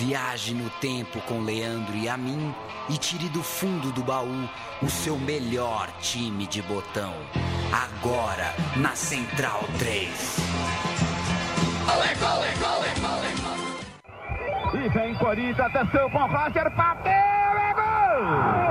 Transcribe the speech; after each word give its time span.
Viaje 0.00 0.54
no 0.54 0.70
tempo 0.80 1.20
com 1.28 1.42
Leandro 1.42 1.94
e 1.94 2.08
a 2.08 2.16
mim 2.16 2.54
e 2.88 2.96
tire 2.96 3.28
do 3.28 3.42
fundo 3.42 3.92
do 3.92 4.02
baú 4.02 4.48
o 4.80 4.88
seu 4.88 5.18
melhor 5.18 5.90
time 6.00 6.46
de 6.46 6.62
botão. 6.62 7.12
Agora 7.70 8.54
na 8.78 8.96
Central 8.96 9.60
3. 9.78 10.38
Olé, 11.84 12.14
olé, 12.16 12.48
olé, 12.64 12.92
olé. 14.72 14.86
E 14.86 14.88
vem 14.88 15.14
Corinthians, 15.16 15.60
atenção 15.60 16.08
com 16.08 16.26
Roger, 16.26 16.74
bateu, 16.74 17.12
é 17.12 17.74
gol! 17.74 18.69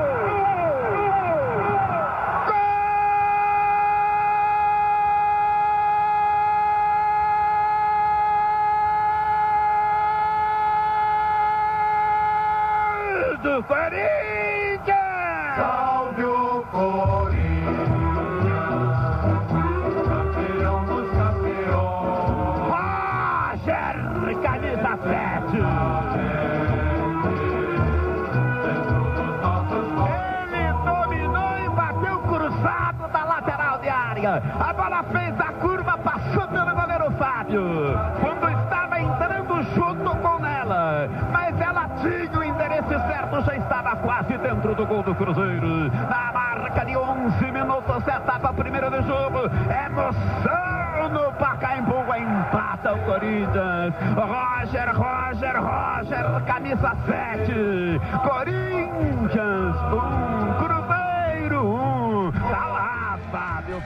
Corinthians! 13.63 14.95
Salve 15.57 16.23
o 16.23 16.63
Corinthians, 16.71 17.49
campeão 20.07 20.85
dos 20.85 21.11
campeões. 21.11 22.69
Roger, 22.69 23.95
camisa 24.41 24.97
7. 25.03 25.57
Ele 30.05 30.73
dominou 30.85 31.57
e 31.57 31.69
bateu 31.69 32.19
cruzado 32.19 33.07
da 33.11 33.23
lateral 33.25 33.79
de 33.79 33.89
área. 33.89 34.41
A 34.59 34.73
bola 34.73 35.03
fez 35.03 35.39
a 35.39 35.51
curva, 35.53 35.97
passou 35.97 36.47
pelo 36.47 36.75
goleiro 36.75 37.11
Fábio. 37.17 37.78
Quase 44.01 44.37
dentro 44.37 44.75
do 44.75 44.85
gol 44.85 45.03
do 45.03 45.15
Cruzeiro. 45.15 45.91
Na 45.91 46.31
marca 46.33 46.85
de 46.85 46.95
11 46.95 47.51
minutos, 47.51 48.07
etapa 48.07 48.53
primeira 48.53 48.89
do 48.89 49.01
jogo. 49.03 49.39
Emoção 49.85 51.09
no 51.11 51.31
Pacaembu, 51.33 52.03
empata 52.15 52.93
o 52.93 52.99
Corinthians. 53.05 53.93
Roger, 54.15 54.89
Roger, 54.95 55.55
Roger, 55.61 56.43
camisa 56.45 56.95
7. 57.05 58.01
Corinthians 58.27 59.75
1, 59.91 60.53
Cruzeiro 60.59 61.65
1. 61.65 62.31
Tá 62.31 62.65
lá, 62.67 63.19
Fábio. 63.31 63.83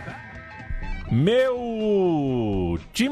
Meu 1.12 1.63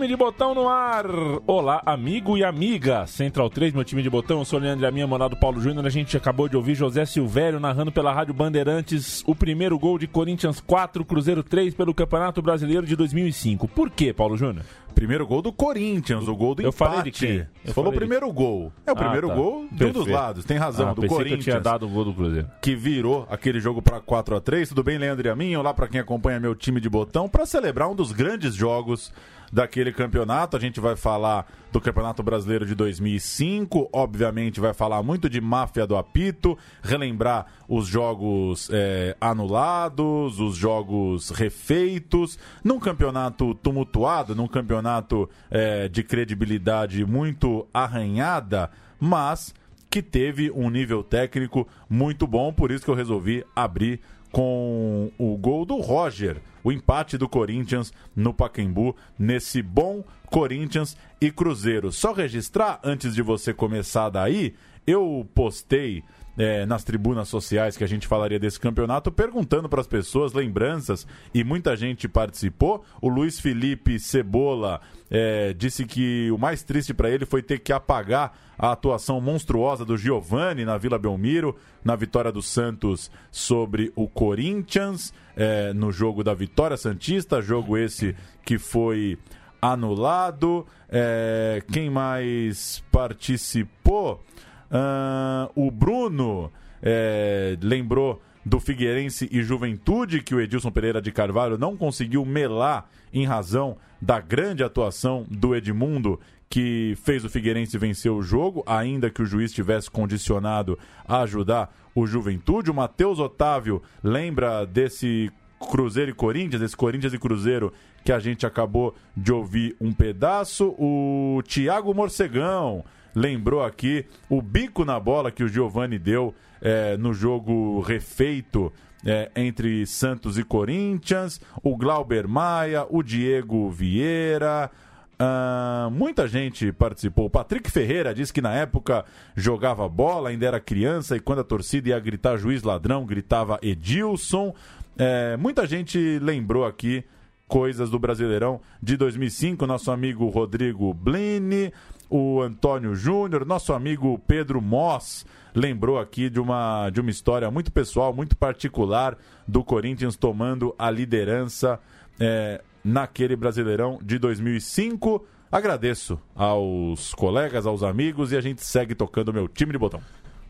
time 0.02 0.08
de 0.08 0.16
botão 0.16 0.56
no 0.56 0.68
ar. 0.68 1.06
Olá, 1.46 1.80
amigo 1.86 2.36
e 2.36 2.44
amiga. 2.44 3.06
Central 3.06 3.52
3, 3.52 3.72
meu 3.72 3.84
time 3.84 4.02
de 4.02 4.10
botão. 4.10 4.40
Eu 4.40 4.46
sou 4.46 4.58
o 4.58 4.62
Leandro 4.62 4.88
a 4.88 4.92
minha 4.92 5.06
morada 5.06 5.36
Paulo 5.36 5.62
Júnior. 5.62 5.86
A 5.86 5.90
gente 5.92 6.18
acabou 6.18 6.50
de 6.50 6.58
ouvir 6.58 6.74
José 6.74 7.06
Silvério 7.06 7.60
narrando 7.60 7.92
pela 7.92 8.12
Rádio 8.12 8.34
Bandeirantes 8.34 9.24
o 9.28 9.36
primeiro 9.36 9.78
gol 9.78 10.00
de 10.00 10.08
Corinthians 10.08 10.60
4, 10.60 11.06
Cruzeiro 11.06 11.44
3 11.44 11.76
pelo 11.76 11.94
Campeonato 11.94 12.42
Brasileiro 12.42 12.86
de 12.88 12.96
2005. 12.96 13.68
Por 13.68 13.92
quê, 13.92 14.12
Paulo 14.12 14.36
Júnior? 14.36 14.66
Primeiro 14.96 15.26
gol 15.28 15.42
do 15.42 15.54
Corinthians, 15.54 16.28
o 16.28 16.36
gol 16.36 16.56
do 16.56 16.64
Eu 16.64 16.70
empate. 16.70 16.78
falei 16.96 17.04
de 17.04 17.12
quem? 17.12 17.38
Eu 17.38 17.46
Você 17.66 17.74
falou 17.74 17.92
de- 17.92 17.98
primeiro 18.00 18.32
gol. 18.34 18.74
É 18.86 18.92
o 18.92 18.94
Ah, 18.94 18.98
primeiro 18.98 19.28
tá. 19.28 19.36
gol 19.36 19.68
de 19.72 19.86
um 19.86 19.92
dos 19.92 20.08
lados. 20.08 20.44
Tem 20.46 20.58
razão, 20.58 20.90
Ah, 20.90 20.94
do 20.94 21.06
Corinthians. 21.08 21.38
que 21.38 21.44
tinha 21.52 21.60
dado 21.60 21.86
o 21.86 21.90
gol 21.90 22.06
do 22.06 22.14
Cruzeiro. 22.14 22.48
que 22.60 22.76
virou 22.76 23.28
aquele 23.30 23.60
jogo 23.60 23.82
para 23.84 24.00
4 24.02 24.36
a 24.36 24.42
3 24.42 24.68
Tudo 24.70 24.84
bem, 24.84 24.98
Leandro 24.98 25.28
e 25.28 25.30
a 25.30 25.36
mim? 25.36 25.56
Olá 25.56 25.74
para 25.76 25.88
quem 25.88 26.02
acompanha 26.02 26.40
meu 26.40 26.56
time 26.56 26.82
de 26.82 26.90
botão 26.90 27.30
para 27.30 27.46
celebrar 27.46 27.88
um 27.90 27.96
dos 27.96 28.12
grandes 28.12 28.56
jogos 28.56 29.14
daquele 29.52 29.92
campeonato. 29.92 30.56
A 30.56 30.60
gente 30.60 30.80
vai 30.80 30.96
falar 30.96 31.46
do 31.72 31.80
Campeonato 31.80 32.22
Brasileiro 32.22 32.66
de 32.66 32.76
2005, 32.76 33.90
obviamente 33.94 34.60
vai 34.60 34.74
falar 34.74 35.02
muito 35.02 35.30
de 35.30 35.40
máfia 35.40 35.88
do 35.88 35.96
apito, 35.96 36.58
relembrar 36.82 37.48
os 37.68 37.88
jogos 37.88 38.70
é, 38.72 39.16
anulados, 39.20 40.40
os 40.40 40.56
jogos 40.56 41.30
refeitos, 41.30 42.38
num 42.64 42.80
campeonato 42.80 43.56
tumultuado, 43.56 44.36
num 44.36 44.48
campeonato 44.48 45.30
é, 45.50 45.88
de 45.88 46.04
credibilidade 46.04 47.06
muito 47.06 47.68
arranhada, 47.74 48.70
mas 49.00 49.54
que 49.90 50.02
teve 50.02 50.50
um 50.52 50.70
nível 50.70 51.04
técnico 51.04 51.68
muito 51.90 52.26
bom, 52.26 52.54
por 52.54 52.72
isso 52.72 52.86
que 52.86 52.90
eu 52.90 52.96
resolvi 52.96 53.46
abrir 53.54 54.00
com 54.32 55.12
o 55.18 55.38
gol 55.38 55.66
do 55.66 55.76
Roger, 55.78 56.38
o 56.64 56.72
empate 56.72 57.18
do 57.18 57.28
Corinthians 57.28 57.92
no 58.16 58.34
Pacaembu, 58.34 58.96
nesse 59.18 59.62
bom 59.62 60.04
Corinthians 60.28 60.96
e 61.20 61.30
Cruzeiro. 61.32 61.92
Só 61.92 62.14
registrar, 62.14 62.80
antes 62.84 63.14
de 63.14 63.22
você 63.22 63.54
começar 63.54 64.10
daí, 64.10 64.54
eu 64.88 65.28
postei 65.36 66.04
é, 66.38 66.66
nas 66.66 66.84
tribunas 66.84 67.28
sociais 67.28 67.76
que 67.76 67.84
a 67.84 67.88
gente 67.88 68.08
falaria 68.08 68.40
desse 68.40 68.60
campeonato, 68.60 69.12
perguntando 69.12 69.68
para 69.68 69.82
as 69.82 69.88
pessoas 69.88 70.34
lembranças 70.34 71.06
e 71.34 71.44
muita 71.44 71.76
gente 71.76 72.08
participou. 72.08 72.84
O 73.02 73.10
Luiz 73.10 73.40
Felipe 73.40 74.00
Cebola 74.00 74.82
é, 75.10 75.54
disse 75.54 75.86
que 75.86 76.32
o 76.32 76.38
mais 76.38 76.64
triste 76.64 76.94
para 76.94 77.10
ele 77.10 77.26
foi 77.26 77.42
ter 77.42 77.60
que 77.60 77.74
apagar 77.74 78.34
a 78.58 78.72
atuação 78.72 79.20
monstruosa 79.20 79.84
do 79.84 79.98
Giovani 79.98 80.64
na 80.64 80.78
Vila 80.78 81.00
Belmiro, 81.00 81.56
na 81.84 81.96
vitória 81.96 82.32
do 82.32 82.42
Santos 82.42 83.12
sobre 83.32 83.92
o 83.96 84.08
Corinthians, 84.08 85.14
é, 85.36 85.74
no 85.74 85.92
jogo 85.92 86.24
da 86.24 86.34
Vitória 86.34 86.78
Santista, 86.78 87.42
jogo 87.42 87.78
esse 87.78 88.16
que 88.46 88.58
foi 88.58 89.18
anulado. 89.62 90.66
É, 90.90 91.64
quem 91.72 91.90
mais 91.90 92.84
participou? 92.92 94.24
Ah, 94.72 95.50
o 95.56 95.70
Bruno 95.70 96.52
é, 96.82 97.58
lembrou 97.62 98.22
do 98.46 98.60
Figueirense 98.60 99.30
e 99.32 99.44
Juventude, 99.44 100.22
que 100.22 100.34
o 100.34 100.42
Edilson 100.42 100.72
Pereira 100.72 101.02
de 101.02 101.12
Carvalho 101.12 101.58
não 101.58 101.78
conseguiu 101.78 102.26
melar 102.26 102.90
em 103.14 103.26
razão 103.26 103.78
da 104.02 104.20
grande 104.20 104.64
atuação 104.64 105.26
do 105.30 105.56
Edmundo, 105.56 106.20
que 106.50 106.98
fez 107.04 107.24
o 107.24 107.30
Figueirense 107.30 107.78
vencer 107.78 108.12
o 108.12 108.22
jogo, 108.22 108.64
ainda 108.66 109.10
que 109.10 109.22
o 109.22 109.26
juiz 109.26 109.54
tivesse 109.54 109.92
condicionado 109.92 110.78
a 111.08 111.22
ajudar 111.22 111.74
o 111.94 112.08
Juventude. 112.08 112.72
O 112.72 112.74
Matheus 112.74 113.20
Otávio 113.20 113.82
lembra 114.04 114.66
desse 114.66 115.32
Cruzeiro 115.70 116.12
e 116.12 116.14
Corinthians, 116.14 116.62
esse 116.62 116.76
Corinthians 116.76 117.14
e 117.14 117.20
Cruzeiro 117.20 117.72
que 118.04 118.12
a 118.12 118.20
gente 118.20 118.46
acabou 118.46 118.96
de 119.16 119.32
ouvir 119.32 119.76
um 119.80 119.94
pedaço. 119.94 120.76
O 120.80 121.42
Thiago 121.48 121.94
Morcegão 121.94 122.84
lembrou 123.16 123.64
aqui 123.64 124.06
o 124.30 124.42
bico 124.42 124.86
na 124.86 125.00
bola 125.00 125.32
que 125.32 125.44
o 125.44 125.48
Giovani 125.48 125.98
deu 125.98 126.34
é, 126.62 126.96
no 126.98 127.14
jogo 127.14 127.80
refeito 127.82 128.72
é, 129.06 129.32
entre 129.36 129.86
Santos 129.86 130.38
e 130.38 130.44
Corinthians, 130.44 131.42
o 131.64 131.76
Glauber 131.76 132.28
Maia, 132.28 132.86
o 132.90 133.02
Diego 133.02 133.70
Vieira. 133.70 134.70
ah, 135.18 135.90
muita 135.92 136.28
gente 136.28 136.72
participou. 136.72 137.26
O 137.26 137.30
Patrick 137.30 137.70
Ferreira 137.70 138.14
disse 138.14 138.32
que 138.32 138.42
na 138.42 138.54
época 138.54 139.06
jogava 139.36 139.88
bola, 139.90 140.30
ainda 140.30 140.46
era 140.46 140.60
criança, 140.60 141.16
e 141.16 141.20
quando 141.20 141.40
a 141.40 141.44
torcida 141.44 141.90
ia 141.90 142.00
gritar 142.00 142.38
juiz 142.38 142.64
ladrão, 142.64 143.06
gritava 143.06 143.60
Edilson. 143.62 144.54
É, 144.98 145.36
muita 145.38 145.66
gente 145.66 146.20
lembrou 146.20 146.66
aqui 146.66 147.04
coisas 147.48 147.90
do 147.90 148.00
Brasileirão 148.00 148.62
de 148.82 148.96
2005. 148.96 149.66
Nosso 149.66 149.92
amigo 149.92 150.28
Rodrigo 150.28 150.94
Blini, 150.94 151.74
o 152.12 152.42
Antônio 152.42 152.94
Júnior, 152.94 153.46
nosso 153.46 153.72
amigo 153.72 154.20
Pedro 154.28 154.62
Moss 154.62 155.26
lembrou 155.56 155.98
aqui 155.98 156.30
de 156.30 156.42
uma, 156.42 156.90
de 156.90 157.00
uma 157.00 157.10
história 157.10 157.50
muito 157.50 157.72
pessoal, 157.72 158.14
muito 158.14 158.36
particular 158.36 159.18
do 159.48 159.64
Corinthians 159.64 160.18
tomando 160.18 160.76
a 160.78 160.92
liderança 160.92 161.80
é, 162.20 162.62
naquele 162.84 163.38
Brasileirão 163.38 163.98
de 164.04 164.20
2005. 164.20 165.26
Agradeço 165.50 166.20
aos 166.36 167.14
colegas, 167.14 167.66
aos 167.66 167.82
amigos 167.82 168.34
e 168.34 168.38
a 168.38 168.42
gente 168.42 168.62
segue 168.62 168.94
tocando 168.94 169.34
meu 169.34 169.48
time 169.48 169.72
de 169.72 169.78
botão. 169.78 170.02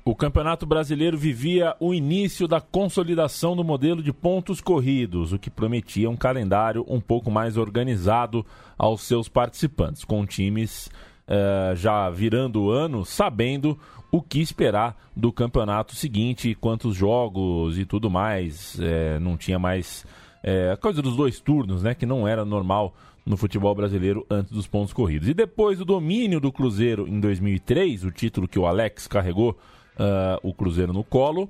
O 0.04 0.16
Campeonato 0.16 0.66
Brasileiro 0.66 1.16
vivia 1.16 1.76
o 1.80 1.94
início 1.94 2.48
da 2.48 2.60
consolidação 2.60 3.56
do 3.56 3.64
modelo 3.64 4.02
de 4.02 4.12
pontos 4.12 4.60
corridos, 4.60 5.32
o 5.32 5.38
que 5.38 5.52
prometia 5.52 6.10
um 6.10 6.18
calendário 6.18 6.84
um 6.88 7.00
pouco 7.00 7.30
mais 7.30 7.56
organizado 7.56 8.44
aos 8.80 9.04
seus 9.04 9.30
participantes, 9.30 10.04
com 10.04 10.26
times 10.26 10.90
eh, 11.34 11.74
já 11.78 12.10
virando 12.10 12.64
o 12.64 12.72
ano, 12.72 13.06
sabendo 13.06 13.80
o 14.12 14.22
que 14.22 14.42
esperar 14.42 14.98
do 15.16 15.32
campeonato 15.32 15.96
seguinte, 15.96 16.54
quantos 16.60 16.94
jogos 16.94 17.80
e 17.80 17.86
tudo 17.86 18.10
mais. 18.10 18.78
eh, 18.82 19.18
não 19.22 19.38
tinha 19.38 19.58
mais 19.58 20.06
eh, 20.44 20.72
a 20.74 20.76
coisa 20.76 21.02
dos 21.02 21.16
dois 21.16 21.40
turnos, 21.40 21.84
né, 21.84 21.96
que 21.96 22.06
não 22.06 22.28
era 22.28 22.44
normal 22.44 22.94
no 23.26 23.38
futebol 23.38 23.74
brasileiro 23.74 24.26
antes 24.30 24.52
dos 24.52 24.68
pontos 24.68 24.92
corridos. 24.92 25.30
E 25.30 25.34
depois 25.34 25.78
do 25.78 25.86
domínio 25.86 26.42
do 26.42 26.52
Cruzeiro 26.52 27.08
em 27.08 27.18
2003, 27.22 28.04
o 28.04 28.12
título 28.12 28.46
que 28.46 28.60
o 28.60 28.66
Alex 28.66 29.08
carregou 29.08 29.58
ah, 29.98 30.38
o 30.44 30.54
Cruzeiro 30.54 30.92
no 30.92 31.04
colo. 31.04 31.50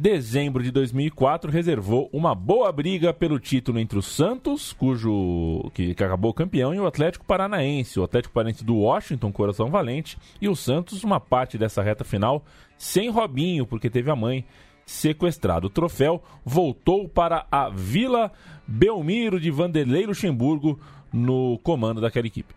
Dezembro 0.00 0.62
de 0.62 0.70
2004 0.70 1.50
reservou 1.50 2.08
uma 2.10 2.34
boa 2.34 2.72
briga 2.72 3.12
pelo 3.12 3.38
título 3.38 3.78
entre 3.78 3.98
o 3.98 4.02
Santos, 4.02 4.72
cujo 4.72 5.70
que, 5.74 5.94
que, 5.94 6.02
acabou 6.02 6.32
campeão, 6.32 6.74
e 6.74 6.80
o 6.80 6.86
Atlético 6.86 7.26
Paranaense, 7.26 8.00
o 8.00 8.04
Atlético 8.04 8.32
Paranaense 8.32 8.64
do 8.64 8.76
Washington, 8.76 9.30
coração 9.30 9.68
valente, 9.68 10.16
e 10.40 10.48
o 10.48 10.56
Santos 10.56 11.04
uma 11.04 11.20
parte 11.20 11.58
dessa 11.58 11.82
reta 11.82 12.02
final 12.02 12.42
sem 12.78 13.10
Robinho, 13.10 13.66
porque 13.66 13.90
teve 13.90 14.10
a 14.10 14.16
mãe 14.16 14.42
sequestrada. 14.86 15.66
O 15.66 15.70
troféu 15.70 16.22
voltou 16.42 17.06
para 17.06 17.46
a 17.52 17.68
Vila 17.68 18.32
Belmiro 18.66 19.38
de 19.38 19.50
Vanderlei 19.50 20.06
Luxemburgo 20.06 20.80
no 21.12 21.58
comando 21.62 22.00
daquela 22.00 22.26
equipe. 22.26 22.54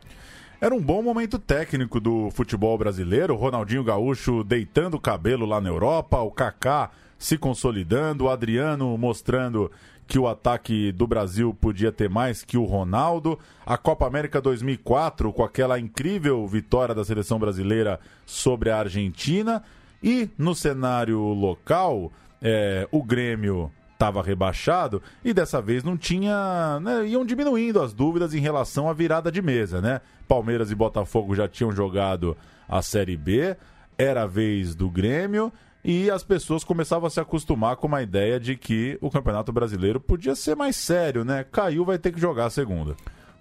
Era 0.62 0.74
um 0.74 0.82
bom 0.82 1.04
momento 1.04 1.38
técnico 1.38 2.00
do 2.00 2.32
futebol 2.32 2.78
brasileiro. 2.78 3.36
Ronaldinho 3.36 3.84
Gaúcho 3.84 4.46
deitando 4.46 4.94
o 4.94 5.00
cabelo 5.00 5.46
lá 5.46 5.60
na 5.60 5.68
Europa, 5.68 6.22
o 6.22 6.32
Kaká 6.32 6.90
se 7.24 7.38
consolidando, 7.38 8.26
o 8.26 8.30
Adriano 8.30 8.98
mostrando 8.98 9.72
que 10.06 10.20
o 10.20 10.28
ataque 10.28 10.92
do 10.92 11.08
Brasil 11.08 11.54
podia 11.54 11.90
ter 11.90 12.10
mais 12.10 12.44
que 12.44 12.58
o 12.58 12.66
Ronaldo. 12.66 13.40
A 13.66 13.78
Copa 13.78 14.06
América 14.06 14.42
2004, 14.42 15.32
com 15.32 15.42
aquela 15.42 15.80
incrível 15.80 16.46
vitória 16.46 16.94
da 16.94 17.06
seleção 17.06 17.40
brasileira 17.40 17.98
sobre 18.26 18.70
a 18.70 18.78
Argentina. 18.78 19.64
E 20.04 20.30
no 20.38 20.54
cenário 20.54 21.18
local, 21.18 22.12
é, 22.42 22.90
o 22.92 23.02
Grêmio 23.02 23.72
estava 23.94 24.22
rebaixado 24.22 25.02
e 25.24 25.34
dessa 25.34 25.62
vez 25.62 25.82
não 25.82 25.96
tinha. 25.96 26.78
Né, 26.82 27.08
iam 27.08 27.26
diminuindo 27.26 27.82
as 27.82 27.94
dúvidas 27.94 28.34
em 28.34 28.42
relação 28.42 28.90
à 28.90 28.94
virada 28.94 29.32
de 29.32 29.42
mesa, 29.42 29.80
né? 29.80 30.02
Palmeiras 30.28 30.72
e 30.72 30.76
Botafogo 30.76 31.34
já 31.36 31.48
tinham 31.48 31.72
jogado 31.72 32.36
a 32.68 32.82
Série 32.82 33.16
B, 33.16 33.56
era 33.98 34.24
a 34.24 34.28
vez 34.28 34.76
do 34.76 34.90
Grêmio 34.90 35.54
e 35.84 36.10
as 36.10 36.24
pessoas 36.24 36.64
começavam 36.64 37.08
a 37.08 37.10
se 37.10 37.20
acostumar 37.20 37.76
com 37.76 37.88
uma 37.88 38.02
ideia 38.02 38.40
de 38.40 38.56
que 38.56 38.98
o 39.02 39.10
Campeonato 39.10 39.52
Brasileiro 39.52 40.00
podia 40.00 40.36
ser 40.36 40.56
mais 40.56 40.76
sério, 40.76 41.26
né? 41.26 41.46
Caiu, 41.52 41.84
vai 41.84 41.98
ter 41.98 42.12
que 42.12 42.20
jogar 42.20 42.46
a 42.46 42.50
segunda. 42.50 42.96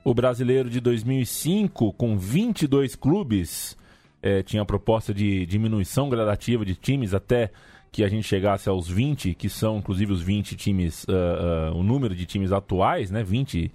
O 0.04 0.12
brasileiro 0.12 0.68
de 0.68 0.80
2005, 0.80 1.92
com 1.92 2.18
22 2.18 2.96
clubes, 2.96 3.76
eh, 4.20 4.42
tinha 4.42 4.62
a 4.62 4.66
proposta 4.66 5.14
de 5.14 5.46
diminuição 5.46 6.08
gradativa 6.08 6.64
de 6.64 6.74
times 6.74 7.14
até 7.14 7.52
que 7.92 8.02
a 8.02 8.08
gente 8.08 8.26
chegasse 8.26 8.68
aos 8.68 8.88
20, 8.88 9.34
que 9.34 9.48
são 9.48 9.76
inclusive 9.76 10.12
os 10.12 10.22
20 10.22 10.56
times, 10.56 11.04
uh, 11.04 11.72
uh, 11.72 11.78
o 11.78 11.82
número 11.82 12.16
de 12.16 12.24
times 12.24 12.50
atuais, 12.50 13.10
né? 13.10 13.22
20, 13.22 13.70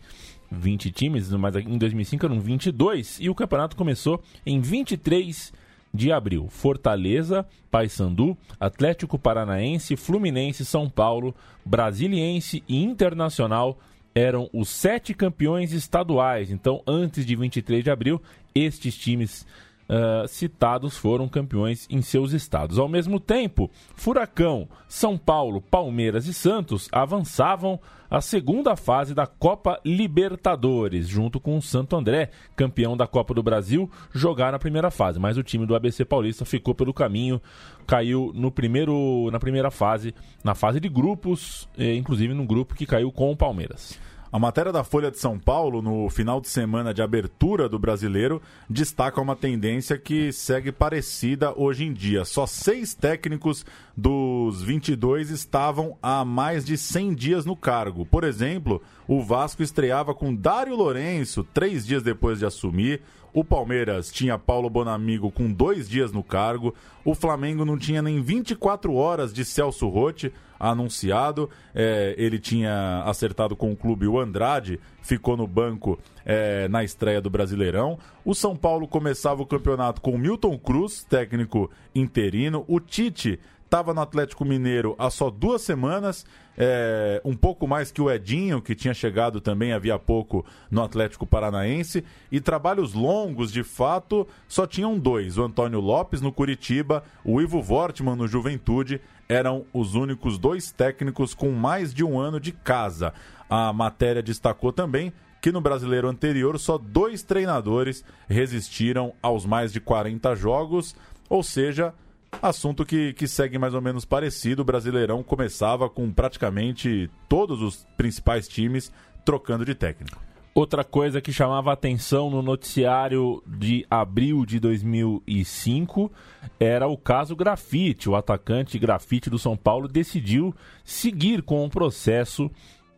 20 0.51 0.91
times, 0.91 1.29
mas 1.31 1.55
em 1.55 1.77
2005 1.77 2.25
eram 2.25 2.39
22, 2.39 3.19
e 3.21 3.29
o 3.29 3.35
campeonato 3.35 3.75
começou 3.75 4.21
em 4.43 4.59
23 4.59 5.53
de 5.97 6.11
abril. 6.11 6.47
Fortaleza, 6.49 7.45
Paysandu, 7.69 8.37
Atlético 8.59 9.19
Paranaense, 9.19 9.97
Fluminense, 9.97 10.63
São 10.63 10.89
Paulo, 10.89 11.35
Brasiliense 11.65 12.63
e 12.67 12.81
Internacional 12.81 13.77
eram 14.15 14.49
os 14.51 14.69
sete 14.69 15.13
campeões 15.13 15.73
estaduais. 15.73 16.49
Então, 16.49 16.81
antes 16.87 17.25
de 17.25 17.35
23 17.35 17.83
de 17.83 17.91
abril, 17.91 18.21
estes 18.55 18.97
times 18.97 19.45
uh, 19.87 20.27
citados 20.27 20.97
foram 20.97 21.27
campeões 21.27 21.85
em 21.89 22.01
seus 22.01 22.31
estados. 22.31 22.79
Ao 22.79 22.87
mesmo 22.87 23.19
tempo, 23.19 23.69
Furacão, 23.95 24.67
São 24.87 25.17
Paulo, 25.17 25.61
Palmeiras 25.61 26.25
e 26.25 26.33
Santos 26.33 26.89
avançavam 26.91 27.79
à 28.09 28.21
segunda 28.21 28.75
fase 28.75 29.13
da 29.13 29.27
Copa 29.27 29.79
Libertadores, 29.85 31.07
junto 31.07 31.39
com 31.39 31.57
o 31.57 31.61
Santo 31.61 31.95
André, 31.95 32.29
campeão 32.55 32.95
da 32.95 33.07
Copa 33.07 33.33
do 33.33 33.43
Brasil, 33.43 33.89
jogar 34.13 34.51
na 34.51 34.59
primeira 34.59 34.89
fase. 34.89 35.19
Mas 35.19 35.37
o 35.37 35.43
time 35.43 35.65
do 35.65 35.75
ABC 35.75 36.05
Paulista 36.05 36.45
ficou 36.45 36.73
pelo 36.73 36.93
caminho, 36.93 37.41
caiu 37.85 38.31
no 38.33 38.51
primeiro, 38.51 39.29
na 39.31 39.39
primeira 39.39 39.71
fase, 39.71 40.13
na 40.43 40.55
fase 40.55 40.79
de 40.79 40.89
grupos, 40.89 41.67
eh, 41.77 41.95
inclusive 41.95 42.33
no 42.33 42.45
grupo 42.45 42.75
que 42.75 42.85
caiu 42.85 43.11
com 43.11 43.31
o 43.31 43.37
Palmeiras. 43.37 43.99
A 44.37 44.39
matéria 44.39 44.71
da 44.71 44.83
Folha 44.83 45.09
de 45.09 45.17
São 45.17 45.39
Paulo, 45.39 45.81
no 45.81 46.07
final 46.11 46.39
de 46.39 46.47
semana 46.47 46.93
de 46.93 47.01
abertura 47.01 47.67
do 47.67 47.79
brasileiro, 47.79 48.39
destaca 48.69 49.19
uma 49.19 49.35
tendência 49.35 49.97
que 49.97 50.31
segue 50.31 50.71
parecida 50.71 51.59
hoje 51.59 51.85
em 51.85 51.91
dia. 51.91 52.23
Só 52.23 52.45
seis 52.45 52.93
técnicos 52.93 53.65
dos 53.97 54.61
22 54.61 55.31
estavam 55.31 55.97
há 56.03 56.23
mais 56.23 56.63
de 56.63 56.77
100 56.77 57.15
dias 57.15 57.45
no 57.47 57.55
cargo. 57.55 58.05
Por 58.05 58.23
exemplo, 58.23 58.79
o 59.07 59.23
Vasco 59.23 59.63
estreava 59.63 60.13
com 60.13 60.35
Dário 60.35 60.75
Lourenço 60.75 61.43
três 61.43 61.83
dias 61.83 62.03
depois 62.03 62.37
de 62.37 62.45
assumir. 62.45 63.01
O 63.33 63.43
Palmeiras 63.43 64.11
tinha 64.11 64.37
Paulo 64.37 64.69
Bonamigo 64.69 65.31
com 65.31 65.51
dois 65.51 65.89
dias 65.89 66.11
no 66.11 66.23
cargo. 66.23 66.75
O 67.03 67.15
Flamengo 67.15 67.65
não 67.65 67.75
tinha 67.75 68.03
nem 68.03 68.21
24 68.21 68.93
horas 68.93 69.33
de 69.33 69.43
Celso 69.43 69.87
Rotti 69.89 70.31
anunciado. 70.59 71.49
É, 71.73 72.15
ele 72.17 72.39
tinha 72.39 73.03
acertado 73.05 73.55
com 73.55 73.71
o 73.71 73.75
clube 73.75 74.07
o 74.07 74.19
Andrade, 74.19 74.79
ficou 75.01 75.37
no 75.37 75.47
banco 75.47 75.99
é, 76.25 76.67
na 76.67 76.83
estreia 76.83 77.21
do 77.21 77.29
Brasileirão. 77.29 77.97
O 78.25 78.33
São 78.33 78.55
Paulo 78.55 78.87
começava 78.87 79.41
o 79.41 79.45
campeonato 79.45 80.01
com 80.01 80.17
Milton 80.17 80.57
Cruz, 80.57 81.03
técnico 81.03 81.69
interino. 81.95 82.65
O 82.67 82.79
Tite 82.79 83.39
estava 83.67 83.93
no 83.93 84.01
Atlético 84.01 84.45
Mineiro 84.45 84.95
há 84.97 85.09
só 85.09 85.29
duas 85.29 85.61
semanas, 85.61 86.25
é, 86.57 87.21
um 87.23 87.35
pouco 87.35 87.67
mais 87.67 87.91
que 87.91 88.01
o 88.01 88.09
Edinho, 88.09 88.61
que 88.61 88.73
tinha 88.73 88.93
chegado 88.93 89.39
também 89.39 89.73
havia 89.73 89.99
pouco 89.99 90.45
no 90.71 90.81
Atlético 90.81 91.27
Paranaense, 91.27 92.03
e 92.31 92.39
trabalhos 92.39 92.93
longos 92.93 93.51
de 93.51 93.63
fato 93.63 94.27
só 94.47 94.65
tinham 94.65 94.97
dois: 94.97 95.37
o 95.37 95.43
Antônio 95.43 95.79
Lopes 95.79 96.21
no 96.21 96.31
Curitiba, 96.31 97.03
o 97.23 97.41
Ivo 97.41 97.59
Wortmann 97.59 98.15
no 98.15 98.27
Juventude, 98.27 99.01
eram 99.27 99.65
os 99.73 99.95
únicos 99.95 100.37
dois 100.37 100.71
técnicos 100.71 101.33
com 101.33 101.51
mais 101.51 101.93
de 101.93 102.03
um 102.03 102.19
ano 102.19 102.39
de 102.39 102.51
casa. 102.51 103.13
A 103.49 103.71
matéria 103.73 104.23
destacou 104.23 104.71
também 104.71 105.11
que 105.41 105.51
no 105.51 105.61
brasileiro 105.61 106.07
anterior 106.07 106.59
só 106.59 106.77
dois 106.77 107.23
treinadores 107.23 108.03
resistiram 108.27 109.13
aos 109.21 109.45
mais 109.45 109.71
de 109.71 109.79
40 109.79 110.35
jogos, 110.35 110.95
ou 111.29 111.43
seja, 111.43 111.93
Assunto 112.41 112.85
que, 112.85 113.13
que 113.13 113.27
segue 113.27 113.57
mais 113.57 113.73
ou 113.73 113.81
menos 113.81 114.05
parecido. 114.05 114.61
O 114.61 114.65
Brasileirão 114.65 115.23
começava 115.23 115.89
com 115.89 116.11
praticamente 116.11 117.09
todos 117.27 117.61
os 117.61 117.87
principais 117.95 118.47
times 118.47 118.91
trocando 119.25 119.65
de 119.65 119.73
técnico. 119.73 120.26
Outra 120.57 120.83
coisa 120.83 121.21
que 121.21 121.31
chamava 121.31 121.71
atenção 121.71 122.31
no 122.31 122.41
noticiário 122.41 123.43
de 123.45 123.85
abril 123.91 124.43
de 124.43 124.59
2005 124.59 126.11
era 126.59 126.87
o 126.87 126.97
caso 126.97 127.35
Grafite. 127.35 128.09
O 128.09 128.15
atacante 128.15 128.79
Grafite 128.79 129.29
do 129.29 129.37
São 129.37 129.55
Paulo 129.55 129.87
decidiu 129.87 130.55
seguir 130.83 131.43
com 131.43 131.63
o 131.63 131.69
processo 131.69 132.49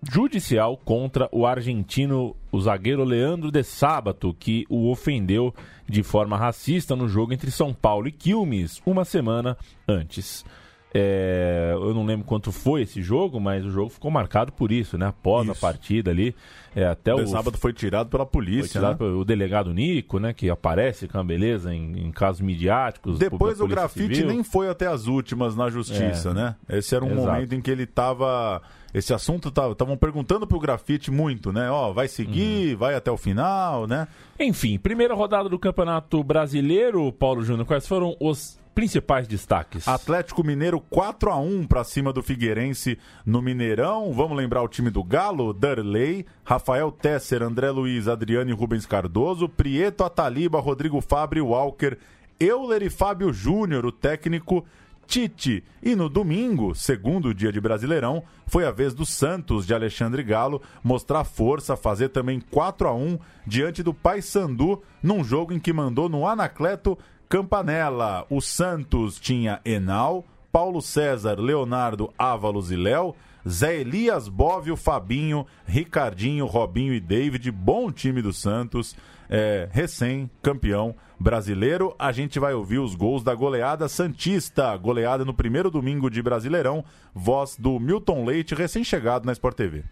judicial 0.09 0.77
contra 0.77 1.27
o 1.33 1.45
argentino, 1.45 2.33
o 2.49 2.61
zagueiro 2.61 3.03
Leandro 3.03 3.51
de 3.51 3.61
Sábato, 3.61 4.33
que 4.39 4.65
o 4.69 4.89
ofendeu 4.89 5.53
de 5.85 6.01
forma 6.01 6.37
racista 6.37 6.95
no 6.95 7.09
jogo 7.09 7.33
entre 7.33 7.51
São 7.51 7.73
Paulo 7.73 8.07
e 8.07 8.13
Quilmes, 8.13 8.81
uma 8.85 9.03
semana 9.03 9.57
antes. 9.85 10.45
É, 10.91 11.71
eu 11.73 11.93
não 11.93 12.03
lembro 12.03 12.25
quanto 12.25 12.51
foi 12.51 12.81
esse 12.81 13.01
jogo, 13.01 13.39
mas 13.39 13.63
o 13.63 13.69
jogo 13.69 13.89
ficou 13.89 14.09
marcado 14.09 14.51
por 14.51 14.71
isso, 14.71 14.97
né? 14.97 15.07
Após 15.07 15.47
isso. 15.47 15.51
a 15.51 15.55
partida 15.55 16.09
ali. 16.09 16.35
É, 16.75 16.85
até 16.85 17.13
o, 17.13 17.23
o 17.23 17.27
sábado 17.27 17.57
foi 17.57 17.73
tirado 17.73 18.09
pela 18.09 18.25
polícia. 18.25 18.79
Tirado 18.79 19.03
né? 19.03 19.15
O 19.15 19.23
delegado 19.23 19.71
Nico, 19.71 20.19
né? 20.19 20.33
Que 20.33 20.49
aparece 20.49 21.07
com 21.07 21.19
a 21.19 21.23
beleza 21.23 21.73
em, 21.73 22.07
em 22.07 22.11
casos 22.11 22.41
midiáticos. 22.41 23.19
Depois 23.19 23.61
o 23.61 23.67
grafite 23.67 24.15
civil. 24.15 24.31
nem 24.31 24.43
foi 24.43 24.67
até 24.67 24.87
as 24.87 25.05
últimas 25.05 25.55
na 25.55 25.69
justiça, 25.69 26.29
é. 26.29 26.33
né? 26.33 26.55
Esse 26.67 26.95
era 26.95 27.05
um 27.05 27.11
Exato. 27.11 27.27
momento 27.27 27.53
em 27.53 27.61
que 27.61 27.69
ele 27.69 27.83
estava. 27.83 28.61
Esse 28.91 29.13
assunto 29.13 29.49
estavam 29.49 29.95
perguntando 29.95 30.47
pro 30.47 30.59
grafite 30.59 31.11
muito, 31.11 31.53
né? 31.53 31.69
Ó, 31.69 31.93
vai 31.93 32.07
seguir, 32.07 32.73
uhum. 32.73 32.79
vai 32.79 32.95
até 32.95 33.11
o 33.11 33.17
final, 33.17 33.85
né? 33.85 34.07
Enfim, 34.39 34.79
primeira 34.79 35.13
rodada 35.13 35.47
do 35.47 35.59
Campeonato 35.59 36.23
Brasileiro, 36.23 37.11
Paulo 37.13 37.43
Júnior, 37.43 37.67
quais 37.67 37.87
foram 37.87 38.15
os 38.19 38.58
principais 38.73 39.27
destaques? 39.27 39.87
Atlético 39.87 40.43
Mineiro 40.43 40.79
4 40.79 41.31
a 41.31 41.37
1 41.37 41.67
para 41.67 41.83
cima 41.83 42.13
do 42.13 42.23
Figueirense 42.23 42.97
no 43.25 43.41
Mineirão. 43.41 44.13
Vamos 44.13 44.37
lembrar 44.37 44.61
o 44.61 44.67
time 44.67 44.89
do 44.89 45.03
Galo, 45.03 45.53
Darley, 45.53 46.25
Rafael 46.43 46.91
Tesser, 46.91 47.43
André 47.43 47.69
Luiz, 47.71 48.07
Adriano 48.07 48.49
e 48.49 48.53
Rubens 48.53 48.85
Cardoso, 48.85 49.49
Prieto, 49.49 50.03
Ataliba, 50.03 50.59
Rodrigo 50.59 51.01
Fabre, 51.01 51.41
Walker, 51.41 51.97
Euler 52.39 52.83
e 52.83 52.89
Fábio 52.89 53.33
Júnior, 53.33 53.85
o 53.85 53.91
técnico 53.91 54.65
Tite. 55.09 55.63
E 55.81 55.95
no 55.95 56.07
domingo, 56.07 56.75
segundo 56.75 57.33
dia 57.33 57.51
de 57.51 57.59
Brasileirão, 57.59 58.23
foi 58.45 58.63
a 58.63 58.71
vez 58.71 58.93
do 58.93 59.07
Santos 59.07 59.65
de 59.65 59.73
Alexandre 59.73 60.21
Galo 60.21 60.61
mostrar 60.83 61.23
força, 61.23 61.75
fazer 61.75 62.09
também 62.09 62.39
4 62.39 62.87
a 62.87 62.93
1 62.93 63.17
diante 63.45 63.81
do 63.81 63.91
Paysandu, 63.91 64.83
num 65.01 65.23
jogo 65.23 65.51
em 65.51 65.59
que 65.59 65.73
mandou 65.73 66.07
no 66.07 66.27
Anacleto 66.27 66.95
Campanella. 67.29 68.25
O 68.27 68.41
Santos 68.41 69.19
tinha 69.19 69.61
Enal, 69.63 70.25
Paulo 70.51 70.81
César, 70.81 71.39
Leonardo, 71.39 72.11
Ávalos 72.17 72.71
e 72.71 72.75
Léo. 72.75 73.15
Zé 73.47 73.77
Elias, 73.77 74.27
Bóvio, 74.27 74.75
Fabinho, 74.75 75.45
Ricardinho, 75.65 76.45
Robinho 76.45 76.93
e 76.93 76.99
David. 76.99 77.49
Bom 77.51 77.89
time 77.91 78.21
do 78.21 78.33
Santos, 78.33 78.95
é, 79.29 79.69
recém-campeão 79.71 80.93
brasileiro. 81.17 81.95
A 81.97 82.11
gente 82.11 82.37
vai 82.37 82.53
ouvir 82.53 82.79
os 82.79 82.95
gols 82.95 83.23
da 83.23 83.33
goleada 83.33 83.87
Santista, 83.87 84.75
goleada 84.75 85.23
no 85.23 85.33
primeiro 85.33 85.71
domingo 85.71 86.09
de 86.09 86.21
Brasileirão. 86.21 86.83
Voz 87.13 87.55
do 87.57 87.79
Milton 87.79 88.25
Leite, 88.25 88.53
recém-chegado 88.53 89.25
na 89.25 89.31
Sport 89.31 89.55
TV. 89.55 89.83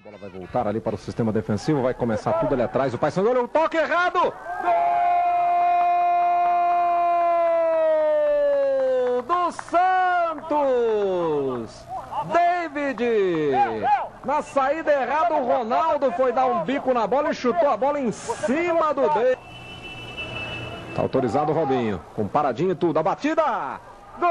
A 0.00 0.04
bola 0.04 0.18
vai 0.18 0.30
voltar 0.30 0.66
ali 0.66 0.80
para 0.80 0.94
o 0.94 0.98
sistema 0.98 1.32
defensivo, 1.32 1.82
vai 1.82 1.94
começar 1.94 2.32
tudo 2.34 2.54
ali 2.54 2.62
atrás. 2.62 2.94
O 2.94 2.98
Paysandu 2.98 3.28
olha 3.28 3.42
um 3.42 3.48
toque 3.48 3.76
errado. 3.76 4.20
Gol 4.22 5.05
do 9.46 9.52
Santos! 9.52 10.50
David! 12.32 13.52
Na 14.24 14.42
saída 14.42 14.92
errada, 14.92 15.34
o 15.34 15.46
Ronaldo 15.46 16.10
foi 16.12 16.32
dar 16.32 16.46
um 16.46 16.64
bico 16.64 16.92
na 16.92 17.06
bola 17.06 17.30
e 17.30 17.34
chutou 17.34 17.70
a 17.70 17.76
bola 17.76 18.00
em 18.00 18.10
cima 18.10 18.92
do 18.92 19.08
David. 19.08 19.38
Tá 20.94 21.02
autorizado 21.02 21.52
o 21.52 21.54
Robinho, 21.54 22.00
com 22.14 22.26
paradinha 22.26 22.72
e 22.72 22.74
tudo. 22.74 22.98
A 22.98 23.02
batida! 23.02 23.78
Gol 24.18 24.30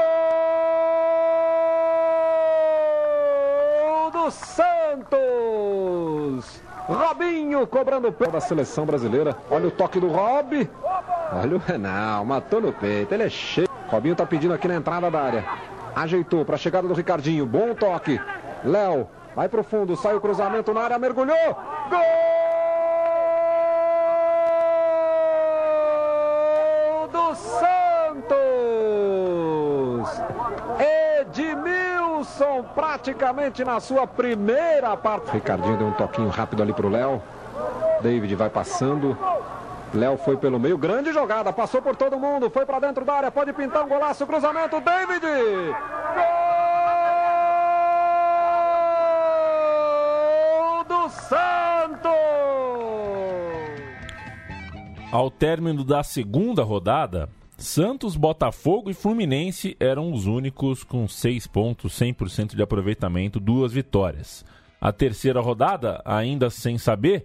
do 4.10 4.30
Santos! 4.30 5.16
Robinho 6.88 7.66
cobrando 7.66 8.08
o 8.08 8.12
pé 8.12 8.28
da 8.28 8.40
seleção 8.40 8.84
brasileira. 8.84 9.34
Olha 9.50 9.68
o 9.68 9.70
toque 9.70 9.98
do 9.98 10.08
Rob. 10.08 10.68
Olha 11.32 11.56
o 11.56 11.58
Renal, 11.66 12.24
matou 12.24 12.60
no 12.60 12.72
peito. 12.72 13.14
Ele 13.14 13.24
é 13.24 13.30
cheio. 13.30 13.65
Robinho 13.88 14.16
tá 14.16 14.26
pedindo 14.26 14.54
aqui 14.54 14.68
na 14.68 14.76
entrada 14.76 15.10
da 15.10 15.20
área. 15.20 15.44
Ajeitou 15.94 16.44
para 16.44 16.56
a 16.56 16.58
chegada 16.58 16.88
do 16.88 16.94
Ricardinho. 16.94 17.46
Bom 17.46 17.74
toque. 17.74 18.20
Léo 18.64 19.08
vai 19.34 19.48
pro 19.48 19.62
fundo, 19.62 19.96
sai 19.96 20.14
o 20.14 20.20
cruzamento 20.20 20.74
na 20.74 20.82
área, 20.82 20.98
mergulhou. 20.98 21.56
Gol 21.90 22.00
do 27.08 27.34
Santos! 27.34 28.36
Edmilson 31.20 32.64
praticamente 32.74 33.64
na 33.64 33.78
sua 33.78 34.06
primeira 34.06 34.96
parte. 34.96 35.30
Ricardinho 35.30 35.76
deu 35.76 35.88
um 35.88 35.92
toquinho 35.92 36.28
rápido 36.28 36.62
ali 36.62 36.72
pro 36.72 36.88
Léo. 36.88 37.22
David 38.00 38.34
vai 38.34 38.50
passando. 38.50 39.16
Léo 39.96 40.18
foi 40.18 40.36
pelo 40.36 40.60
meio, 40.60 40.76
grande 40.76 41.12
jogada, 41.12 41.52
passou 41.52 41.80
por 41.80 41.96
todo 41.96 42.18
mundo, 42.18 42.50
foi 42.50 42.66
para 42.66 42.78
dentro 42.80 43.04
da 43.04 43.14
área, 43.14 43.30
pode 43.30 43.52
pintar 43.52 43.84
um 43.84 43.88
golaço, 43.88 44.26
cruzamento, 44.26 44.80
David! 44.80 45.26
Gol 50.60 50.84
do 50.84 51.08
Santos! 51.08 52.10
Ao 55.10 55.30
término 55.30 55.82
da 55.82 56.02
segunda 56.02 56.62
rodada, 56.62 57.30
Santos, 57.56 58.16
Botafogo 58.16 58.90
e 58.90 58.94
Fluminense 58.94 59.74
eram 59.80 60.12
os 60.12 60.26
únicos 60.26 60.84
com 60.84 61.08
6 61.08 61.46
pontos, 61.46 61.98
100% 61.98 62.54
de 62.54 62.62
aproveitamento, 62.62 63.40
duas 63.40 63.72
vitórias. 63.72 64.44
A 64.78 64.92
terceira 64.92 65.40
rodada, 65.40 66.02
ainda 66.04 66.50
sem 66.50 66.76
saber, 66.76 67.24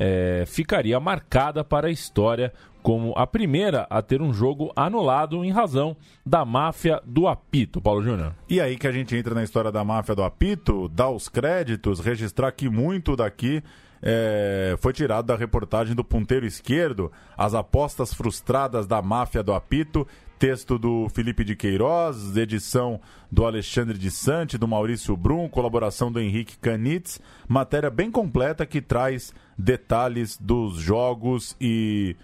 é, 0.00 0.44
ficaria 0.46 0.98
marcada 0.98 1.62
para 1.62 1.88
a 1.88 1.90
história 1.90 2.50
como 2.82 3.12
a 3.14 3.26
primeira 3.26 3.86
a 3.90 4.00
ter 4.00 4.22
um 4.22 4.32
jogo 4.32 4.72
anulado 4.74 5.44
em 5.44 5.50
razão 5.50 5.94
da 6.24 6.46
máfia 6.46 6.98
do 7.04 7.28
apito, 7.28 7.82
Paulo 7.82 8.02
Júnior. 8.02 8.34
E 8.48 8.58
aí 8.58 8.78
que 8.78 8.86
a 8.86 8.92
gente 8.92 9.14
entra 9.14 9.34
na 9.34 9.44
história 9.44 9.70
da 9.70 9.84
máfia 9.84 10.14
do 10.14 10.22
apito, 10.22 10.88
dá 10.88 11.10
os 11.10 11.28
créditos, 11.28 12.00
registrar 12.00 12.50
que 12.52 12.70
muito 12.70 13.14
daqui 13.14 13.62
é, 14.02 14.74
foi 14.78 14.94
tirado 14.94 15.26
da 15.26 15.36
reportagem 15.36 15.94
do 15.94 16.02
ponteiro 16.02 16.46
esquerdo, 16.46 17.12
as 17.36 17.52
apostas 17.52 18.14
frustradas 18.14 18.86
da 18.86 19.02
máfia 19.02 19.42
do 19.42 19.52
apito, 19.52 20.06
texto 20.40 20.78
do 20.78 21.06
Felipe 21.10 21.44
de 21.44 21.54
Queiroz, 21.54 22.34
edição 22.34 22.98
do 23.30 23.44
Alexandre 23.44 23.98
de 23.98 24.10
Sante, 24.10 24.56
do 24.56 24.66
Maurício 24.66 25.14
Brum, 25.14 25.46
colaboração 25.50 26.10
do 26.10 26.18
Henrique 26.18 26.56
Canitz, 26.56 27.20
matéria 27.46 27.90
bem 27.90 28.10
completa 28.10 28.64
que 28.64 28.80
traz 28.80 29.34
detalhes 29.58 30.38
dos 30.38 30.76
jogos 30.76 31.54
e, 31.60 32.16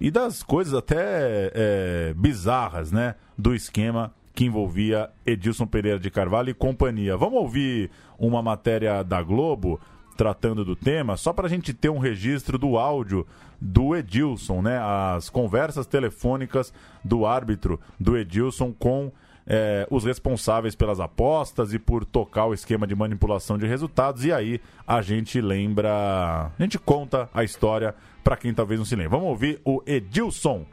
e 0.00 0.10
das 0.10 0.42
coisas 0.42 0.72
até 0.72 1.52
é, 1.54 2.14
bizarras, 2.16 2.90
né, 2.90 3.16
do 3.36 3.54
esquema 3.54 4.14
que 4.34 4.46
envolvia 4.46 5.10
Edilson 5.26 5.66
Pereira 5.66 5.98
de 5.98 6.10
Carvalho 6.10 6.48
e 6.48 6.54
companhia. 6.54 7.18
Vamos 7.18 7.38
ouvir 7.38 7.90
uma 8.18 8.40
matéria 8.40 9.02
da 9.02 9.22
Globo 9.22 9.78
tratando 10.16 10.64
do 10.64 10.74
tema, 10.74 11.18
só 11.18 11.34
para 11.34 11.46
a 11.46 11.50
gente 11.50 11.74
ter 11.74 11.90
um 11.90 11.98
registro 11.98 12.56
do 12.56 12.78
áudio 12.78 13.26
do 13.60 13.94
Edilson, 13.94 14.62
né? 14.62 14.78
As 14.78 15.28
conversas 15.28 15.86
telefônicas 15.86 16.72
do 17.04 17.26
árbitro 17.26 17.80
do 17.98 18.16
Edilson 18.16 18.72
com 18.72 19.12
é, 19.46 19.86
os 19.90 20.04
responsáveis 20.04 20.74
pelas 20.74 21.00
apostas 21.00 21.72
e 21.72 21.78
por 21.78 22.04
tocar 22.04 22.46
o 22.46 22.54
esquema 22.54 22.86
de 22.86 22.94
manipulação 22.94 23.56
de 23.56 23.66
resultados. 23.66 24.24
E 24.24 24.32
aí 24.32 24.60
a 24.86 25.00
gente 25.00 25.40
lembra, 25.40 25.90
a 25.90 26.62
gente 26.62 26.78
conta 26.78 27.28
a 27.32 27.42
história 27.42 27.94
para 28.22 28.36
quem 28.36 28.52
talvez 28.52 28.78
não 28.78 28.84
se 28.84 28.94
lembre. 28.94 29.10
Vamos 29.10 29.28
ouvir 29.28 29.60
o 29.64 29.82
Edilson. 29.86 30.66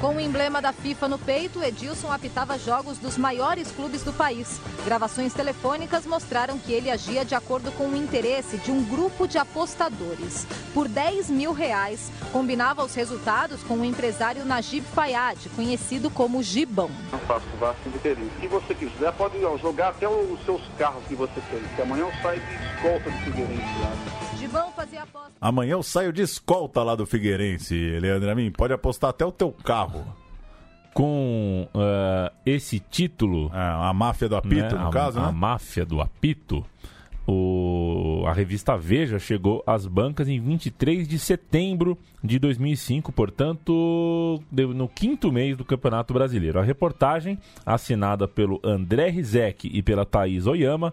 Com 0.00 0.16
o 0.16 0.20
emblema 0.20 0.60
da 0.60 0.72
FIFA 0.72 1.06
no 1.06 1.16
peito, 1.16 1.62
Edilson 1.62 2.10
apitava 2.10 2.58
jogos 2.58 2.98
dos 2.98 3.16
maiores 3.16 3.70
clubes 3.70 4.02
do 4.02 4.12
país. 4.12 4.60
Gravações 4.84 5.32
telefônicas 5.32 6.04
mostraram 6.06 6.58
que 6.58 6.72
ele 6.72 6.90
agia 6.90 7.24
de 7.24 7.36
acordo 7.36 7.70
com 7.70 7.86
o 7.88 7.96
interesse 7.96 8.58
de 8.58 8.72
um 8.72 8.82
grupo 8.82 9.28
de 9.28 9.38
apostadores. 9.38 10.44
Por 10.74 10.88
10 10.88 11.30
mil 11.30 11.52
reais, 11.52 12.10
combinava 12.32 12.84
os 12.84 12.94
resultados 12.94 13.62
com 13.62 13.74
o 13.74 13.84
empresário 13.84 14.44
Najib 14.44 14.84
Fayad, 14.86 15.38
conhecido 15.54 16.10
como 16.10 16.42
Gibão. 16.42 16.90
Não 17.12 17.18
faço 17.20 17.46
de 17.84 17.88
interesse. 17.90 18.30
Se 18.40 18.48
você 18.48 18.74
quiser, 18.74 19.12
pode 19.12 19.38
jogar 19.60 19.90
até 19.90 20.08
os 20.08 20.44
seus 20.44 20.62
carros 20.76 21.04
que 21.06 21.14
você 21.14 21.40
tem. 21.48 21.60
Que 21.76 21.82
amanhã 21.82 22.06
eu 22.06 22.12
saio 22.20 22.40
de 22.40 22.54
escolta 22.74 23.08
de 23.08 23.24
Figueirense 23.24 23.78
lá. 23.80 24.32
Gibão 24.36 24.72
fazia 24.72 25.02
aposta. 25.04 25.30
Amanhã 25.40 25.72
eu 25.72 25.82
saio 25.82 26.12
de 26.12 26.22
escolta 26.22 26.82
lá 26.82 26.96
do 26.96 27.06
Figueirense, 27.06 27.74
Leandro 28.00 28.30
Amin. 28.30 28.50
Pode 28.50 28.72
apostar 28.72 29.10
até 29.10 29.24
o 29.24 29.30
teu 29.42 29.52
carro. 29.64 30.04
Com 30.94 31.66
uh, 31.74 32.32
esse 32.44 32.78
título. 32.78 33.50
É, 33.52 33.58
a 33.58 33.92
máfia 33.94 34.28
do 34.28 34.36
apito, 34.36 34.76
né, 34.76 34.82
no 34.82 34.88
a, 34.88 34.90
caso, 34.90 35.18
a 35.18 35.26
né? 35.26 35.32
máfia 35.32 35.84
do 35.84 36.00
apito. 36.00 36.64
O, 37.26 38.24
a 38.26 38.32
revista 38.32 38.76
Veja 38.76 39.18
chegou 39.18 39.62
às 39.66 39.86
bancas 39.86 40.28
em 40.28 40.38
23 40.38 41.08
de 41.08 41.18
setembro 41.18 41.96
de 42.22 42.38
2005, 42.38 43.10
portanto, 43.12 44.42
no 44.50 44.88
quinto 44.88 45.32
mês 45.32 45.56
do 45.56 45.64
Campeonato 45.64 46.12
Brasileiro. 46.12 46.58
A 46.58 46.62
reportagem, 46.62 47.38
assinada 47.64 48.28
pelo 48.28 48.60
André 48.62 49.08
Rizek 49.08 49.70
e 49.72 49.82
pela 49.82 50.04
Thaís 50.04 50.46
Oyama, 50.46 50.92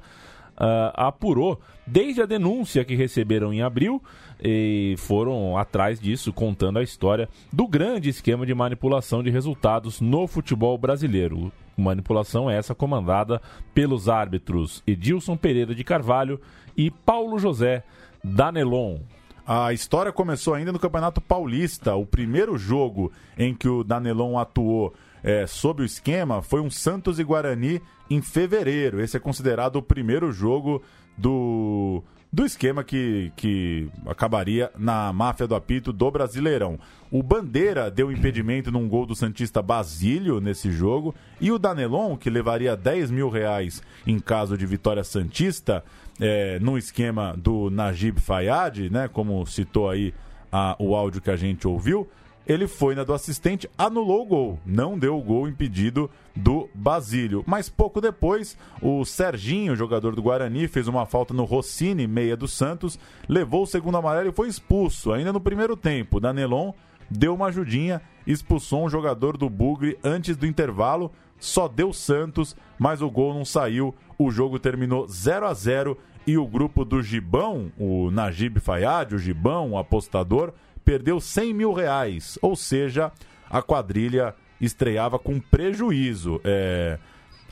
ah, 0.55 1.07
apurou 1.07 1.59
desde 1.85 2.21
a 2.21 2.25
denúncia 2.25 2.85
que 2.85 2.95
receberam 2.95 3.51
em 3.51 3.61
abril 3.61 4.01
e 4.41 4.95
foram 4.97 5.57
atrás 5.57 5.99
disso, 5.99 6.31
contando 6.31 6.79
a 6.79 6.83
história 6.83 7.27
do 7.51 7.67
grande 7.67 8.09
esquema 8.09 8.45
de 8.45 8.53
manipulação 8.53 9.21
de 9.21 9.29
resultados 9.29 9.99
no 9.99 10.27
futebol 10.27 10.77
brasileiro. 10.77 11.51
Manipulação 11.77 12.49
essa 12.49 12.75
comandada 12.75 13.41
pelos 13.73 14.09
árbitros 14.09 14.83
Edilson 14.85 15.37
Pereira 15.37 15.73
de 15.73 15.83
Carvalho 15.83 16.39
e 16.75 16.89
Paulo 16.89 17.39
José 17.39 17.83
Danelon. 18.23 18.99
A 19.45 19.73
história 19.73 20.11
começou 20.11 20.53
ainda 20.53 20.71
no 20.71 20.79
Campeonato 20.79 21.19
Paulista. 21.19 21.95
O 21.95 22.05
primeiro 22.05 22.57
jogo 22.57 23.11
em 23.37 23.53
que 23.53 23.67
o 23.67 23.83
Danelon 23.83 24.37
atuou 24.37 24.93
é, 25.23 25.47
sob 25.47 25.81
o 25.81 25.85
esquema 25.85 26.41
foi 26.41 26.61
um 26.61 26.69
Santos 26.69 27.19
e 27.19 27.23
Guarani 27.23 27.81
em 28.09 28.21
fevereiro. 28.21 29.01
Esse 29.01 29.17
é 29.17 29.19
considerado 29.19 29.77
o 29.77 29.81
primeiro 29.81 30.31
jogo 30.31 30.83
do, 31.17 32.03
do 32.31 32.45
esquema 32.45 32.83
que, 32.83 33.31
que 33.35 33.89
acabaria 34.05 34.71
na 34.77 35.11
máfia 35.11 35.47
do 35.47 35.55
apito 35.55 35.91
do 35.91 36.11
Brasileirão. 36.11 36.79
O 37.11 37.23
Bandeira 37.23 37.89
deu 37.89 38.11
impedimento 38.11 38.71
num 38.71 38.87
gol 38.87 39.05
do 39.07 39.15
Santista 39.15 39.63
Basílio 39.63 40.39
nesse 40.39 40.71
jogo. 40.71 41.15
E 41.41 41.51
o 41.51 41.57
Danelon, 41.57 42.15
que 42.15 42.29
levaria 42.29 42.75
10 42.77 43.09
mil 43.09 43.29
reais 43.29 43.81
em 44.05 44.19
caso 44.19 44.55
de 44.55 44.65
vitória 44.67 45.03
Santista, 45.03 45.83
é, 46.19 46.59
no 46.59 46.77
esquema 46.77 47.33
do 47.35 47.71
Najib 47.71 48.19
Fayad, 48.19 48.89
né, 48.91 49.07
como 49.07 49.43
citou 49.47 49.89
aí 49.89 50.13
a- 50.51 50.75
o 50.77 50.95
áudio 50.95 51.21
que 51.21 51.31
a 51.31 51.35
gente 51.35 51.67
ouviu, 51.67 52.07
ele 52.49 52.67
foi 52.67 52.95
na 52.95 53.03
do 53.03 53.13
assistente, 53.13 53.69
anulou 53.77 54.23
o 54.23 54.25
gol, 54.25 54.59
não 54.65 54.97
deu 54.97 55.15
o 55.15 55.21
gol 55.21 55.47
impedido 55.47 56.09
do 56.35 56.67
Basílio. 56.73 57.43
Mas 57.45 57.69
pouco 57.69 58.01
depois, 58.01 58.57
o 58.81 59.05
Serginho, 59.05 59.75
jogador 59.75 60.15
do 60.15 60.23
Guarani, 60.23 60.67
fez 60.67 60.87
uma 60.87 61.05
falta 61.05 61.31
no 61.31 61.43
Rossini, 61.43 62.07
meia 62.07 62.35
do 62.35 62.47
Santos, 62.47 62.97
levou 63.27 63.63
o 63.63 63.67
segundo 63.67 63.97
amarelo 63.97 64.29
e 64.29 64.33
foi 64.33 64.47
expulso. 64.47 65.13
Ainda 65.13 65.31
no 65.31 65.39
primeiro 65.39 65.77
tempo, 65.77 66.19
Danelon 66.19 66.73
deu 67.07 67.35
uma 67.35 67.47
ajudinha, 67.47 68.01
expulsou 68.25 68.83
um 68.83 68.89
jogador 68.89 69.37
do 69.37 69.47
Bugre 69.47 69.99
antes 70.03 70.35
do 70.35 70.47
intervalo, 70.47 71.11
só 71.39 71.67
deu 71.67 71.93
Santos, 71.93 72.55
mas 72.79 72.99
o 72.99 73.11
gol 73.11 73.31
não 73.31 73.45
saiu. 73.45 73.93
o 74.17 74.31
jogo 74.31 74.57
terminou 74.57 75.07
0 75.07 75.45
a 75.45 75.53
0 75.53 75.95
e 76.25 76.37
o 76.37 76.45
grupo 76.45 76.83
do 76.83 77.01
Gibão, 77.01 77.71
o 77.77 78.11
Najib 78.11 78.59
Fayad, 78.59 79.13
o 79.13 79.17
Gibão, 79.17 79.71
o 79.71 79.77
apostador, 79.77 80.53
perdeu 80.83 81.19
100 81.19 81.53
mil 81.53 81.73
reais. 81.73 82.37
Ou 82.41 82.55
seja, 82.55 83.11
a 83.49 83.61
quadrilha 83.61 84.33
estreava 84.59 85.17
com 85.17 85.39
prejuízo. 85.39 86.39
É... 86.43 86.97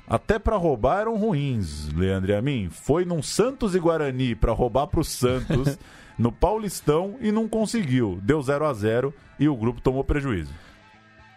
Até 0.09 0.39
para 0.39 0.55
roubar 0.55 1.01
eram 1.01 1.17
ruins, 1.17 1.89
Leandro 1.93 2.31
e 2.31 2.35
a 2.35 2.41
mim. 2.41 2.69
Foi 2.71 3.03
num 3.03 3.21
Santos 3.21 3.75
e 3.75 3.79
Guarani 3.79 4.35
para 4.35 4.53
roubar 4.53 4.87
para 4.87 5.01
o 5.01 5.03
Santos 5.03 5.77
no 6.17 6.31
Paulistão 6.31 7.17
e 7.19 7.31
não 7.31 7.47
conseguiu. 7.47 8.17
Deu 8.23 8.41
0 8.41 8.65
a 8.65 8.73
0 8.73 9.13
e 9.37 9.49
o 9.49 9.55
grupo 9.55 9.81
tomou 9.81 10.03
prejuízo. 10.05 10.53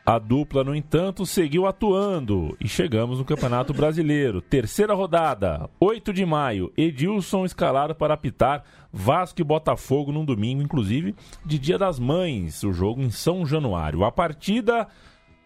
A 0.06 0.18
dupla, 0.18 0.64
no 0.64 0.74
entanto, 0.74 1.26
seguiu 1.26 1.66
atuando 1.66 2.56
e 2.58 2.66
chegamos 2.66 3.18
no 3.18 3.24
Campeonato 3.24 3.74
Brasileiro. 3.74 4.40
Terceira 4.40 4.94
rodada, 4.94 5.68
8 5.78 6.12
de 6.12 6.24
maio. 6.24 6.72
Edilson 6.76 7.44
escalado 7.44 7.94
para 7.94 8.14
apitar 8.14 8.64
Vasco 8.92 9.40
e 9.40 9.44
Botafogo 9.44 10.12
num 10.12 10.24
domingo, 10.24 10.62
inclusive 10.62 11.14
de 11.44 11.58
Dia 11.58 11.78
das 11.78 11.98
Mães, 11.98 12.62
o 12.62 12.72
jogo 12.72 13.00
em 13.00 13.10
São 13.10 13.46
Januário. 13.46 14.04
A 14.04 14.10
partida 14.10 14.88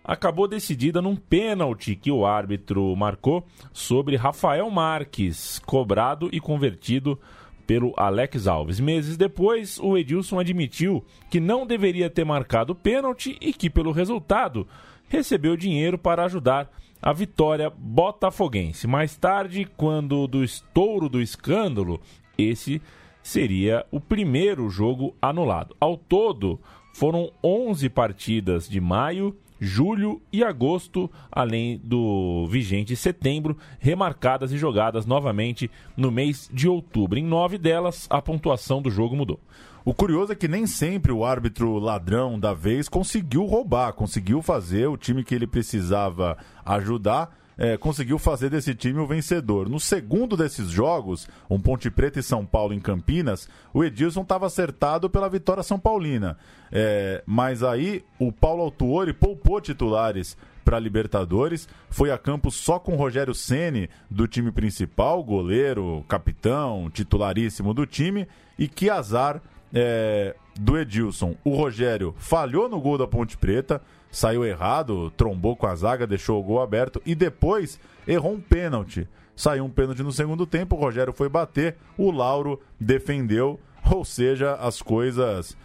acabou 0.02 0.46
decidida 0.46 1.00
num 1.00 1.16
pênalti 1.16 1.96
que 1.96 2.10
o 2.10 2.26
árbitro 2.26 2.94
marcou 2.96 3.44
sobre 3.72 4.16
Rafael 4.16 4.68
Marques, 4.70 5.58
cobrado 5.60 6.28
e 6.32 6.40
convertido 6.40 7.18
pelo 7.66 7.94
Alex 7.96 8.46
Alves. 8.46 8.78
Meses 8.78 9.16
depois, 9.16 9.78
o 9.78 9.96
Edilson 9.96 10.38
admitiu 10.38 11.04
que 11.30 11.40
não 11.40 11.66
deveria 11.66 12.10
ter 12.10 12.24
marcado 12.24 12.72
o 12.72 12.76
pênalti 12.76 13.36
e 13.40 13.52
que, 13.52 13.70
pelo 13.70 13.92
resultado, 13.92 14.66
recebeu 15.08 15.56
dinheiro 15.56 15.98
para 15.98 16.24
ajudar 16.24 16.70
a 17.00 17.12
vitória 17.12 17.70
botafoguense. 17.70 18.86
Mais 18.86 19.16
tarde, 19.16 19.66
quando 19.76 20.26
do 20.26 20.44
estouro 20.44 21.08
do 21.08 21.20
escândalo, 21.20 22.00
esse 22.36 22.80
seria 23.24 23.84
o 23.90 23.98
primeiro 23.98 24.68
jogo 24.68 25.16
anulado. 25.20 25.74
Ao 25.80 25.96
todo, 25.96 26.60
foram 26.92 27.32
11 27.42 27.88
partidas 27.88 28.68
de 28.68 28.80
maio 28.80 29.36
julho 29.60 30.20
e 30.32 30.44
agosto, 30.44 31.10
além 31.32 31.80
do 31.82 32.46
vigente 32.48 32.94
setembro, 32.94 33.56
remarcadas 33.78 34.52
e 34.52 34.58
jogadas 34.58 35.06
novamente 35.06 35.70
no 35.96 36.10
mês 36.10 36.50
de 36.52 36.68
outubro. 36.68 37.18
Em 37.18 37.24
nove 37.24 37.56
delas, 37.56 38.06
a 38.10 38.20
pontuação 38.20 38.82
do 38.82 38.90
jogo 38.90 39.16
mudou. 39.16 39.40
O 39.84 39.94
curioso 39.94 40.32
é 40.32 40.36
que 40.36 40.48
nem 40.48 40.66
sempre 40.66 41.12
o 41.12 41.24
árbitro 41.24 41.78
ladrão 41.78 42.38
da 42.38 42.52
vez 42.52 42.88
conseguiu 42.88 43.44
roubar, 43.44 43.92
conseguiu 43.92 44.40
fazer 44.42 44.86
o 44.86 44.96
time 44.96 45.22
que 45.22 45.34
ele 45.34 45.46
precisava 45.46 46.36
ajudar 46.64 47.43
é, 47.56 47.76
conseguiu 47.76 48.18
fazer 48.18 48.50
desse 48.50 48.74
time 48.74 48.98
o 48.98 49.06
vencedor. 49.06 49.68
No 49.68 49.78
segundo 49.78 50.36
desses 50.36 50.68
jogos, 50.70 51.28
um 51.48 51.60
Ponte 51.60 51.90
Preta 51.90 52.20
e 52.20 52.22
São 52.22 52.44
Paulo 52.44 52.74
em 52.74 52.80
Campinas, 52.80 53.48
o 53.72 53.84
Edilson 53.84 54.22
estava 54.22 54.46
acertado 54.46 55.08
pela 55.08 55.28
vitória 55.28 55.62
São 55.62 55.78
Paulina. 55.78 56.36
É, 56.72 57.22
mas 57.26 57.62
aí 57.62 58.04
o 58.18 58.32
Paulo 58.32 58.62
Autuori 58.62 59.12
poupou 59.12 59.60
titulares 59.60 60.36
para 60.64 60.78
Libertadores, 60.78 61.68
foi 61.90 62.10
a 62.10 62.16
campo 62.16 62.50
só 62.50 62.78
com 62.78 62.96
Rogério 62.96 63.34
Ceni 63.34 63.88
do 64.10 64.26
time 64.26 64.50
principal, 64.50 65.22
goleiro, 65.22 66.04
capitão, 66.08 66.90
titularíssimo 66.90 67.74
do 67.74 67.86
time, 67.86 68.26
e 68.58 68.66
que 68.66 68.88
azar 68.88 69.42
é, 69.72 70.34
do 70.58 70.78
Edilson. 70.78 71.36
O 71.44 71.54
Rogério 71.54 72.14
falhou 72.16 72.68
no 72.68 72.80
gol 72.80 72.96
da 72.96 73.06
Ponte 73.06 73.36
Preta, 73.36 73.82
saiu 74.14 74.44
errado, 74.44 75.10
trombou 75.16 75.56
com 75.56 75.66
a 75.66 75.74
zaga, 75.74 76.06
deixou 76.06 76.40
o 76.40 76.42
gol 76.44 76.62
aberto 76.62 77.02
e 77.04 77.16
depois 77.16 77.80
errou 78.06 78.34
um 78.34 78.40
pênalti. 78.40 79.08
Saiu 79.34 79.64
um 79.64 79.70
pênalti 79.70 80.04
no 80.04 80.12
segundo 80.12 80.46
tempo, 80.46 80.76
o 80.76 80.78
Rogério 80.78 81.12
foi 81.12 81.28
bater, 81.28 81.76
o 81.98 82.12
Lauro 82.12 82.60
defendeu, 82.78 83.58
ou 83.90 84.04
seja, 84.04 84.54
as 84.54 84.80
coisas. 84.80 85.56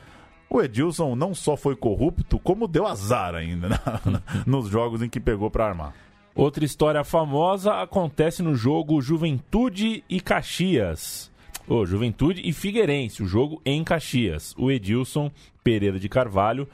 O 0.49 0.59
Edilson 0.59 1.15
não 1.15 1.35
só 1.35 1.55
foi 1.55 1.75
corrupto, 1.75 2.39
como 2.39 2.67
deu 2.67 2.87
azar 2.87 3.35
ainda 3.35 3.69
né? 3.69 3.79
nos 4.47 4.67
jogos 4.67 5.03
em 5.03 5.09
que 5.09 5.19
pegou 5.19 5.51
para 5.51 5.67
armar. 5.67 5.93
Outra 6.33 6.65
história 6.65 7.03
famosa 7.03 7.81
acontece 7.81 8.41
no 8.41 8.55
jogo 8.55 8.99
Juventude 8.99 10.03
e 10.09 10.19
Caxias. 10.19 11.29
Oh, 11.67 11.85
Juventude 11.85 12.41
e 12.43 12.51
Figueirense, 12.51 13.21
o 13.21 13.27
jogo 13.27 13.61
em 13.63 13.83
Caxias. 13.83 14.55
O 14.57 14.71
Edilson 14.71 15.29
Pereira 15.63 15.99
de 15.99 16.09
Carvalho 16.09 16.67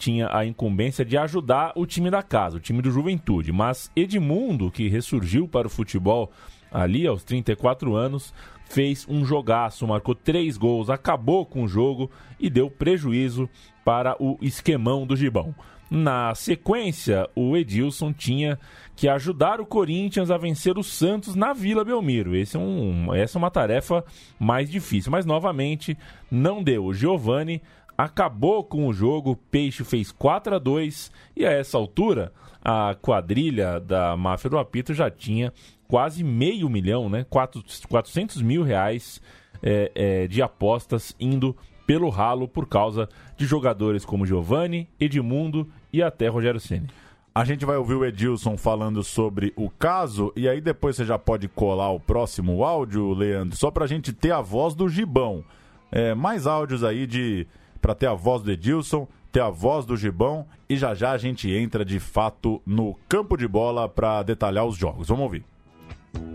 tinha 0.00 0.34
a 0.34 0.46
incumbência 0.46 1.04
de 1.04 1.18
ajudar 1.18 1.72
o 1.76 1.84
time 1.84 2.10
da 2.10 2.22
casa, 2.22 2.56
o 2.56 2.60
time 2.60 2.80
do 2.80 2.90
Juventude. 2.90 3.52
Mas 3.52 3.92
Edmundo, 3.94 4.70
que 4.70 4.88
ressurgiu 4.88 5.46
para 5.46 5.66
o 5.66 5.70
futebol 5.70 6.32
ali 6.72 7.06
aos 7.06 7.22
34 7.22 7.94
anos, 7.94 8.32
fez 8.64 9.06
um 9.08 9.24
jogaço, 9.24 9.86
marcou 9.86 10.14
três 10.14 10.56
gols, 10.56 10.88
acabou 10.88 11.44
com 11.44 11.64
o 11.64 11.68
jogo 11.68 12.10
e 12.38 12.48
deu 12.48 12.70
prejuízo 12.70 13.48
para 13.84 14.16
o 14.18 14.38
esquemão 14.40 15.06
do 15.06 15.14
Gibão. 15.14 15.54
Na 15.90 16.32
sequência, 16.36 17.28
o 17.34 17.56
Edilson 17.56 18.12
tinha 18.12 18.58
que 18.94 19.08
ajudar 19.08 19.60
o 19.60 19.66
Corinthians 19.66 20.30
a 20.30 20.38
vencer 20.38 20.78
o 20.78 20.84
Santos 20.84 21.34
na 21.34 21.52
Vila 21.52 21.84
Belmiro. 21.84 22.30
É 22.36 22.58
um, 22.58 23.12
essa 23.12 23.36
é 23.36 23.40
uma 23.40 23.50
tarefa 23.50 24.04
mais 24.38 24.70
difícil, 24.70 25.10
mas 25.10 25.26
novamente 25.26 25.98
não 26.30 26.62
deu. 26.62 26.84
O 26.84 26.94
Giovani 26.94 27.60
acabou 28.04 28.64
com 28.64 28.86
o 28.86 28.92
jogo, 28.92 29.36
Peixe 29.50 29.84
fez 29.84 30.10
4 30.10 30.54
a 30.54 30.58
2 30.58 31.12
e 31.36 31.44
a 31.44 31.52
essa 31.52 31.76
altura 31.76 32.32
a 32.62 32.94
quadrilha 32.94 33.78
da 33.78 34.16
máfia 34.16 34.48
do 34.48 34.58
apito 34.58 34.94
já 34.94 35.10
tinha 35.10 35.52
quase 35.86 36.24
meio 36.24 36.68
milhão, 36.70 37.10
né? 37.10 37.26
400 37.28 38.40
mil 38.40 38.62
reais 38.62 39.20
é, 39.62 39.92
é, 39.94 40.26
de 40.26 40.40
apostas 40.40 41.14
indo 41.20 41.54
pelo 41.86 42.08
ralo 42.08 42.48
por 42.48 42.66
causa 42.66 43.08
de 43.36 43.44
jogadores 43.44 44.04
como 44.04 44.24
Giovanni, 44.24 44.88
Edmundo 44.98 45.68
e 45.92 46.02
até 46.02 46.28
Rogério 46.28 46.60
Ceni. 46.60 46.88
A 47.34 47.44
gente 47.44 47.66
vai 47.66 47.76
ouvir 47.76 47.94
o 47.94 48.04
Edilson 48.04 48.56
falando 48.56 49.02
sobre 49.02 49.52
o 49.56 49.68
caso 49.68 50.32
e 50.34 50.48
aí 50.48 50.60
depois 50.60 50.96
você 50.96 51.04
já 51.04 51.18
pode 51.18 51.48
colar 51.48 51.90
o 51.90 52.00
próximo 52.00 52.64
áudio, 52.64 53.12
Leandro, 53.12 53.56
só 53.58 53.70
para 53.70 53.84
a 53.84 53.88
gente 53.88 54.12
ter 54.12 54.32
a 54.32 54.40
voz 54.40 54.74
do 54.74 54.88
Gibão. 54.88 55.44
É, 55.92 56.14
mais 56.14 56.46
áudios 56.46 56.84
aí 56.84 57.06
de 57.06 57.46
para 57.80 57.94
ter 57.94 58.06
a 58.06 58.14
voz 58.14 58.42
do 58.42 58.50
Edilson, 58.50 59.08
ter 59.32 59.40
a 59.40 59.50
voz 59.50 59.84
do 59.86 59.96
Gibão 59.96 60.46
e 60.68 60.76
já 60.76 60.94
já 60.94 61.12
a 61.12 61.18
gente 61.18 61.50
entra 61.50 61.84
de 61.84 61.98
fato 61.98 62.60
no 62.66 62.96
campo 63.08 63.36
de 63.36 63.46
bola 63.46 63.88
para 63.88 64.22
detalhar 64.22 64.64
os 64.64 64.76
jogos. 64.76 65.08
Vamos 65.08 65.24
ouvir. 65.24 65.44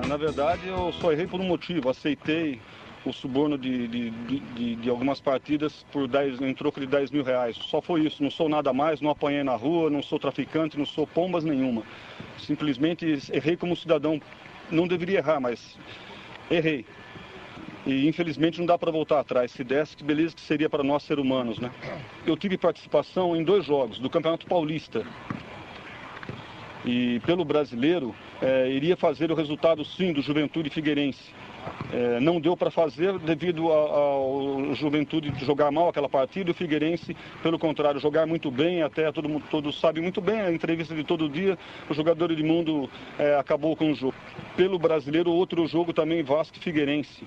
Na 0.07 0.17
verdade, 0.17 0.67
eu 0.67 0.91
só 0.93 1.11
errei 1.11 1.27
por 1.27 1.39
um 1.39 1.43
motivo. 1.43 1.89
Aceitei 1.89 2.59
o 3.05 3.13
suborno 3.13 3.57
de, 3.57 3.87
de, 3.87 4.09
de, 4.09 4.75
de, 4.75 4.89
algumas 4.89 5.19
partidas 5.19 5.85
por 5.91 6.07
10, 6.07 6.41
em 6.41 6.53
troco 6.53 6.79
de 6.79 6.87
10 6.87 7.11
mil 7.11 7.23
reais. 7.23 7.55
Só 7.55 7.81
foi 7.81 8.01
isso. 8.01 8.23
Não 8.23 8.31
sou 8.31 8.49
nada 8.49 8.73
mais, 8.73 9.01
não 9.01 9.09
apanhei 9.09 9.43
na 9.43 9.55
rua, 9.55 9.89
não 9.89 10.01
sou 10.01 10.17
traficante, 10.17 10.77
não 10.77 10.85
sou 10.85 11.05
pombas 11.05 11.43
nenhuma. 11.43 11.83
Simplesmente 12.39 13.19
errei 13.31 13.55
como 13.57 13.75
cidadão. 13.75 14.19
Não 14.71 14.87
deveria 14.87 15.19
errar, 15.19 15.39
mas 15.39 15.77
errei. 16.49 16.85
E 17.85 18.07
infelizmente 18.07 18.57
não 18.57 18.65
dá 18.65 18.77
para 18.77 18.91
voltar 18.91 19.19
atrás. 19.19 19.51
Se 19.51 19.63
desse, 19.63 19.95
que 19.95 20.03
beleza 20.03 20.35
que 20.35 20.41
seria 20.41 20.69
para 20.69 20.83
nós 20.83 21.03
ser 21.03 21.19
humanos, 21.19 21.59
né? 21.59 21.69
Eu 22.25 22.35
tive 22.35 22.57
participação 22.57 23.35
em 23.35 23.43
dois 23.43 23.65
jogos 23.65 23.99
do 23.99 24.09
Campeonato 24.09 24.47
Paulista. 24.47 25.05
E 26.83 27.19
pelo 27.25 27.45
brasileiro, 27.45 28.13
é, 28.41 28.69
iria 28.69 28.95
fazer 28.95 29.31
o 29.31 29.35
resultado 29.35 29.85
sim 29.85 30.13
do 30.13 30.21
Juventude 30.21 30.69
Figueirense. 30.69 31.33
É, 31.91 32.19
não 32.19 32.39
deu 32.39 32.55
para 32.55 32.69
fazer 32.69 33.17
devido 33.19 33.71
ao 33.71 34.73
Juventude 34.75 35.33
jogar 35.43 35.71
mal 35.71 35.89
aquela 35.89 36.07
partida, 36.07 36.51
o 36.51 36.53
Figueirense, 36.53 37.17
pelo 37.41 37.57
contrário, 37.57 37.99
jogar 37.99 38.27
muito 38.27 38.51
bem, 38.51 38.83
até 38.83 39.11
todo 39.11 39.27
mundo 39.27 39.45
todos 39.49 39.79
sabe 39.79 39.99
muito 39.99 40.21
bem, 40.21 40.41
a 40.41 40.51
entrevista 40.51 40.93
de 40.93 41.03
todo 41.03 41.27
dia, 41.27 41.57
o 41.89 41.93
jogador 41.93 42.35
de 42.35 42.43
mundo 42.43 42.87
é, 43.17 43.35
acabou 43.35 43.75
com 43.75 43.91
o 43.91 43.95
jogo. 43.95 44.13
Pelo 44.55 44.77
brasileiro, 44.77 45.31
outro 45.31 45.65
jogo 45.65 45.91
também, 45.91 46.21
Vasco 46.21 46.59
Figueirense 46.59 47.23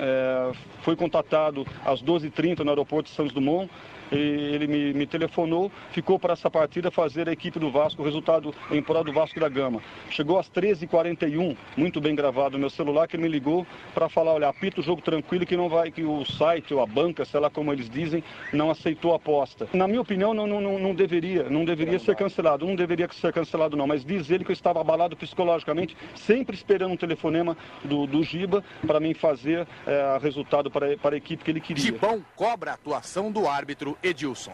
é, 0.00 0.52
foi 0.82 0.96
contatado 0.96 1.66
às 1.84 2.02
12h30 2.02 2.60
no 2.60 2.70
aeroporto 2.70 3.10
de 3.10 3.14
Santos 3.14 3.32
Dumont 3.32 3.70
ele 4.16 4.66
me, 4.66 4.92
me, 4.92 5.06
telefonou, 5.06 5.70
ficou 5.90 6.18
para 6.18 6.32
essa 6.32 6.50
partida 6.50 6.90
fazer 6.90 7.28
a 7.28 7.32
equipe 7.32 7.58
do 7.58 7.70
Vasco, 7.70 8.02
o 8.02 8.04
resultado 8.04 8.54
em 8.70 8.82
prol 8.82 9.04
do 9.04 9.12
Vasco 9.12 9.38
da 9.38 9.48
Gama. 9.48 9.80
Chegou 10.10 10.38
às 10.38 10.50
13h41, 10.50 11.56
muito 11.76 12.00
bem 12.00 12.14
gravado 12.14 12.52
no 12.52 12.58
meu 12.58 12.70
celular, 12.70 13.06
que 13.06 13.16
ele 13.16 13.22
me 13.22 13.28
ligou 13.28 13.66
para 13.94 14.08
falar, 14.08 14.32
olha, 14.32 14.48
apita 14.48 14.80
o 14.80 14.82
jogo 14.82 15.02
tranquilo 15.02 15.46
que 15.46 15.56
não 15.56 15.68
vai, 15.68 15.90
que 15.90 16.02
o 16.02 16.24
site 16.24 16.74
ou 16.74 16.82
a 16.82 16.86
banca, 16.86 17.24
sei 17.24 17.40
lá 17.40 17.50
como 17.50 17.72
eles 17.72 17.88
dizem, 17.88 18.22
não 18.52 18.70
aceitou 18.70 19.12
a 19.12 19.16
aposta. 19.16 19.68
Na 19.72 19.86
minha 19.86 20.00
opinião, 20.00 20.34
não, 20.34 20.46
não, 20.46 20.78
não 20.78 20.94
deveria, 20.94 21.44
não 21.44 21.64
deveria 21.64 21.98
ser 21.98 22.16
cancelado, 22.16 22.66
não 22.66 22.74
deveria 22.74 23.08
ser 23.12 23.32
cancelado 23.32 23.76
não, 23.76 23.86
mas 23.86 24.04
diz 24.04 24.30
ele 24.30 24.44
que 24.44 24.50
eu 24.50 24.54
estava 24.54 24.80
abalado 24.80 25.16
psicologicamente, 25.16 25.96
sempre 26.14 26.54
esperando 26.54 26.92
um 26.92 26.96
telefonema 26.96 27.56
do, 27.84 28.06
do 28.06 28.22
Giba 28.22 28.64
para 28.86 29.00
mim 29.00 29.14
fazer 29.14 29.66
é, 29.86 30.18
resultado 30.20 30.70
para, 30.70 30.96
para 30.96 31.14
a 31.14 31.18
equipe 31.18 31.44
que 31.44 31.50
ele 31.50 31.60
queria. 31.60 31.84
Gibão 31.84 32.24
cobra 32.36 32.72
a 32.72 32.74
atuação 32.74 33.30
do 33.30 33.48
árbitro 33.48 33.96
Edilson. 34.02 34.52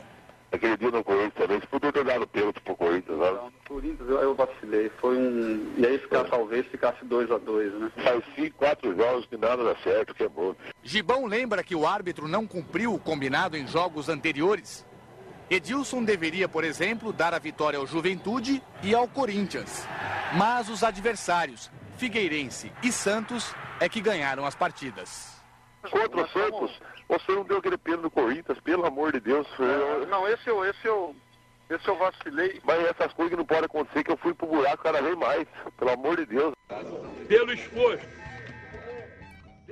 aquele 0.53 0.77
dia 0.77 0.91
no 0.91 1.05
Corinthians 1.05 1.35
também, 1.35 1.61
você 1.61 1.67
podia 1.67 1.93
ter 1.93 2.05
dado 2.05 2.27
pênalti 2.27 2.61
pro 2.61 2.77
Corinthians, 2.77 3.19
né? 3.19 3.31
Não, 3.31 3.45
no 3.47 3.53
Corinthians 3.69 4.09
eu, 4.09 4.21
eu 4.21 4.35
vacilei. 4.35 4.91
Foi 5.01 5.17
um. 5.17 5.75
E 5.77 5.87
aí 5.87 5.99
ficar, 5.99 6.25
talvez 6.25 6.67
ficasse 6.67 7.05
2 7.05 7.31
a 7.31 7.39
2 7.39 7.73
né? 7.75 7.91
Faz 8.03 8.25
cinco, 8.35 8.57
quatro 8.57 8.97
jogos 8.97 9.27
que 9.27 9.37
nada 9.37 9.63
dá 9.65 9.77
certo, 9.83 10.15
que 10.15 10.23
é 10.23 10.29
bom. 10.29 10.55
Gibão 10.83 11.27
lembra 11.27 11.63
que 11.63 11.75
o 11.75 11.87
árbitro 11.87 12.27
não 12.29 12.47
cumpriu 12.47 12.95
o 12.95 12.99
combinado 12.99 13.57
em 13.57 13.67
jogos 13.67 14.09
anteriores. 14.09 14.87
Edilson 15.49 16.03
deveria, 16.03 16.49
por 16.49 16.65
exemplo, 16.65 17.13
dar 17.13 17.33
a 17.33 17.39
vitória 17.39 17.79
ao 17.79 17.87
Juventude 17.87 18.61
e 18.83 18.95
ao 18.95 19.07
Corinthians. 19.07 19.87
Mas 20.37 20.69
os 20.69 20.83
adversários, 20.83 21.71
Figueirense 21.97 22.73
e 22.83 22.91
Santos, 22.91 23.55
é 23.79 23.89
que 23.89 24.01
ganharam 24.01 24.45
as 24.45 24.57
partidas. 24.57 25.37
Contra 25.89 26.23
o 26.23 26.29
Santos, 26.29 26.81
você 27.09 27.33
não 27.33 27.45
deu 27.45 27.59
aquele 27.59 27.79
pênalti 27.79 28.03
do 28.03 28.11
Corinthians, 28.11 28.61
pelo 28.61 28.87
amor 28.87 29.13
de 29.13 29.21
Deus. 29.21 29.47
Eu... 29.59 30.07
Não, 30.07 30.29
esse 30.29 30.49
eu, 30.49 30.65
esse 30.65 30.87
eu, 30.87 31.15
esse 31.71 31.87
eu 31.87 31.97
vacilei. 31.97 32.61
Mas 32.65 32.85
essas 32.85 33.13
coisas 33.13 33.31
que 33.31 33.37
não 33.37 33.47
podem 33.47 33.65
acontecer, 33.65 34.03
que 34.03 34.11
eu 34.11 34.17
fui 34.17 34.35
pro 34.35 34.47
buraco 34.47 34.83
cada 34.83 35.01
vez 35.01 35.17
mais, 35.17 35.47
pelo 35.79 35.93
amor 35.93 36.17
de 36.17 36.27
Deus. 36.27 36.55
Pelo 37.29 37.53
esforço. 37.53 38.07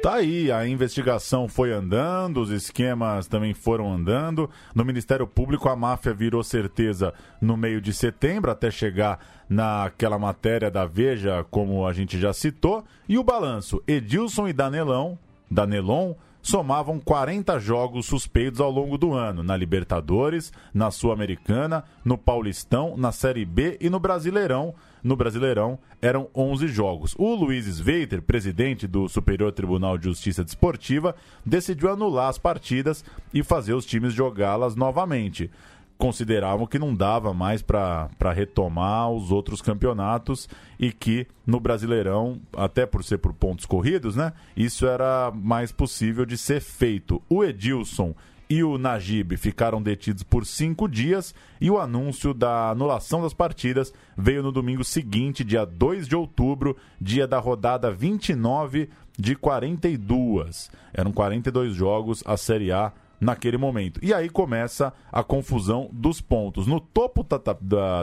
Tá 0.03 0.16
aí, 0.16 0.53
a 0.53 0.66
investigação 0.66 1.49
foi 1.49 1.73
andando, 1.73 2.40
os 2.40 2.51
esquemas 2.51 3.27
também 3.27 3.55
foram 3.55 3.92
andando. 3.92 4.51
No 4.75 4.85
Ministério 4.85 5.27
Público, 5.27 5.68
a 5.68 5.77
máfia 5.77 6.12
virou 6.12 6.42
certeza 6.42 7.14
no 7.40 7.57
meio 7.57 7.81
de 7.81 7.92
setembro, 7.94 8.51
até 8.51 8.70
chegar 8.70 9.18
naquela 9.49 10.18
matéria 10.18 10.70
da 10.70 10.85
Veja, 10.85 11.47
como 11.51 11.87
a 11.87 11.92
gente 11.92 12.18
já 12.18 12.33
citou. 12.33 12.85
E 13.09 13.16
o 13.16 13.25
balanço: 13.25 13.83
Edilson 13.87 14.49
e 14.49 14.53
Danelão, 14.53 15.18
Danelon 15.51 16.14
somavam 16.45 17.01
40 17.01 17.59
jogos 17.59 18.05
suspeitos 18.05 18.61
ao 18.61 18.71
longo 18.71 18.99
do 18.99 19.15
ano, 19.15 19.43
na 19.43 19.57
Libertadores, 19.57 20.53
na 20.75 20.91
Sul-Americana, 20.91 21.83
no 22.05 22.19
Paulistão, 22.19 22.99
na 22.99 23.11
Série 23.11 23.47
B 23.47 23.79
e 23.81 23.89
no 23.89 23.99
Brasileirão. 23.99 24.75
No 25.03 25.17
Brasileirão 25.17 25.79
eram 26.03 26.29
11 26.35 26.69
jogos. 26.69 27.15
O 27.19 27.35
Luiz 27.35 27.67
Sveiter, 27.67 28.21
presidente 28.21 28.87
do 28.87 29.09
Superior 29.09 29.53
Tribunal 29.53 29.97
de 29.97 30.05
Justiça 30.05 30.45
Desportiva, 30.45 31.17
decidiu 31.45 31.91
anular 31.91 32.29
as 32.29 32.39
partidas 32.39 33.03
e 33.33 33.43
fazer 33.43 33.73
os 33.73 33.87
times 33.87 34.13
jogá-las 34.13 34.77
novamente 34.77 35.51
consideravam 35.97 36.67
que 36.67 36.79
não 36.79 36.95
dava 36.95 37.33
mais 37.33 37.63
para 37.63 38.33
retomar 38.35 39.11
os 39.11 39.31
outros 39.31 39.63
campeonatos 39.63 40.49
e 40.79 40.93
que 40.93 41.27
no 41.47 41.61
Brasileirão, 41.61 42.41
até 42.57 42.85
por 42.85 43.05
ser 43.05 43.19
por 43.19 43.33
pontos 43.33 43.67
corridos, 43.67 44.17
né? 44.17 44.33
Isso 44.57 44.87
era 44.87 45.33
mais 45.35 45.73
possível 45.73 46.27
de 46.27 46.37
ser 46.37 46.61
feito. 46.61 47.23
O 47.29 47.45
Edilson 47.45 48.15
e 48.49 48.63
o 48.63 48.77
Najib 48.77 49.37
ficaram 49.37 49.83
detidos 49.83 50.23
por 50.23 50.45
cinco 50.45 50.89
dias 50.89 51.35
e 51.61 51.71
o 51.71 51.79
anúncio 51.79 52.35
da 52.35 52.71
anulação 52.71 53.23
das 53.23 53.33
partidas 53.33 53.93
veio 54.17 54.43
no 54.43 54.53
domingo 54.53 54.85
seguinte, 54.85 55.43
dia 55.43 55.65
2 55.65 56.07
de 56.07 56.15
outubro, 56.15 56.77
dia 57.01 57.27
da 57.27 57.39
rodada 57.39 57.91
29 57.91 58.91
de 59.19 59.35
42. 59.35 60.71
Eram 60.93 61.13
42 61.13 61.75
jogos 61.75 62.23
a 62.27 62.37
Série 62.37 62.71
A 62.71 62.93
naquele 63.25 63.57
momento. 63.57 63.99
E 64.03 64.13
aí 64.13 64.29
começa 64.29 64.93
a 65.11 65.25
confusão 65.25 65.89
dos 65.93 66.21
pontos. 66.21 66.67
No 66.67 66.79
topo 66.79 67.23
da, 67.25 67.39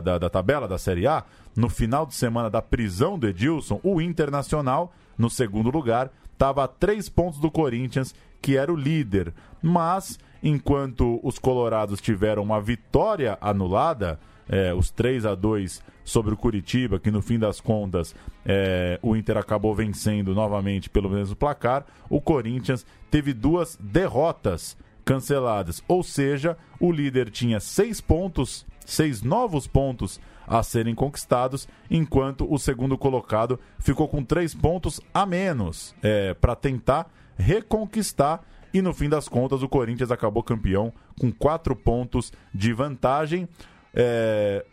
da, 0.01 0.17
da, 0.17 0.29
tabela 0.29 0.67
da 0.67 0.77
Série 0.77 1.05
A, 1.05 1.23
no 1.55 1.69
final 1.69 2.05
de 2.05 2.15
semana 2.15 2.49
da 2.49 2.61
prisão 2.61 3.19
do 3.19 3.27
Edilson, 3.27 3.79
o 3.83 4.01
Internacional, 4.01 4.93
no 5.17 5.29
segundo 5.29 5.69
lugar, 5.69 6.11
estava 6.33 6.63
a 6.63 6.67
três 6.67 7.07
pontos 7.07 7.39
do 7.39 7.51
Corinthians, 7.51 8.15
que 8.41 8.57
era 8.57 8.73
o 8.73 8.75
líder. 8.75 9.31
Mas, 9.61 10.17
enquanto 10.41 11.19
os 11.21 11.37
colorados 11.37 12.01
tiveram 12.01 12.41
uma 12.41 12.59
vitória 12.59 13.37
anulada, 13.39 14.19
é, 14.49 14.73
os 14.73 14.89
3 14.89 15.27
a 15.27 15.35
2 15.35 15.83
sobre 16.03 16.33
o 16.33 16.37
Curitiba, 16.37 16.99
que 16.99 17.11
no 17.11 17.21
fim 17.21 17.37
das 17.37 17.61
contas 17.61 18.15
é, 18.43 18.99
o 19.03 19.15
Inter 19.15 19.37
acabou 19.37 19.75
vencendo 19.75 20.33
novamente 20.33 20.89
pelo 20.89 21.11
mesmo 21.11 21.35
placar, 21.35 21.85
o 22.09 22.19
Corinthians 22.19 22.85
teve 23.11 23.33
duas 23.33 23.77
derrotas 23.79 24.75
canceladas. 25.11 25.83
Ou 25.89 26.03
seja, 26.03 26.57
o 26.79 26.89
líder 26.89 27.29
tinha 27.29 27.59
seis 27.59 27.99
pontos, 27.99 28.65
seis 28.85 29.21
novos 29.21 29.67
pontos 29.67 30.21
a 30.47 30.63
serem 30.63 30.95
conquistados, 30.95 31.67
enquanto 31.89 32.51
o 32.51 32.57
segundo 32.57 32.97
colocado 32.97 33.59
ficou 33.77 34.07
com 34.07 34.23
três 34.23 34.53
pontos 34.53 35.01
a 35.13 35.25
menos 35.25 35.93
é, 36.01 36.33
para 36.33 36.55
tentar 36.55 37.11
reconquistar. 37.37 38.41
E 38.73 38.81
no 38.81 38.93
fim 38.93 39.09
das 39.09 39.27
contas, 39.27 39.61
o 39.61 39.67
Corinthians 39.67 40.11
acabou 40.11 40.41
campeão 40.41 40.93
com 41.19 41.29
quatro 41.29 41.75
pontos 41.75 42.31
de 42.53 42.71
vantagem. 42.71 43.49
É... 43.93 44.65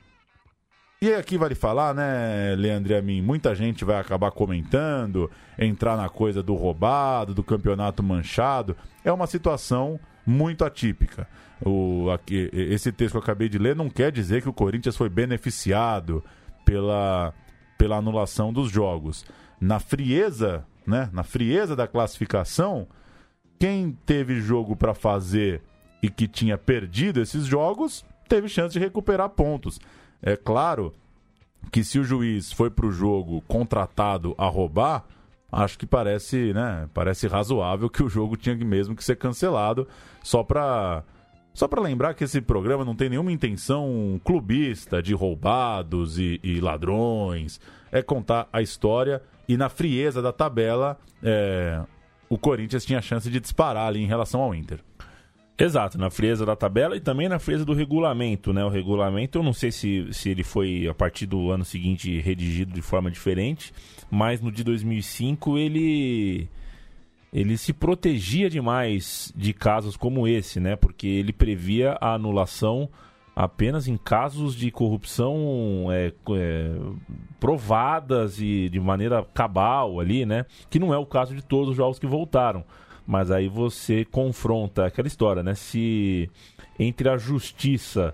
E 1.03 1.13
aqui 1.15 1.37
vale 1.37 1.55
falar, 1.55 1.95
né, 1.95 2.55
Leandro 2.57 2.93
e 2.93 2.97
a 2.97 3.03
mim, 3.03 3.23
muita 3.23 3.55
gente 3.55 3.85
vai 3.85 4.01
acabar 4.01 4.33
comentando, 4.33 5.31
entrar 5.57 5.97
na 5.97 6.09
coisa 6.09 6.43
do 6.43 6.55
roubado, 6.55 7.35
do 7.35 7.43
campeonato 7.43 8.03
manchado. 8.03 8.77
É 9.05 9.13
uma 9.13 9.27
situação 9.27 9.99
muito 10.29 10.63
atípica. 10.65 11.27
O, 11.65 12.11
aqui, 12.11 12.51
esse 12.53 12.93
texto 12.93 13.13
que 13.13 13.17
eu 13.17 13.23
acabei 13.23 13.49
de 13.49 13.59
ler 13.59 13.75
não 13.75 13.89
quer 13.89 14.13
dizer 14.13 14.43
que 14.43 14.49
o 14.49 14.53
Corinthians 14.53 14.97
foi 14.97 15.09
beneficiado 15.09 16.23
pela, 16.65 17.33
pela 17.79 17.97
anulação 17.97 18.53
dos 18.53 18.71
jogos. 18.71 19.25
Na 19.59 19.81
frieza, 19.81 20.65
né, 20.87 21.09
na 21.13 21.25
frieza 21.25 21.75
da 21.75 21.89
classificação, 21.89 22.87
quem 23.59 23.97
teve 24.05 24.41
jogo 24.41 24.77
para 24.77 24.95
fazer 24.95 25.63
e 26.03 26.11
que 26.11 26.29
tinha 26.29 26.59
perdido 26.59 27.21
esses 27.21 27.45
jogos 27.47 28.05
teve 28.29 28.49
chance 28.49 28.75
de 28.75 28.79
recuperar 28.79 29.31
pontos. 29.31 29.81
É 30.23 30.37
claro 30.37 30.93
que 31.73 31.83
se 31.83 31.99
o 31.99 32.05
juiz 32.05 32.53
foi 32.53 32.71
para 32.71 32.87
o 32.87 32.93
jogo 32.93 33.43
contratado 33.49 34.35
a 34.37 34.47
roubar, 34.47 35.05
acho 35.51 35.79
que 35.79 35.87
parece, 35.87 36.53
né, 36.53 36.89
parece 36.93 37.27
razoável 37.27 37.89
que 37.89 38.03
o 38.03 38.09
jogo 38.09 38.37
tinha 38.37 38.55
mesmo 38.57 38.95
que 38.95 39.05
ser 39.05 39.17
cancelado, 39.17 39.89
só 40.23 40.43
para 40.43 41.03
só 41.55 41.67
para 41.67 41.81
lembrar 41.81 42.15
que 42.15 42.23
esse 42.23 42.41
programa 42.41 42.85
não 42.85 42.95
tem 42.95 43.09
nenhuma 43.09 43.33
intenção 43.33 44.21
clubista 44.23 45.03
de 45.03 45.13
roubados 45.13 46.17
e, 46.17 46.39
e 46.41 46.61
ladrões, 46.61 47.61
é 47.91 48.01
contar 48.01 48.49
a 48.53 48.63
história 48.63 49.21
e 49.49 49.57
na 49.57 49.69
frieza 49.69 50.23
da 50.23 50.33
tabela 50.33 50.97
é, 51.21 51.83
o 52.29 52.39
Corinthians 52.39 52.85
tinha 52.85 53.03
chance 53.03 53.29
de 53.29 53.41
disparar 53.41 53.89
ali 53.89 54.01
em 54.01 54.07
relação 54.07 54.41
ao 54.41 54.55
Inter. 54.55 54.81
Exato, 55.61 55.99
na 55.99 56.09
frieza 56.09 56.47
da 56.47 56.55
tabela 56.55 56.97
e 56.97 57.01
também 57.01 57.29
na 57.29 57.41
frieza 57.41 57.65
do 57.65 57.73
regulamento, 57.73 58.53
né? 58.53 58.65
O 58.65 58.69
regulamento, 58.69 59.39
eu 59.39 59.43
não 59.43 59.53
sei 59.53 59.73
se, 59.73 60.07
se 60.13 60.31
ele 60.31 60.45
foi 60.45 60.87
a 60.87 60.95
partir 60.95 61.27
do 61.27 61.51
ano 61.51 61.65
seguinte 61.65 62.21
redigido 62.21 62.73
de 62.73 62.81
forma 62.81 63.11
diferente, 63.11 63.73
mas 64.09 64.41
no 64.41 64.53
de 64.53 64.63
2005 64.63 65.59
ele 65.59 66.49
ele 67.33 67.59
se 67.59 67.73
protegia 67.73 68.49
demais 68.49 69.33
de 69.37 69.53
casos 69.53 69.97
como 69.97 70.29
esse, 70.29 70.61
né? 70.61 70.77
Porque 70.77 71.09
ele 71.09 71.33
previa 71.33 71.99
a 72.01 72.15
anulação 72.15 72.89
apenas 73.35 73.89
em 73.89 73.97
casos 73.97 74.55
de 74.55 74.71
corrupção 74.71 75.89
é, 75.91 76.13
é, 76.37 76.77
provadas 77.41 78.41
e 78.41 78.69
de 78.69 78.79
maneira 78.79 79.25
cabal 79.35 79.99
ali, 79.99 80.25
né? 80.25 80.47
Que 80.71 80.79
não 80.79 80.95
é 80.95 80.99
o 80.99 81.05
caso 81.05 81.35
de 81.35 81.43
todos 81.43 81.71
os 81.71 81.77
jogos 81.77 81.99
que 81.99 82.07
voltaram. 82.07 82.65
Mas 83.09 83.31
aí 83.31 83.49
você 83.49 84.05
confronta 84.05 84.85
aquela 84.85 85.09
história, 85.09 85.43
né? 85.43 85.55
Se 85.55 86.31
entre 86.79 87.09
a 87.09 87.17
justiça 87.17 88.13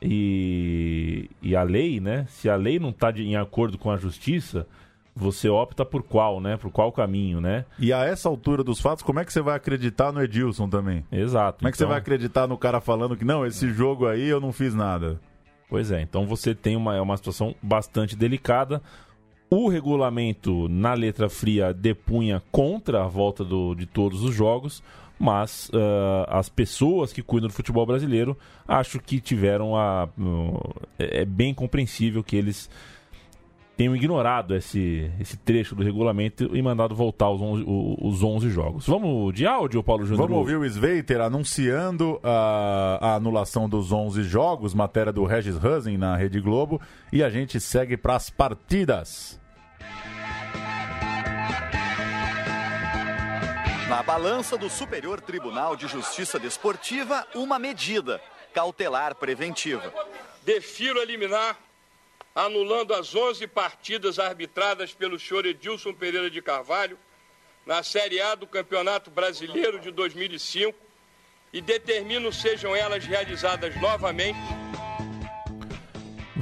e, 0.00 1.28
e 1.42 1.56
a 1.56 1.64
lei, 1.64 1.98
né? 1.98 2.26
Se 2.28 2.48
a 2.48 2.54
lei 2.54 2.78
não 2.78 2.90
está 2.90 3.10
em 3.10 3.34
acordo 3.34 3.76
com 3.76 3.90
a 3.90 3.96
justiça, 3.96 4.68
você 5.16 5.48
opta 5.48 5.84
por 5.84 6.04
qual, 6.04 6.40
né? 6.40 6.56
Por 6.56 6.70
qual 6.70 6.92
caminho, 6.92 7.40
né? 7.40 7.64
E 7.76 7.92
a 7.92 8.04
essa 8.04 8.28
altura 8.28 8.62
dos 8.62 8.78
fatos, 8.78 9.02
como 9.02 9.18
é 9.18 9.24
que 9.24 9.32
você 9.32 9.42
vai 9.42 9.56
acreditar 9.56 10.12
no 10.12 10.22
Edilson 10.22 10.68
também? 10.68 11.04
Exato. 11.10 11.58
Como 11.58 11.68
é 11.68 11.72
que 11.72 11.76
então... 11.76 11.88
você 11.88 11.90
vai 11.90 11.98
acreditar 11.98 12.46
no 12.46 12.56
cara 12.56 12.80
falando 12.80 13.16
que 13.16 13.24
não, 13.24 13.44
esse 13.44 13.68
jogo 13.72 14.06
aí 14.06 14.28
eu 14.28 14.38
não 14.38 14.52
fiz 14.52 14.76
nada? 14.76 15.20
Pois 15.68 15.90
é, 15.90 16.00
então 16.02 16.24
você 16.24 16.54
tem 16.54 16.76
uma, 16.76 16.94
é 16.94 17.00
uma 17.00 17.16
situação 17.16 17.52
bastante 17.60 18.14
delicada. 18.14 18.80
O 19.52 19.68
regulamento, 19.68 20.68
na 20.68 20.94
letra 20.94 21.28
fria, 21.28 21.74
depunha 21.74 22.40
contra 22.52 23.02
a 23.02 23.08
volta 23.08 23.44
do, 23.44 23.74
de 23.74 23.84
todos 23.84 24.22
os 24.22 24.32
jogos, 24.32 24.80
mas 25.18 25.68
uh, 25.70 26.24
as 26.28 26.48
pessoas 26.48 27.12
que 27.12 27.20
cuidam 27.20 27.48
do 27.48 27.52
futebol 27.52 27.84
brasileiro 27.84 28.38
acho 28.66 29.00
que 29.00 29.20
tiveram 29.20 29.76
a. 29.76 30.08
Uh, 30.16 30.72
é 30.98 31.24
bem 31.24 31.52
compreensível 31.52 32.22
que 32.22 32.36
eles 32.36 32.70
tenham 33.76 33.96
ignorado 33.96 34.54
esse, 34.54 35.10
esse 35.18 35.36
trecho 35.38 35.74
do 35.74 35.82
regulamento 35.82 36.54
e 36.54 36.62
mandado 36.62 36.94
voltar 36.94 37.30
os 37.30 37.40
11, 37.40 37.64
os 37.66 38.22
11 38.22 38.50
jogos. 38.50 38.86
Vamos 38.86 39.34
de 39.34 39.46
áudio, 39.46 39.82
Paulo 39.82 40.04
Júnior? 40.04 40.28
Vamos 40.28 40.38
ouvir 40.38 40.58
o 40.58 40.64
Sveiter 40.66 41.20
anunciando 41.20 42.20
a, 42.22 42.98
a, 43.00 43.14
anulação 43.14 43.68
dos 43.68 43.90
11 43.90 44.22
jogos, 44.22 44.74
matéria 44.74 45.12
do 45.12 45.24
Regis 45.24 45.56
Husen 45.56 45.96
na 45.96 46.14
Rede 46.14 46.40
Globo, 46.40 46.78
e 47.10 47.24
a 47.24 47.30
gente 47.30 47.58
segue 47.58 47.96
para 47.96 48.16
as 48.16 48.28
partidas. 48.28 49.39
Na 53.90 54.04
balança 54.04 54.56
do 54.56 54.70
Superior 54.70 55.20
Tribunal 55.20 55.74
de 55.74 55.88
Justiça 55.88 56.38
Desportiva, 56.38 57.26
uma 57.34 57.58
medida. 57.58 58.22
cautelar 58.52 59.16
preventiva. 59.16 59.92
Defiro 60.42 61.00
eliminar, 61.00 61.58
anulando 62.32 62.94
as 62.94 63.16
11 63.16 63.48
partidas 63.48 64.20
arbitradas 64.20 64.94
pelo 64.94 65.18
senhor 65.18 65.44
Edilson 65.44 65.92
Pereira 65.92 66.30
de 66.30 66.40
Carvalho 66.40 66.96
na 67.66 67.82
Série 67.82 68.20
A 68.20 68.36
do 68.36 68.46
Campeonato 68.46 69.10
Brasileiro 69.10 69.80
de 69.80 69.90
2005 69.90 70.78
e 71.52 71.60
determino 71.60 72.32
sejam 72.32 72.74
elas 72.76 73.04
realizadas 73.04 73.74
novamente. 73.80 74.38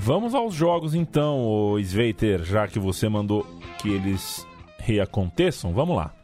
Vamos 0.09 0.35
aos 0.35 0.55
jogos 0.55 0.95
então, 0.95 1.45
o 1.45 1.79
Sveiter, 1.79 2.43
já 2.43 2.67
que 2.67 2.79
você 2.79 3.11
mandou 3.11 3.47
que 3.77 3.91
eles 3.91 4.47
reaconteçam. 4.79 5.75
Vamos 5.75 5.95
lá. 5.95 6.15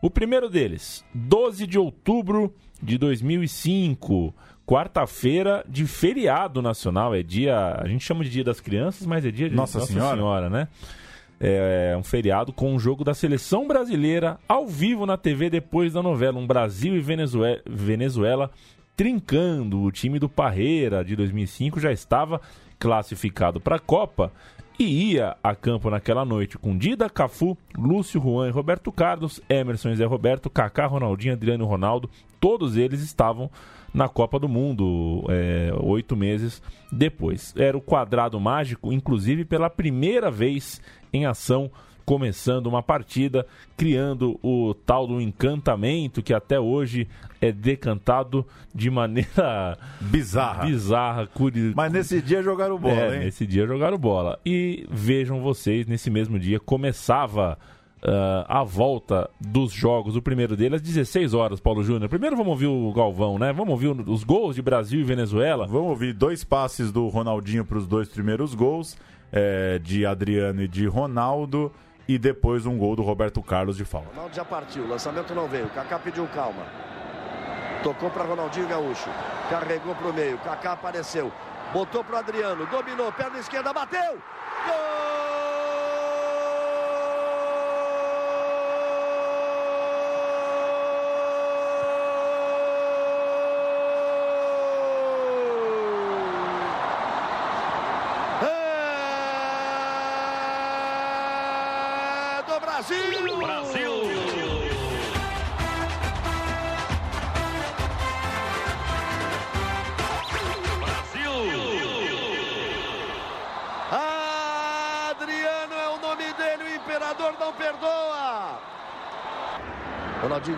O 0.00 0.08
primeiro 0.08 0.48
deles, 0.48 1.04
12 1.12 1.66
de 1.66 1.78
outubro 1.78 2.54
de 2.82 2.96
2005, 2.96 4.34
quarta-feira 4.64 5.62
de 5.68 5.86
feriado 5.86 6.62
nacional. 6.62 7.14
É 7.14 7.22
dia, 7.22 7.76
a 7.78 7.86
gente 7.86 8.02
chama 8.02 8.24
de 8.24 8.30
Dia 8.30 8.44
das 8.44 8.60
Crianças, 8.60 9.06
mas 9.06 9.26
é 9.26 9.30
dia 9.30 9.50
de 9.50 9.54
Nossa 9.54 9.78
Senhora. 9.80 10.16
Senhora 10.16 10.48
né? 10.48 10.68
É 11.38 11.94
um 11.98 12.02
feriado 12.02 12.50
com 12.50 12.74
um 12.74 12.78
jogo 12.78 13.04
da 13.04 13.12
seleção 13.12 13.68
brasileira 13.68 14.38
ao 14.48 14.66
vivo 14.66 15.04
na 15.04 15.18
TV 15.18 15.50
depois 15.50 15.92
da 15.92 16.02
novela 16.02 16.38
Um 16.38 16.46
Brasil 16.46 16.96
e 16.96 17.00
Venezuela, 17.00 17.60
Venezuela 17.66 18.50
trincando. 18.96 19.82
O 19.82 19.92
time 19.92 20.18
do 20.18 20.30
Parreira 20.30 21.04
de 21.04 21.14
2005 21.14 21.78
já 21.78 21.92
estava 21.92 22.40
classificado 22.84 23.58
para 23.58 23.76
a 23.76 23.78
Copa 23.78 24.30
e 24.78 25.12
ia 25.12 25.38
a 25.42 25.54
campo 25.54 25.88
naquela 25.88 26.22
noite 26.22 26.58
com 26.58 26.76
Dida, 26.76 27.08
Cafu, 27.08 27.56
Lúcio, 27.74 28.20
Juan 28.20 28.48
e 28.48 28.50
Roberto 28.50 28.92
Carlos, 28.92 29.40
Emerson 29.48 29.88
e 29.88 29.96
Zé 29.96 30.04
Roberto, 30.04 30.50
Kaká, 30.50 30.84
Ronaldinho, 30.84 31.32
Adriano 31.32 31.64
e 31.64 31.66
Ronaldo. 31.66 32.10
Todos 32.38 32.76
eles 32.76 33.00
estavam 33.00 33.50
na 33.94 34.06
Copa 34.06 34.38
do 34.38 34.50
Mundo 34.50 35.24
é, 35.30 35.72
oito 35.80 36.14
meses 36.14 36.60
depois. 36.92 37.54
Era 37.56 37.74
o 37.74 37.80
quadrado 37.80 38.38
mágico, 38.38 38.92
inclusive 38.92 39.46
pela 39.46 39.70
primeira 39.70 40.30
vez 40.30 40.82
em 41.10 41.24
ação, 41.24 41.70
começando 42.04 42.66
uma 42.66 42.82
partida, 42.82 43.46
criando 43.76 44.38
o 44.42 44.74
tal 44.74 45.06
do 45.06 45.20
encantamento 45.20 46.22
que 46.22 46.34
até 46.34 46.58
hoje 46.60 47.08
é 47.40 47.52
decantado 47.52 48.46
de 48.74 48.90
maneira 48.90 49.78
bizarra. 50.00 50.64
Bizarra, 50.64 51.26
curi... 51.26 51.72
Mas 51.74 51.92
nesse 51.92 52.20
dia 52.20 52.42
jogaram 52.42 52.78
bola, 52.78 52.94
é, 52.94 53.14
hein? 53.14 53.24
Nesse 53.24 53.46
dia 53.46 53.66
jogaram 53.66 53.98
bola. 53.98 54.38
E 54.44 54.86
vejam 54.90 55.40
vocês, 55.40 55.86
nesse 55.86 56.10
mesmo 56.10 56.38
dia 56.38 56.58
começava 56.60 57.58
uh, 58.04 58.44
a 58.46 58.62
volta 58.62 59.28
dos 59.40 59.72
jogos. 59.72 60.16
O 60.16 60.22
primeiro 60.22 60.56
dele 60.56 60.76
às 60.76 60.82
16 60.82 61.34
horas, 61.34 61.60
Paulo 61.60 61.82
Júnior. 61.82 62.08
Primeiro 62.08 62.36
vamos 62.36 62.52
ouvir 62.52 62.66
o 62.66 62.92
Galvão, 62.92 63.38
né? 63.38 63.52
Vamos 63.52 63.70
ouvir 63.70 63.88
os 64.08 64.22
gols 64.22 64.54
de 64.54 64.62
Brasil 64.62 65.00
e 65.00 65.04
Venezuela. 65.04 65.66
Vamos 65.66 65.90
ouvir 65.90 66.12
dois 66.12 66.44
passes 66.44 66.92
do 66.92 67.08
Ronaldinho 67.08 67.64
para 67.64 67.78
os 67.78 67.86
dois 67.86 68.08
primeiros 68.08 68.54
gols, 68.54 68.96
é, 69.32 69.78
de 69.78 70.04
Adriano 70.06 70.62
e 70.62 70.68
de 70.68 70.86
Ronaldo, 70.86 71.72
e 72.06 72.18
depois 72.18 72.66
um 72.66 72.76
gol 72.76 72.94
do 72.94 73.02
Roberto 73.02 73.42
Carlos 73.42 73.76
de 73.76 73.84
falta. 73.84 74.08
Ronaldo 74.10 74.34
já 74.34 74.44
partiu, 74.44 74.86
lançamento 74.86 75.34
não 75.34 75.48
veio, 75.48 75.68
Kaká 75.70 75.98
pediu 75.98 76.26
calma. 76.28 76.66
Tocou 77.82 78.10
para 78.10 78.24
Ronaldinho 78.24 78.68
Gaúcho, 78.68 79.10
carregou 79.50 79.94
para 79.94 80.08
o 80.08 80.12
meio, 80.12 80.38
Kaká 80.38 80.72
apareceu, 80.72 81.32
botou 81.72 82.02
para 82.02 82.20
Adriano, 82.20 82.66
dominou, 82.66 83.12
perna 83.12 83.38
esquerda, 83.38 83.72
bateu! 83.72 84.18
Gol! 84.66 85.13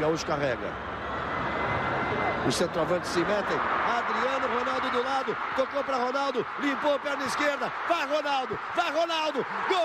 Gaúcho 0.06 0.24
carrega. 0.24 0.72
Os 2.46 2.54
centroavantes 2.54 3.10
se 3.10 3.18
metem. 3.18 3.58
Adriano, 3.58 4.46
Ronaldo 4.56 4.90
do 4.90 5.02
lado. 5.02 5.36
Tocou 5.56 5.82
para 5.82 5.96
Ronaldo. 5.96 6.46
Limpou 6.60 6.94
a 6.94 6.98
perna 7.00 7.24
esquerda. 7.24 7.72
Vai 7.88 8.06
Ronaldo. 8.06 8.56
Vai 8.76 8.92
Ronaldo. 8.92 9.44
Gol! 9.68 9.76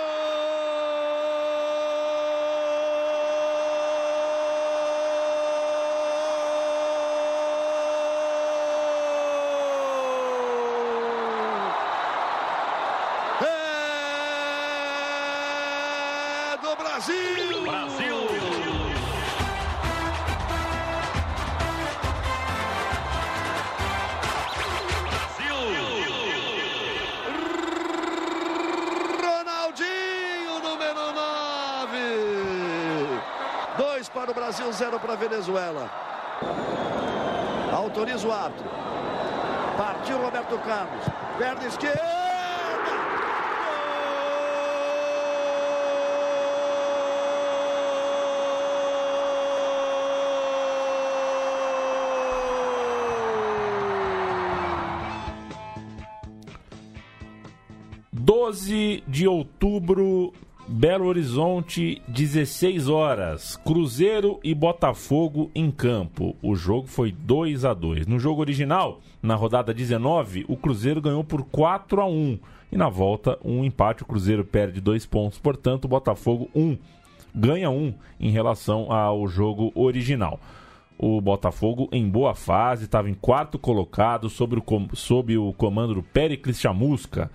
É 16.54 16.58
do 16.62 16.76
Brasil! 16.76 17.16
Brasil! 17.16 17.41
Zero 34.72 35.00
para 35.00 35.14
a 35.14 35.16
Venezuela. 35.16 35.90
Autoriza 37.72 38.28
o 38.28 38.32
árbitro. 38.32 38.70
Partiu 39.78 40.18
Roberto 40.18 40.58
Carlos. 40.60 41.06
Perna 41.38 41.66
esquerda. 41.66 42.22
Doze 58.14 59.04
de 59.08 59.28
outubro, 59.28 60.34
Belo 60.72 61.08
Horizonte, 61.08 62.02
16 62.08 62.88
horas. 62.88 63.58
Cruzeiro 63.58 64.40
e 64.42 64.56
Botafogo 64.56 65.52
em 65.54 65.70
campo. 65.70 66.34
O 66.42 66.56
jogo 66.56 66.88
foi 66.88 67.12
2 67.12 67.66
a 67.66 67.74
2. 67.74 68.08
No 68.08 68.18
jogo 68.18 68.40
original, 68.40 69.02
na 69.22 69.36
rodada 69.36 69.74
19, 69.74 70.46
o 70.48 70.56
Cruzeiro 70.56 71.02
ganhou 71.02 71.26
por 71.26 71.44
4 71.44 72.00
a 72.00 72.06
1 72.08 72.40
e 72.72 72.78
na 72.78 72.88
volta 72.88 73.38
um 73.44 73.66
empate. 73.66 74.04
O 74.04 74.06
Cruzeiro 74.06 74.46
perde 74.46 74.80
dois 74.80 75.06
pontos, 75.06 75.38
portanto, 75.38 75.86
o 75.86 75.90
Botafogo 75.90 76.50
um 76.56 76.78
ganha 77.36 77.70
um 77.70 77.94
em 78.18 78.32
relação 78.32 78.90
ao 78.94 79.28
jogo 79.28 79.74
original. 79.76 80.40
O 80.98 81.20
Botafogo 81.20 81.90
em 81.92 82.08
boa 82.08 82.34
fase, 82.34 82.86
estava 82.86 83.10
em 83.10 83.14
quarto 83.14 83.60
colocado 83.60 84.30
sob 84.30 84.56
o, 84.56 84.96
sob 84.96 85.38
o 85.38 85.52
comando 85.52 85.96
do 85.96 86.04
Pericles 86.04 86.62
Chamusca. 86.62 87.30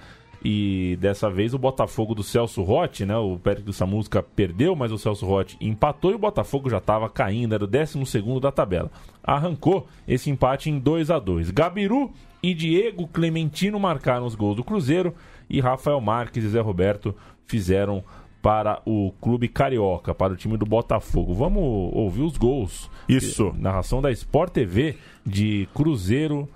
E 0.45 0.97
dessa 1.01 1.31
vez 1.31 1.55
o 1.55 1.59
Botafogo 1.59 2.15
do 2.15 2.23
Celso 2.23 2.63
Rotti, 2.63 3.05
né? 3.05 3.17
O 3.17 3.39
Pericles 3.39 3.77
Chamusca 3.77 4.23
perdeu, 4.23 4.77
mas 4.77 4.93
o 4.93 4.99
Celso 4.99 5.27
Rotti 5.27 5.57
empatou 5.61 6.13
e 6.13 6.15
o 6.15 6.19
Botafogo 6.19 6.71
já 6.71 6.79
estava 6.79 7.09
caindo, 7.09 7.55
era 7.55 7.65
o 7.65 7.67
12 7.67 7.99
da 8.41 8.53
tabela. 8.53 8.91
Arrancou 9.23 9.87
esse 10.07 10.31
empate 10.31 10.71
em 10.71 10.79
2 10.79 11.11
a 11.11 11.19
2 11.19 11.51
Gabiru 11.51 12.13
e 12.43 12.55
Diego 12.55 13.09
Clementino 13.09 13.81
marcaram 13.81 14.27
os 14.27 14.35
gols 14.35 14.57
do 14.57 14.65
Cruzeiro 14.65 15.15
e 15.51 15.61
Rafael 15.61 16.01
Marques 16.01 16.45
e 16.45 16.49
Zé 16.49 16.61
Roberto 16.61 17.15
fizeram 17.47 18.05
para 18.43 18.81
o 18.87 19.13
clube 19.21 19.49
carioca, 19.49 20.15
para 20.15 20.33
o 20.33 20.37
time 20.37 20.57
do 20.57 20.65
Botafogo. 20.65 21.35
Vamos 21.35 21.63
ouvir 21.93 22.23
os 22.23 22.37
gols. 22.37 22.89
Isso. 23.09 23.53
Narração 23.59 24.01
da 24.01 24.13
Sport 24.13 24.53
TV 24.53 24.97
de 25.25 25.69
Cruzeiro 25.75 26.49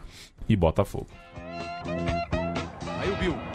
e 0.49 0.55
Botafogo. 0.55 1.09
Aí 1.85 3.11
o 3.11 3.17
Bill 3.17 3.50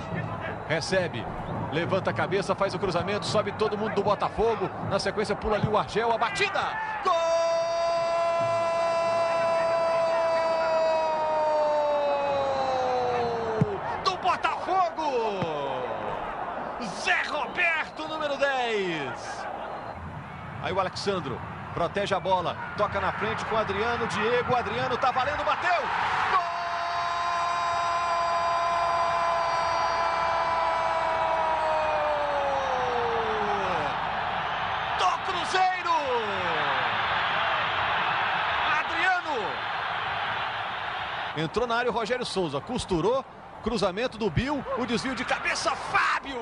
recebe, 0.67 1.25
levanta 1.71 2.11
a 2.11 2.13
cabeça, 2.13 2.55
faz 2.55 2.73
o 2.73 2.79
cruzamento, 2.79 3.25
sobe 3.25 3.51
todo 3.53 3.77
mundo 3.77 3.95
do 3.95 4.03
Botafogo. 4.03 4.69
Na 4.89 4.99
sequência 4.99 5.35
pula 5.35 5.55
ali 5.57 5.67
o 5.67 5.77
Argel, 5.77 6.11
a 6.11 6.17
batida. 6.17 6.61
Gol 7.03 7.13
do 14.03 14.17
Botafogo! 14.17 15.11
Zé 17.01 17.21
Roberto, 17.29 18.07
número 18.07 18.37
10. 18.37 19.45
Aí 20.63 20.73
o 20.73 20.79
Alexandro 20.79 21.39
protege 21.73 22.15
a 22.15 22.19
bola, 22.19 22.55
toca 22.77 22.99
na 23.01 23.11
frente 23.11 23.45
com 23.45 23.55
o 23.55 23.57
Adriano, 23.57 24.07
Diego, 24.07 24.55
Adriano 24.55 24.97
tá 24.97 25.11
valendo, 25.11 25.43
bateu! 25.43 25.81
Gol! 26.31 26.44
Entrou 41.37 41.67
na 41.67 41.75
área 41.75 41.91
o 41.91 41.93
Rogério 41.93 42.25
Souza, 42.25 42.61
costurou, 42.61 43.23
cruzamento 43.63 44.17
do 44.17 44.29
Bill, 44.29 44.63
o 44.77 44.85
desvio 44.85 45.15
de 45.15 45.25
cabeça, 45.25 45.71
Fábio! 45.75 46.39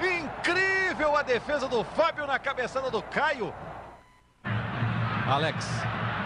Incrível 0.00 1.16
a 1.16 1.22
defesa 1.22 1.66
do 1.66 1.82
Fábio 1.82 2.26
na 2.26 2.38
cabeçada 2.38 2.90
do 2.90 3.02
Caio. 3.02 3.54
Alex. 5.26 5.66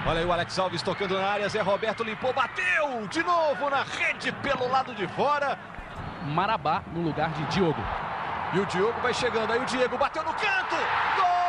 Olha 0.06 0.20
aí 0.20 0.26
o 0.26 0.32
Alex 0.32 0.58
Alves 0.58 0.82
tocando 0.82 1.16
na 1.18 1.26
área. 1.26 1.48
Zé 1.48 1.60
Roberto 1.60 2.02
limpou, 2.02 2.32
bateu 2.32 3.06
de 3.08 3.22
novo 3.22 3.70
na 3.70 3.82
rede 3.82 4.32
pelo 4.32 4.68
lado 4.68 4.94
de 4.94 5.06
fora. 5.08 5.58
Marabá 6.24 6.82
no 6.92 7.02
lugar 7.02 7.30
de 7.30 7.44
Diogo. 7.46 7.82
E 8.52 8.58
o 8.58 8.66
Diogo 8.66 9.00
vai 9.00 9.14
chegando. 9.14 9.52
Aí 9.52 9.60
o 9.60 9.64
Diego 9.64 9.96
bateu 9.96 10.22
no 10.24 10.32
canto. 10.34 10.76
Gol! 11.16 11.40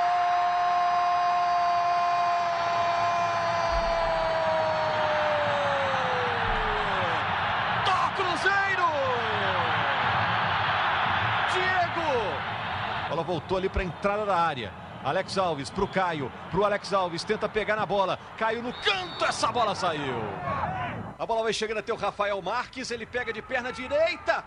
Do 7.86 8.16
Cruzeiro! 8.16 8.88
Diego! 11.52 12.12
A 13.06 13.10
bola 13.10 13.21
voltou 13.32 13.58
ali 13.58 13.70
para 13.70 13.82
a 13.82 13.86
entrada 13.86 14.26
da 14.26 14.36
área. 14.36 14.74
Alex 15.04 15.38
Alves 15.38 15.70
pro 15.70 15.88
Caio, 15.88 16.30
pro 16.52 16.66
Alex 16.66 16.94
Alves, 16.94 17.24
tenta 17.24 17.48
pegar 17.48 17.78
na 17.78 17.86
bola, 17.86 18.20
Caio 18.38 18.62
no 18.62 18.74
canto, 18.74 19.24
essa 19.24 19.52
bola 19.52 19.74
saiu. 19.74 20.22
A 21.18 21.26
bola 21.26 21.44
vai 21.44 21.54
chegando 21.54 21.78
até 21.78 21.94
o 21.94 21.96
Rafael 21.96 22.40
Marques, 22.42 22.92
ele 22.92 23.06
pega 23.06 23.32
de 23.32 23.42
perna 23.42 23.72
direita, 23.72 24.44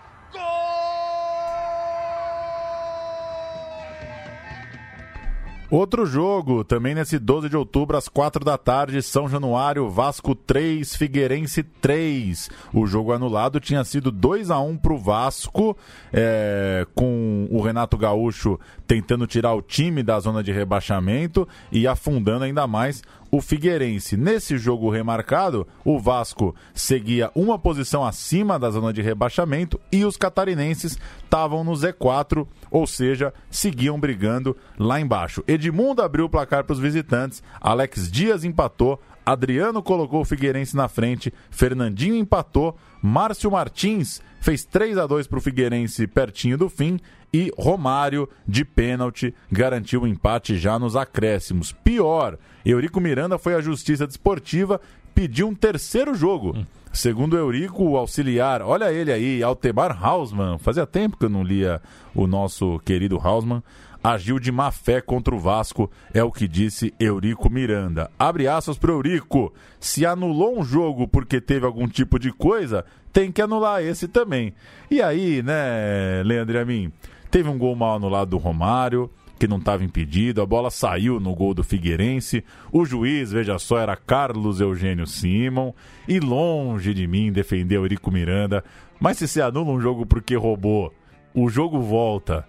Outro 5.74 6.06
jogo, 6.06 6.62
também 6.62 6.94
nesse 6.94 7.18
12 7.18 7.48
de 7.48 7.56
outubro, 7.56 7.96
às 7.96 8.06
4 8.06 8.44
da 8.44 8.56
tarde, 8.56 9.02
São 9.02 9.28
Januário, 9.28 9.90
Vasco 9.90 10.32
3, 10.32 10.94
Figueirense 10.94 11.64
3. 11.64 12.48
O 12.72 12.86
jogo 12.86 13.10
anulado 13.10 13.58
tinha 13.58 13.82
sido 13.82 14.12
2 14.12 14.52
a 14.52 14.60
1 14.60 14.76
para 14.76 14.92
o 14.92 14.98
Vasco, 14.98 15.76
é, 16.12 16.86
com 16.94 17.48
o 17.50 17.60
Renato 17.60 17.98
Gaúcho 17.98 18.56
tentando 18.86 19.26
tirar 19.26 19.52
o 19.54 19.62
time 19.62 20.04
da 20.04 20.20
zona 20.20 20.44
de 20.44 20.52
rebaixamento 20.52 21.48
e 21.72 21.88
afundando 21.88 22.44
ainda 22.44 22.68
mais 22.68 23.02
o 23.34 23.40
Figueirense. 23.40 24.16
Nesse 24.16 24.56
jogo 24.56 24.88
remarcado, 24.88 25.66
o 25.84 25.98
Vasco 25.98 26.54
seguia 26.72 27.32
uma 27.34 27.58
posição 27.58 28.04
acima 28.04 28.60
da 28.60 28.70
zona 28.70 28.92
de 28.92 29.02
rebaixamento 29.02 29.80
e 29.90 30.04
os 30.04 30.16
catarinenses 30.16 30.96
estavam 31.24 31.64
no 31.64 31.72
Z4, 31.72 32.46
ou 32.70 32.86
seja, 32.86 33.34
seguiam 33.50 33.98
brigando 33.98 34.56
lá 34.78 35.00
embaixo. 35.00 35.42
Edmundo 35.48 36.00
abriu 36.00 36.26
o 36.26 36.30
placar 36.30 36.62
para 36.62 36.74
os 36.74 36.78
visitantes, 36.78 37.42
Alex 37.60 38.08
Dias 38.08 38.44
empatou, 38.44 39.02
Adriano 39.26 39.82
colocou 39.82 40.20
o 40.20 40.24
Figueirense 40.24 40.76
na 40.76 40.86
frente, 40.86 41.34
Fernandinho 41.50 42.14
empatou, 42.14 42.76
Márcio 43.02 43.50
Martins 43.50 44.22
fez 44.40 44.64
3 44.64 44.96
a 44.96 45.08
2 45.08 45.26
para 45.26 45.38
o 45.38 45.42
Figueirense 45.42 46.06
pertinho 46.06 46.56
do 46.56 46.68
fim 46.68 47.00
e 47.32 47.50
Romário, 47.58 48.28
de 48.46 48.64
pênalti, 48.64 49.34
garantiu 49.50 50.02
o 50.02 50.06
empate 50.06 50.56
já 50.56 50.78
nos 50.78 50.94
acréscimos. 50.94 51.72
Pior, 51.72 52.38
Eurico 52.64 53.00
Miranda 53.00 53.38
foi 53.38 53.54
à 53.54 53.60
Justiça 53.60 54.06
Desportiva, 54.06 54.80
pediu 55.14 55.48
um 55.48 55.54
terceiro 55.54 56.14
jogo. 56.14 56.56
Hum. 56.56 56.64
Segundo 56.92 57.36
Eurico, 57.36 57.84
o 57.84 57.96
auxiliar, 57.96 58.62
olha 58.62 58.92
ele 58.92 59.12
aí, 59.12 59.42
Altemar 59.42 59.98
Hausmann, 60.00 60.58
fazia 60.58 60.86
tempo 60.86 61.16
que 61.16 61.24
eu 61.24 61.30
não 61.30 61.42
lia 61.42 61.82
o 62.14 62.26
nosso 62.26 62.78
querido 62.84 63.18
Hausmann, 63.18 63.62
agiu 64.02 64.38
de 64.38 64.52
má 64.52 64.70
fé 64.70 65.00
contra 65.00 65.34
o 65.34 65.38
Vasco, 65.38 65.90
é 66.12 66.22
o 66.22 66.30
que 66.30 66.46
disse 66.46 66.94
Eurico 67.00 67.50
Miranda. 67.50 68.10
Abre 68.18 68.46
aspas 68.46 68.78
para 68.78 68.92
Eurico. 68.92 69.52
Se 69.80 70.06
anulou 70.06 70.58
um 70.58 70.62
jogo 70.62 71.08
porque 71.08 71.40
teve 71.40 71.66
algum 71.66 71.88
tipo 71.88 72.18
de 72.18 72.30
coisa, 72.30 72.84
tem 73.12 73.32
que 73.32 73.42
anular 73.42 73.82
esse 73.82 74.06
também. 74.06 74.54
E 74.90 75.02
aí, 75.02 75.42
né, 75.42 76.22
Leandro 76.22 76.60
a 76.60 76.64
mim? 76.64 76.92
Teve 77.30 77.48
um 77.48 77.58
gol 77.58 77.74
mal 77.74 77.96
anulado 77.96 78.30
do 78.30 78.36
Romário, 78.36 79.10
que 79.44 79.48
não 79.48 79.58
estava 79.58 79.84
impedido, 79.84 80.40
a 80.40 80.46
bola 80.46 80.70
saiu 80.70 81.20
no 81.20 81.34
gol 81.34 81.52
do 81.52 81.62
Figueirense. 81.62 82.42
O 82.72 82.86
juiz, 82.86 83.30
veja 83.30 83.58
só, 83.58 83.78
era 83.78 83.94
Carlos 83.94 84.58
Eugênio 84.58 85.06
Simon. 85.06 85.74
E 86.08 86.18
longe 86.18 86.94
de 86.94 87.06
mim 87.06 87.30
defender 87.30 87.76
o 87.76 87.84
Eurico 87.84 88.10
Miranda. 88.10 88.64
Mas 88.98 89.18
se 89.18 89.28
você 89.28 89.42
anula 89.42 89.70
um 89.70 89.80
jogo 89.80 90.06
porque 90.06 90.34
roubou, 90.34 90.94
o 91.34 91.50
jogo 91.50 91.78
volta 91.80 92.46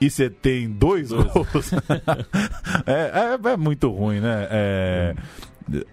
e 0.00 0.08
você 0.08 0.30
tem 0.30 0.70
dois, 0.70 1.08
dois. 1.08 1.24
gols. 1.32 1.72
é, 2.86 3.36
é, 3.42 3.52
é, 3.52 3.56
muito 3.56 3.90
ruim, 3.90 4.20
né? 4.20 4.46
É, 4.48 5.14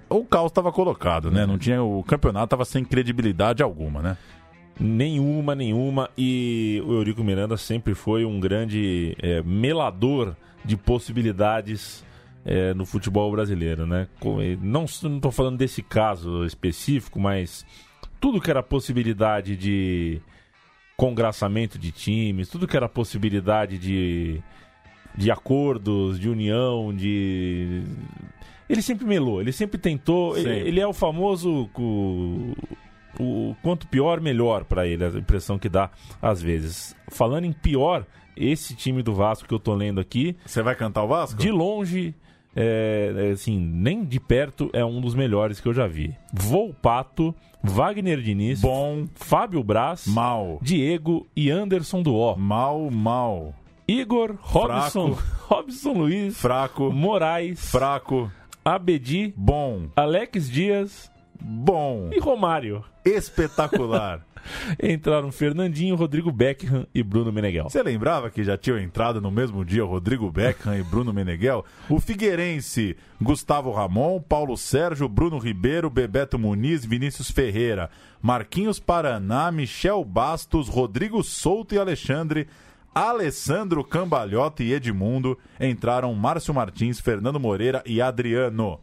o 0.07 0.23
caos 0.23 0.51
estava 0.51 0.71
colocado, 0.71 1.31
né? 1.31 1.47
Não 1.47 1.57
tinha, 1.57 1.81
o 1.81 2.03
campeonato 2.03 2.45
estava 2.45 2.65
sem 2.65 2.85
credibilidade 2.85 3.63
alguma, 3.63 4.03
né? 4.03 4.17
Nenhuma, 4.79 5.55
nenhuma. 5.55 6.09
E 6.17 6.81
o 6.85 6.93
Eurico 6.93 7.23
Miranda 7.23 7.57
sempre 7.57 7.93
foi 7.93 8.25
um 8.25 8.39
grande 8.39 9.15
é, 9.21 9.41
melador 9.43 10.35
de 10.65 10.75
possibilidades 10.75 12.03
é, 12.45 12.73
no 12.73 12.85
futebol 12.85 13.31
brasileiro, 13.31 13.85
né? 13.85 14.07
Não 14.61 14.85
estou 14.85 15.31
falando 15.31 15.57
desse 15.57 15.81
caso 15.81 16.45
específico, 16.45 17.19
mas 17.19 17.65
tudo 18.19 18.41
que 18.41 18.49
era 18.49 18.63
possibilidade 18.63 19.55
de 19.55 20.21
congraçamento 20.95 21.77
de 21.77 21.91
times, 21.91 22.47
tudo 22.49 22.67
que 22.67 22.77
era 22.77 22.87
possibilidade 22.87 23.77
de, 23.77 24.41
de 25.15 25.31
acordos, 25.31 26.19
de 26.19 26.29
união, 26.29 26.93
de. 26.93 27.83
Ele 28.69 28.81
sempre 28.81 29.05
melou, 29.05 29.41
ele 29.41 29.51
sempre 29.51 29.77
tentou. 29.77 30.37
Ele, 30.37 30.49
ele, 30.49 30.79
é 30.79 30.87
o 30.87 30.93
famoso. 30.93 31.69
O, 31.77 32.55
o 33.19 33.55
quanto 33.61 33.87
pior, 33.87 34.19
melhor 34.19 34.63
para 34.63 34.87
ele, 34.87 35.03
a 35.03 35.09
impressão 35.09 35.57
que 35.59 35.69
dá 35.69 35.89
às 36.21 36.41
vezes. 36.41 36.95
Falando 37.09 37.45
em 37.45 37.53
pior, 37.53 38.05
esse 38.35 38.75
time 38.75 39.01
do 39.01 39.13
Vasco 39.13 39.47
que 39.47 39.53
eu 39.53 39.59
tô 39.59 39.73
lendo 39.73 39.99
aqui. 39.99 40.35
Você 40.45 40.61
vai 40.61 40.75
cantar 40.75 41.03
o 41.03 41.07
Vasco? 41.07 41.39
De 41.39 41.51
longe, 41.51 42.15
é, 42.55 43.31
assim, 43.33 43.59
nem 43.59 44.03
de 44.03 44.19
perto 44.19 44.69
é 44.73 44.83
um 44.83 45.01
dos 45.01 45.15
melhores 45.15 45.59
que 45.59 45.67
eu 45.67 45.73
já 45.73 45.87
vi. 45.87 46.15
Volpato, 46.31 47.33
Wagner 47.63 48.21
Diniz, 48.21 48.61
bom, 48.61 49.07
Fábio 49.15 49.63
Braz, 49.63 50.05
mal, 50.07 50.59
Diego 50.61 51.27
e 51.35 51.49
Anderson 51.49 52.01
Duó. 52.01 52.35
Mal, 52.35 52.89
mal. 52.91 53.53
Igor, 53.87 54.37
Robson, 54.39 55.17
Robson 55.47 55.93
Luiz, 55.93 56.39
fraco, 56.39 56.91
Moraes, 56.91 57.69
fraco, 57.69 58.31
Abedi, 58.63 59.33
bom, 59.35 59.87
Alex 59.95 60.49
Dias, 60.49 61.11
bom 61.41 62.09
e 62.11 62.19
Romário. 62.19 62.83
Espetacular. 63.05 64.25
Entraram 64.81 65.31
Fernandinho, 65.31 65.95
Rodrigo 65.95 66.31
Beckham 66.31 66.85
e 66.93 67.01
Bruno 67.01 67.31
Meneghel. 67.31 67.69
Você 67.69 67.81
lembrava 67.81 68.29
que 68.29 68.43
já 68.43 68.57
tinham 68.57 68.77
entrado 68.77 69.21
no 69.21 69.31
mesmo 69.31 69.63
dia 69.63 69.83
Rodrigo 69.83 70.29
Beckham 70.29 70.77
e 70.77 70.83
Bruno 70.83 71.13
Meneghel? 71.13 71.63
O 71.89 71.99
Figueirense, 71.99 72.97
Gustavo 73.21 73.71
Ramon, 73.71 74.19
Paulo 74.21 74.57
Sérgio, 74.57 75.07
Bruno 75.07 75.37
Ribeiro, 75.37 75.89
Bebeto 75.89 76.37
Muniz, 76.37 76.85
Vinícius 76.85 77.31
Ferreira, 77.31 77.89
Marquinhos 78.21 78.79
Paraná, 78.79 79.51
Michel 79.51 80.03
Bastos, 80.03 80.67
Rodrigo 80.67 81.23
Souto 81.23 81.75
e 81.75 81.77
Alexandre 81.77 82.47
Alessandro 82.93 83.83
Cambalhota 83.83 84.63
e 84.63 84.71
Edmundo 84.71 85.37
entraram 85.59 86.13
Márcio 86.13 86.53
Martins, 86.53 86.99
Fernando 86.99 87.39
Moreira 87.39 87.81
e 87.87 87.99
Adriano. 87.99 88.79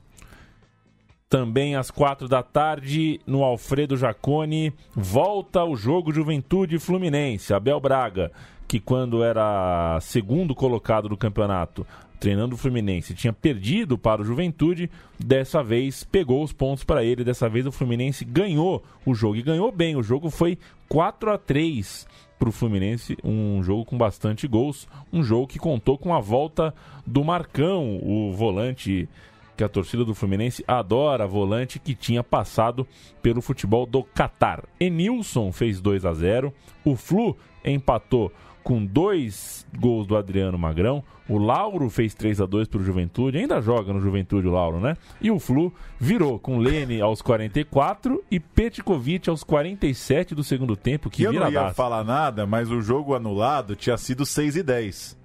Também 1.30 1.76
às 1.76 1.92
quatro 1.92 2.26
da 2.26 2.42
tarde, 2.42 3.20
no 3.24 3.44
Alfredo 3.44 3.96
Jacone, 3.96 4.72
volta 4.92 5.62
o 5.62 5.76
jogo 5.76 6.12
Juventude 6.12 6.76
Fluminense. 6.80 7.54
Abel 7.54 7.78
Braga, 7.78 8.32
que 8.66 8.80
quando 8.80 9.22
era 9.22 9.96
segundo 10.00 10.56
colocado 10.56 11.08
do 11.08 11.16
campeonato, 11.16 11.86
treinando 12.18 12.56
o 12.56 12.58
Fluminense, 12.58 13.14
tinha 13.14 13.32
perdido 13.32 13.96
para 13.96 14.20
o 14.20 14.24
Juventude, 14.24 14.90
dessa 15.20 15.62
vez 15.62 16.02
pegou 16.02 16.42
os 16.42 16.52
pontos 16.52 16.82
para 16.82 17.04
ele. 17.04 17.22
Dessa 17.22 17.48
vez 17.48 17.64
o 17.64 17.70
Fluminense 17.70 18.24
ganhou 18.24 18.82
o 19.06 19.14
jogo 19.14 19.36
e 19.36 19.42
ganhou 19.42 19.70
bem. 19.70 19.94
O 19.94 20.02
jogo 20.02 20.30
foi 20.30 20.58
4 20.88 21.30
a 21.30 21.38
3 21.38 22.08
para 22.40 22.48
o 22.48 22.52
Fluminense, 22.52 23.16
um 23.22 23.62
jogo 23.62 23.84
com 23.84 23.96
bastante 23.96 24.48
gols, 24.48 24.88
um 25.12 25.22
jogo 25.22 25.46
que 25.46 25.60
contou 25.60 25.96
com 25.96 26.12
a 26.12 26.18
volta 26.18 26.74
do 27.06 27.22
Marcão, 27.22 28.00
o 28.02 28.32
volante 28.32 29.08
que 29.60 29.64
a 29.64 29.68
torcida 29.68 30.06
do 30.06 30.14
Fluminense 30.14 30.64
adora, 30.66 31.26
volante 31.26 31.78
que 31.78 31.94
tinha 31.94 32.24
passado 32.24 32.88
pelo 33.20 33.42
futebol 33.42 33.84
do 33.84 34.02
Catar. 34.02 34.64
Enilson 34.80 35.52
fez 35.52 35.82
2 35.82 36.06
a 36.06 36.14
0, 36.14 36.50
o 36.82 36.96
Flu 36.96 37.36
empatou 37.62 38.32
com 38.64 38.82
dois 38.82 39.66
gols 39.78 40.06
do 40.06 40.16
Adriano 40.16 40.56
Magrão. 40.56 41.04
O 41.28 41.36
Lauro 41.36 41.90
fez 41.90 42.14
3 42.14 42.40
a 42.40 42.46
2 42.46 42.68
para 42.68 42.80
o 42.80 42.84
Juventude, 42.84 43.36
ainda 43.36 43.60
joga 43.60 43.92
no 43.92 44.00
Juventude 44.00 44.48
o 44.48 44.50
Lauro, 44.50 44.80
né? 44.80 44.96
E 45.20 45.30
o 45.30 45.38
Flu 45.38 45.70
virou 45.98 46.38
com 46.38 46.56
Lene 46.56 47.02
aos 47.02 47.20
44 47.20 48.24
e 48.30 48.40
Petkovic 48.40 49.28
aos 49.28 49.44
47 49.44 50.34
do 50.34 50.42
segundo 50.42 50.74
tempo. 50.74 51.10
Que 51.10 51.24
eu 51.24 51.34
não 51.34 51.52
ia 51.52 51.74
falar 51.74 52.02
nada, 52.02 52.46
mas 52.46 52.70
o 52.70 52.80
jogo 52.80 53.14
anulado 53.14 53.76
tinha 53.76 53.98
sido 53.98 54.24
6 54.24 54.56
e 54.56 54.62
10. 54.62 55.19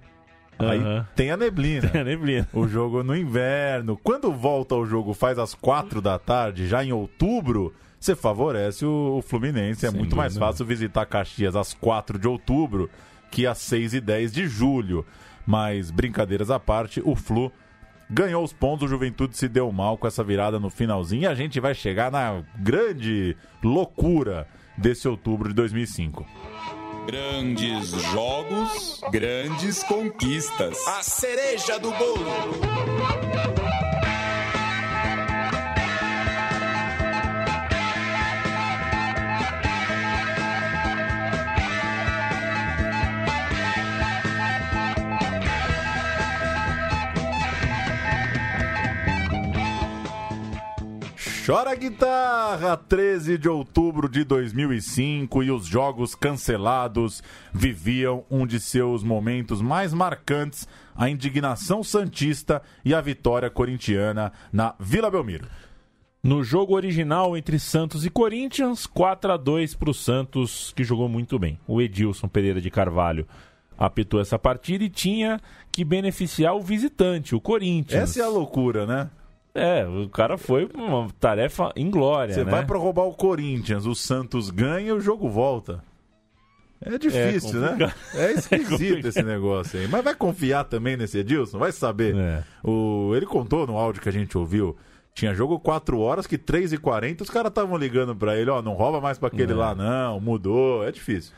Aí 0.58 0.78
uhum. 0.78 1.04
tem 1.14 1.30
a 1.30 1.36
neblina. 1.36 1.88
Tem 1.88 2.00
a 2.00 2.04
neblina. 2.04 2.48
O 2.52 2.66
jogo 2.66 3.02
no 3.02 3.16
inverno. 3.16 3.98
Quando 4.02 4.32
volta 4.32 4.74
o 4.74 4.86
jogo 4.86 5.12
faz 5.12 5.38
às 5.38 5.54
quatro 5.54 6.00
da 6.00 6.18
tarde, 6.18 6.66
já 6.66 6.84
em 6.84 6.92
outubro, 6.92 7.74
você 8.00 8.16
favorece 8.16 8.84
o, 8.84 9.22
Fluminense. 9.26 9.86
É 9.86 9.90
Sem 9.90 9.98
muito 9.98 10.16
mais 10.16 10.36
fácil 10.36 10.64
visitar 10.64 11.04
Caxias 11.06 11.56
às 11.56 11.74
4 11.74 12.18
de 12.18 12.28
outubro 12.28 12.88
que 13.30 13.46
às 13.46 13.58
6 13.58 13.94
e 13.94 14.00
10 14.00 14.32
de 14.32 14.46
julho. 14.46 15.04
Mas, 15.46 15.90
brincadeiras 15.90 16.50
à 16.50 16.58
parte, 16.58 17.00
o 17.04 17.14
Flu 17.14 17.52
ganhou 18.08 18.42
os 18.42 18.52
pontos, 18.52 18.86
o 18.86 18.88
Juventude 18.88 19.36
se 19.36 19.48
deu 19.48 19.70
mal 19.72 19.98
com 19.98 20.06
essa 20.06 20.22
virada 20.22 20.58
no 20.58 20.70
finalzinho 20.70 21.22
e 21.22 21.26
a 21.26 21.34
gente 21.34 21.58
vai 21.60 21.74
chegar 21.74 22.10
na 22.10 22.42
grande 22.56 23.36
loucura 23.62 24.46
desse 24.76 25.08
outubro 25.08 25.48
de 25.48 25.54
2005. 25.54 26.24
Grandes 27.06 27.90
jogos, 28.10 29.00
grandes 29.12 29.84
conquistas. 29.84 30.76
A 30.88 31.04
cereja 31.04 31.78
do 31.78 31.92
bolo. 31.92 33.65
Chora 51.46 51.76
guitarra, 51.76 52.76
13 52.76 53.38
de 53.38 53.48
outubro 53.48 54.08
de 54.08 54.24
2005 54.24 55.44
e 55.44 55.50
os 55.52 55.64
jogos 55.64 56.12
cancelados 56.12 57.22
viviam 57.54 58.24
um 58.28 58.44
de 58.44 58.58
seus 58.58 59.04
momentos 59.04 59.62
mais 59.62 59.94
marcantes, 59.94 60.66
a 60.92 61.08
indignação 61.08 61.84
santista 61.84 62.60
e 62.84 62.92
a 62.92 63.00
vitória 63.00 63.48
corintiana 63.48 64.32
na 64.52 64.74
Vila 64.80 65.08
Belmiro. 65.08 65.46
No 66.20 66.42
jogo 66.42 66.74
original 66.74 67.36
entre 67.36 67.60
Santos 67.60 68.04
e 68.04 68.10
Corinthians, 68.10 68.84
4 68.84 69.34
a 69.34 69.36
2 69.36 69.76
para 69.76 69.90
o 69.90 69.94
Santos, 69.94 70.72
que 70.74 70.82
jogou 70.82 71.08
muito 71.08 71.38
bem. 71.38 71.60
O 71.64 71.80
Edilson 71.80 72.26
Pereira 72.26 72.60
de 72.60 72.72
Carvalho 72.72 73.24
apitou 73.78 74.20
essa 74.20 74.36
partida 74.36 74.82
e 74.82 74.90
tinha 74.90 75.40
que 75.70 75.84
beneficiar 75.84 76.56
o 76.56 76.60
visitante, 76.60 77.36
o 77.36 77.40
Corinthians. 77.40 78.02
Essa 78.02 78.22
é 78.22 78.24
a 78.24 78.28
loucura, 78.28 78.84
né? 78.84 79.08
É, 79.56 79.86
o 79.86 80.08
cara 80.08 80.36
foi 80.36 80.68
uma 80.74 81.08
tarefa 81.18 81.72
inglória, 81.74 82.34
Você 82.34 82.44
né? 82.44 82.50
vai 82.50 82.66
para 82.66 82.78
roubar 82.78 83.04
o 83.04 83.14
Corinthians, 83.14 83.86
o 83.86 83.94
Santos 83.94 84.50
ganha 84.50 84.88
e 84.88 84.92
o 84.92 85.00
jogo 85.00 85.28
volta. 85.30 85.82
É 86.80 86.98
difícil, 86.98 87.60
né? 87.60 87.68
complicado. 87.68 87.94
É 88.14 88.32
esquisito 88.32 89.06
É 89.06 89.08
esse 89.08 89.22
negócio 89.22 89.80
aí. 89.80 89.88
Mas 89.88 90.04
vai 90.04 90.14
confiar 90.14 90.64
também 90.64 90.94
nesse 90.94 91.18
Edilson? 91.18 91.58
Vai 91.58 91.72
saber. 91.72 92.14
É. 92.14 92.42
O... 92.62 93.12
Ele 93.16 93.24
contou 93.24 93.66
no 93.66 93.78
áudio 93.78 94.02
que 94.02 94.08
a 94.10 94.12
gente 94.12 94.36
ouviu. 94.36 94.76
Tinha 95.14 95.32
jogo 95.32 95.58
4 95.58 95.98
horas 95.98 96.26
que 96.26 96.36
3 96.36 96.74
e 96.74 96.76
40 96.76 97.24
os 97.24 97.30
caras 97.30 97.48
estavam 97.48 97.78
ligando 97.78 98.14
pra 98.14 98.36
ele, 98.36 98.50
ó, 98.50 98.60
não 98.60 98.74
rouba 98.74 99.00
mais 99.00 99.18
pra 99.18 99.28
aquele 99.28 99.52
É. 99.52 99.56
lá 99.56 99.74
não, 99.74 100.20
mudou, 100.20 100.86
é 100.86 100.92
difícil. 100.92 101.32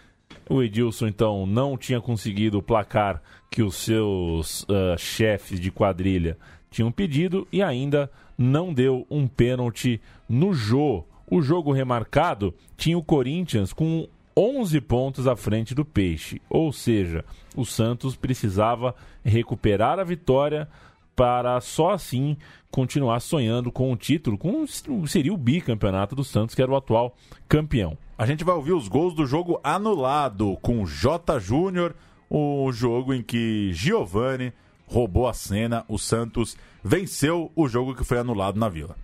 O 0.51 0.61
Edilson, 0.61 1.07
então, 1.07 1.47
não 1.47 1.77
tinha 1.79 2.01
conseguido 2.01 2.59
o 2.59 2.63
placar 2.63 3.23
que 3.49 3.63
os 3.63 3.77
seus 3.77 4.67
ah, 4.69 4.97
chefes 4.99 5.61
de 5.61 5.71
quadrilha 5.71 6.37
tinham 6.71 6.93
pedido 6.93 7.47
e 7.53 7.63
ainda 7.63 8.11
não 8.37 8.73
deu 8.73 9.07
um 9.11 9.27
pênalti 9.27 10.01
no 10.29 10.53
Jô. 10.53 11.05
O 11.31 11.43
jogo 11.43 11.73
remarcado 11.73 12.55
tinha 12.77 12.97
o 12.97 13.03
Corinthians 13.03 13.73
com 13.73 14.09
11 14.37 14.81
pontos 14.83 15.27
à 15.27 15.35
frente 15.35 15.75
do 15.75 15.85
Peixe, 15.85 16.41
ou 16.49 16.73
seja, 16.73 17.25
o 17.57 17.65
Santos 17.65 18.15
precisava 18.15 18.95
recuperar 19.25 19.99
a 19.99 20.05
vitória 20.05 20.69
para 21.17 21.61
só 21.61 21.91
assim 21.91 22.37
continuar 22.71 23.19
sonhando 23.19 23.73
com 23.73 23.93
o 23.93 23.97
título, 23.97 24.39
com 24.39 24.65
seria 25.09 25.35
o 25.35 25.37
bicampeonato 25.37 26.15
do 26.15 26.23
Santos, 26.23 26.55
que 26.55 26.63
era 26.63 26.71
o 26.71 26.77
atual 26.77 27.17
campeão. 27.49 27.99
A 28.17 28.25
gente 28.25 28.45
vai 28.45 28.55
ouvir 28.55 28.73
os 28.73 28.87
gols 28.87 29.13
do 29.13 29.27
jogo 29.27 29.59
anulado 29.65 30.57
com 30.63 30.87
J. 30.87 31.41
Júnior, 31.41 31.97
o 32.31 32.71
jogo 32.71 33.13
em 33.13 33.23
que 33.23 33.73
Giovani 33.73 34.53
roubou 34.89 35.29
a 35.29 35.35
cena, 35.35 35.85
o 35.89 35.99
Santos 35.99 36.57
venceu 36.83 37.53
o 37.55 37.69
jogo 37.69 37.95
que 37.95 38.05
foi 38.05 38.19
anulado 38.19 38.59
na 38.59 38.69
Vila. 38.69 38.97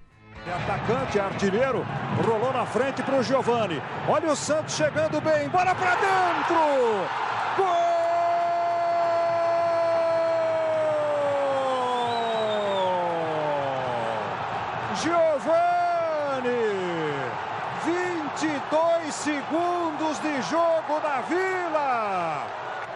É 0.47 0.53
atacante, 0.53 1.18
artilheiro, 1.18 1.87
rolou 2.22 2.53
na 2.53 2.66
frente 2.66 3.03
para 3.03 3.18
o 3.18 3.22
Giovani. 3.22 3.80
Olha 4.09 4.32
o 4.32 4.37
Santos 4.37 4.74
chegando 4.74 5.20
bem, 5.20 5.49
bola 5.49 5.74
para 5.74 5.95
dentro! 5.95 6.55
Gol! 7.57 7.95
Giovani! 15.03 16.51
22 17.87 19.14
segundos 19.14 20.18
de 20.20 20.43
jogo 20.43 21.01
na 21.03 21.20
Vila! 21.22 22.47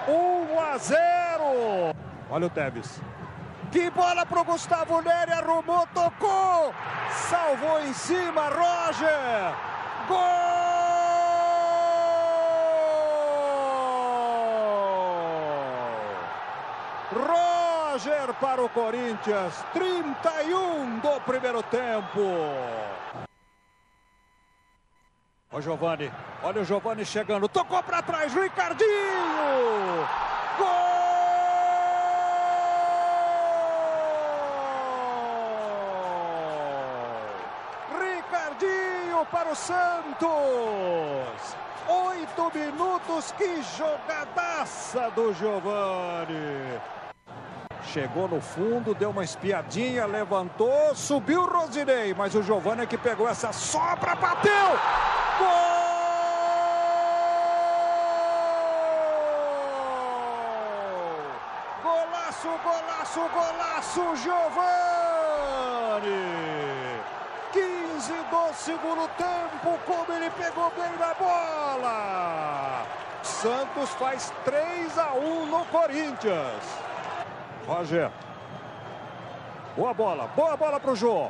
1 0.06 0.60
a 0.60 0.78
0! 0.78 1.97
Olha 2.30 2.46
o 2.46 2.50
Tevez. 2.50 3.00
Que 3.72 3.90
bola 3.90 4.24
pro 4.24 4.44
Gustavo 4.44 5.00
Neri, 5.02 5.32
arrumou, 5.32 5.86
tocou, 5.94 6.74
salvou 7.10 7.80
em 7.80 7.92
cima, 7.92 8.48
Roger. 8.48 9.54
Gol! 10.08 10.48
Roger 17.12 18.34
para 18.34 18.62
o 18.62 18.68
Corinthians, 18.68 19.64
31 19.72 20.98
do 21.00 21.20
primeiro 21.22 21.62
tempo. 21.64 22.20
Olha 25.50 25.58
o 25.58 25.62
Giovani, 25.62 26.12
olha 26.42 26.60
o 26.60 26.64
Giovani 26.64 27.04
chegando, 27.04 27.48
tocou 27.48 27.82
para 27.82 28.02
trás, 28.02 28.34
Ricardinho! 28.34 28.86
Gol! 30.58 30.88
Ricardinho 37.98 39.24
para 39.48 39.52
o 39.52 39.56
Santos. 39.56 40.28
Oito 41.88 42.52
minutos, 42.54 43.32
que 43.32 43.62
jogadaça 43.78 45.10
do 45.10 45.32
Giovani. 45.32 46.78
Chegou 47.84 48.28
no 48.28 48.42
fundo, 48.42 48.94
deu 48.94 49.08
uma 49.10 49.24
espiadinha, 49.24 50.04
levantou, 50.04 50.94
subiu 50.94 51.42
o 51.42 51.46
Rosinei, 51.46 52.12
mas 52.12 52.34
o 52.34 52.42
Giovani 52.42 52.82
é 52.82 52.86
que 52.86 52.98
pegou 52.98 53.26
essa 53.26 53.50
sobra, 53.52 54.14
bateu! 54.14 54.52
Gol! 55.38 55.48
Golaço, 61.82 62.50
golaço, 62.62 63.20
golaço, 63.32 64.16
Giovani! 64.16 65.48
15 67.98 68.12
do 68.30 68.54
segundo 68.54 69.08
tempo, 69.16 69.76
como 69.84 70.12
ele 70.12 70.30
pegou 70.30 70.70
bem 70.70 70.96
na 71.00 71.12
bola! 71.14 72.86
Santos 73.24 73.90
faz 73.90 74.32
3 74.44 74.96
a 74.96 75.14
1 75.14 75.46
no 75.46 75.64
Corinthians. 75.64 76.62
Roger. 77.66 78.08
Boa 79.76 79.92
bola, 79.92 80.28
boa 80.36 80.56
bola 80.56 80.78
pro 80.78 80.94
Jô. 80.94 81.28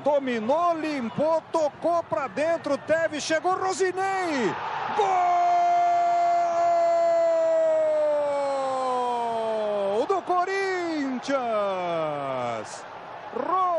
Dominou, 0.00 0.76
limpou, 0.76 1.42
tocou 1.50 2.02
para 2.02 2.28
dentro, 2.28 2.76
Teve, 2.76 3.18
chegou 3.18 3.54
Rosinei. 3.54 4.54
Gol 9.96 10.06
do 10.06 10.20
Corinthians. 10.20 11.44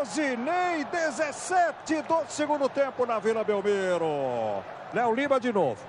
Rosinei, 0.06 0.86
17 0.92 2.04
do 2.04 2.24
segundo 2.30 2.70
tempo 2.70 3.08
na 3.08 3.18
Vila 3.18 3.44
Belmiro. 3.44 4.64
Léo 4.94 5.16
Lima 5.16 5.40
de 5.40 5.52
novo. 5.52 5.84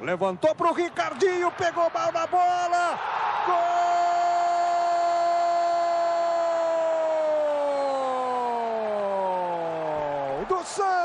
Levantou 0.00 0.54
para 0.54 0.70
o 0.70 0.72
Ricardinho, 0.72 1.50
pegou 1.52 1.90
mal 1.92 2.12
na 2.12 2.26
bola. 2.28 2.98
Gol 10.38 10.46
do 10.46 10.64
Santos. 10.64 10.99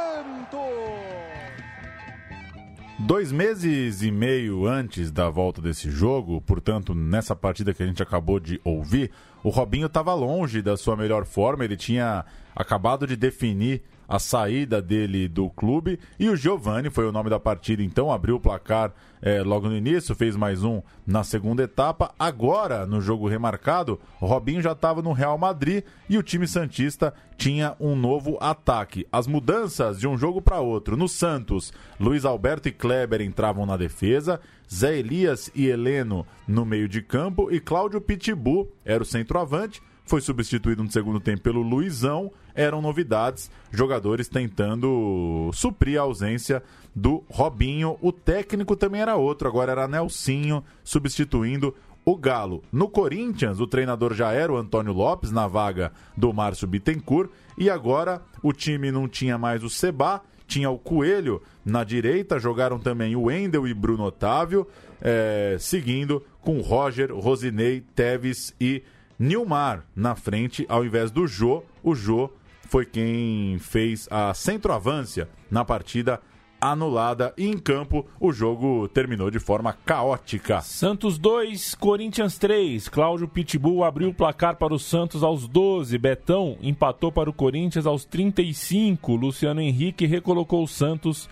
Dois 3.06 3.32
meses 3.32 4.02
e 4.02 4.10
meio 4.10 4.66
antes 4.66 5.12
da 5.12 5.30
volta 5.30 5.62
desse 5.62 5.92
jogo, 5.92 6.42
portanto, 6.42 6.96
nessa 6.96 7.36
partida 7.36 7.72
que 7.72 7.84
a 7.84 7.86
gente 7.86 8.02
acabou 8.02 8.40
de 8.40 8.60
ouvir, 8.64 9.12
o 9.44 9.50
Robinho 9.50 9.86
estava 9.86 10.12
longe 10.16 10.60
da 10.60 10.76
sua 10.76 10.96
melhor 10.96 11.24
forma. 11.24 11.64
Ele 11.64 11.78
tinha 11.78 12.26
acabado 12.56 13.06
de 13.06 13.16
definir 13.16 13.84
a 14.08 14.20
saída 14.20 14.82
dele 14.82 15.28
do 15.28 15.50
clube. 15.50 16.00
E 16.20 16.30
o 16.30 16.36
Giovani 16.36 16.90
foi 16.90 17.08
o 17.08 17.12
nome 17.12 17.30
da 17.30 17.40
partida, 17.40 17.84
então 17.84 18.12
abriu 18.12 18.36
o 18.36 18.40
placar 18.40 18.94
é, 19.22 19.42
logo 19.42 19.68
no 19.68 19.76
início, 19.76 20.16
fez 20.16 20.36
mais 20.36 20.64
um 20.64 20.82
na 21.06 21.24
segunda 21.24 21.64
etapa. 21.64 22.14
Agora, 22.18 22.86
no 22.86 23.02
jogo 23.02 23.28
remarcado, 23.28 24.00
o 24.22 24.26
Robinho 24.26 24.62
já 24.62 24.74
estava 24.74 25.02
no 25.02 25.14
Real 25.14 25.38
Madrid 25.38 25.84
e 26.08 26.18
o 26.18 26.24
time 26.24 26.48
Santista 26.48 27.14
tinha 27.38 27.76
um 27.80 27.96
novo 27.96 28.38
ataque. 28.40 29.08
As 29.12 29.28
mudanças 29.28 30.00
de 30.00 30.08
um 30.08 30.18
jogo 30.18 30.42
para 30.42 30.60
outro. 30.60 30.96
No 30.96 31.08
Santos, 31.08 31.74
Luiz 32.00 32.24
Alberto 32.24 32.70
e 32.70 32.72
Kleber 32.72 33.22
entravam 33.22 33.66
na 33.66 33.76
defesa, 33.76 34.40
Zé 34.72 34.98
Elias 34.98 35.52
e 35.56 35.68
Heleno 35.68 36.26
no 36.48 36.66
meio 36.66 36.88
de 36.88 37.02
campo 37.02 37.52
e 37.52 37.60
Cláudio 37.60 38.02
Pitbull 38.02 38.72
era 38.84 39.02
o 39.02 39.06
centroavante 39.06 39.82
foi 40.06 40.22
substituído 40.22 40.84
no 40.84 40.92
segundo 40.92 41.20
tempo 41.20 41.42
pelo 41.42 41.62
Luizão. 41.62 42.32
Eram 42.54 42.82
novidades, 42.82 43.50
jogadores 43.72 44.28
tentando 44.28 45.50
suprir 45.54 46.00
a 46.00 46.04
ausência 46.04 46.64
do 46.96 47.24
Robinho. 47.30 47.98
O 48.02 48.12
técnico 48.12 48.76
também 48.76 49.02
era 49.02 49.16
outro, 49.16 49.48
agora 49.48 49.72
era 49.72 49.88
Nelsinho 49.88 50.64
substituindo 50.84 51.76
o 52.06 52.16
Galo. 52.16 52.62
No 52.72 52.88
Corinthians, 52.88 53.60
o 53.60 53.66
treinador 53.66 54.14
já 54.14 54.32
era 54.32 54.54
o 54.54 54.58
Antônio 54.58 54.94
Lopes, 54.94 55.32
na 55.32 55.48
vaga 55.48 55.92
do 56.16 56.32
Márcio 56.32 56.68
Bittencourt. 56.68 57.32
E 57.58 57.70
agora 57.70 58.22
o 58.44 58.54
time 58.54 58.92
não 58.92 59.08
tinha 59.08 59.38
mais 59.38 59.64
o 59.64 59.70
Seba, 59.70 60.22
tinha 60.48 60.70
o 60.70 60.78
Coelho 60.78 61.42
na 61.66 61.84
direita, 61.84 62.40
jogaram 62.40 62.78
também 62.78 63.16
o 63.16 63.24
Wendel 63.24 63.68
e 63.68 63.74
Bruno 63.74 64.04
Otávio, 64.04 64.68
é, 65.02 65.58
seguindo 65.60 66.24
com 66.42 66.62
Roger, 66.62 67.12
Rosinei, 67.12 67.82
Teves 67.96 68.54
e 68.62 68.84
Nilmar 69.18 69.86
na 69.96 70.16
frente 70.16 70.66
ao 70.68 70.86
invés 70.86 71.12
do 71.12 71.28
Jô. 71.28 71.64
O 71.84 71.96
Jô 71.96 72.30
foi 72.70 72.86
quem 72.86 73.58
fez 73.60 74.08
a 74.12 74.34
centroavância 74.34 75.30
na 75.50 75.64
partida 75.64 76.20
anulada 76.60 77.34
e 77.38 77.48
em 77.48 77.58
campo 77.58 78.06
o 78.20 78.32
jogo 78.32 78.88
terminou 78.88 79.30
de 79.30 79.40
forma 79.40 79.74
caótica. 79.86 80.62
Santos 80.62 81.18
2, 81.18 81.76
Corinthians 81.76 82.38
3. 82.38 82.90
Cláudio 82.90 83.28
Pitbull 83.28 83.84
abriu 83.84 84.10
o 84.10 84.14
placar 84.14 84.56
para 84.56 84.74
o 84.74 84.80
Santos 84.80 85.24
aos 85.24 85.48
12. 85.48 85.98
Betão 85.98 86.58
empatou 86.62 87.12
para 87.12 87.30
o 87.30 87.34
Corinthians 87.34 87.86
aos 87.86 88.06
35. 88.06 89.16
Luciano 89.16 89.62
Henrique 89.62 90.06
recolocou 90.06 90.64
o 90.64 90.68
Santos 90.68 91.30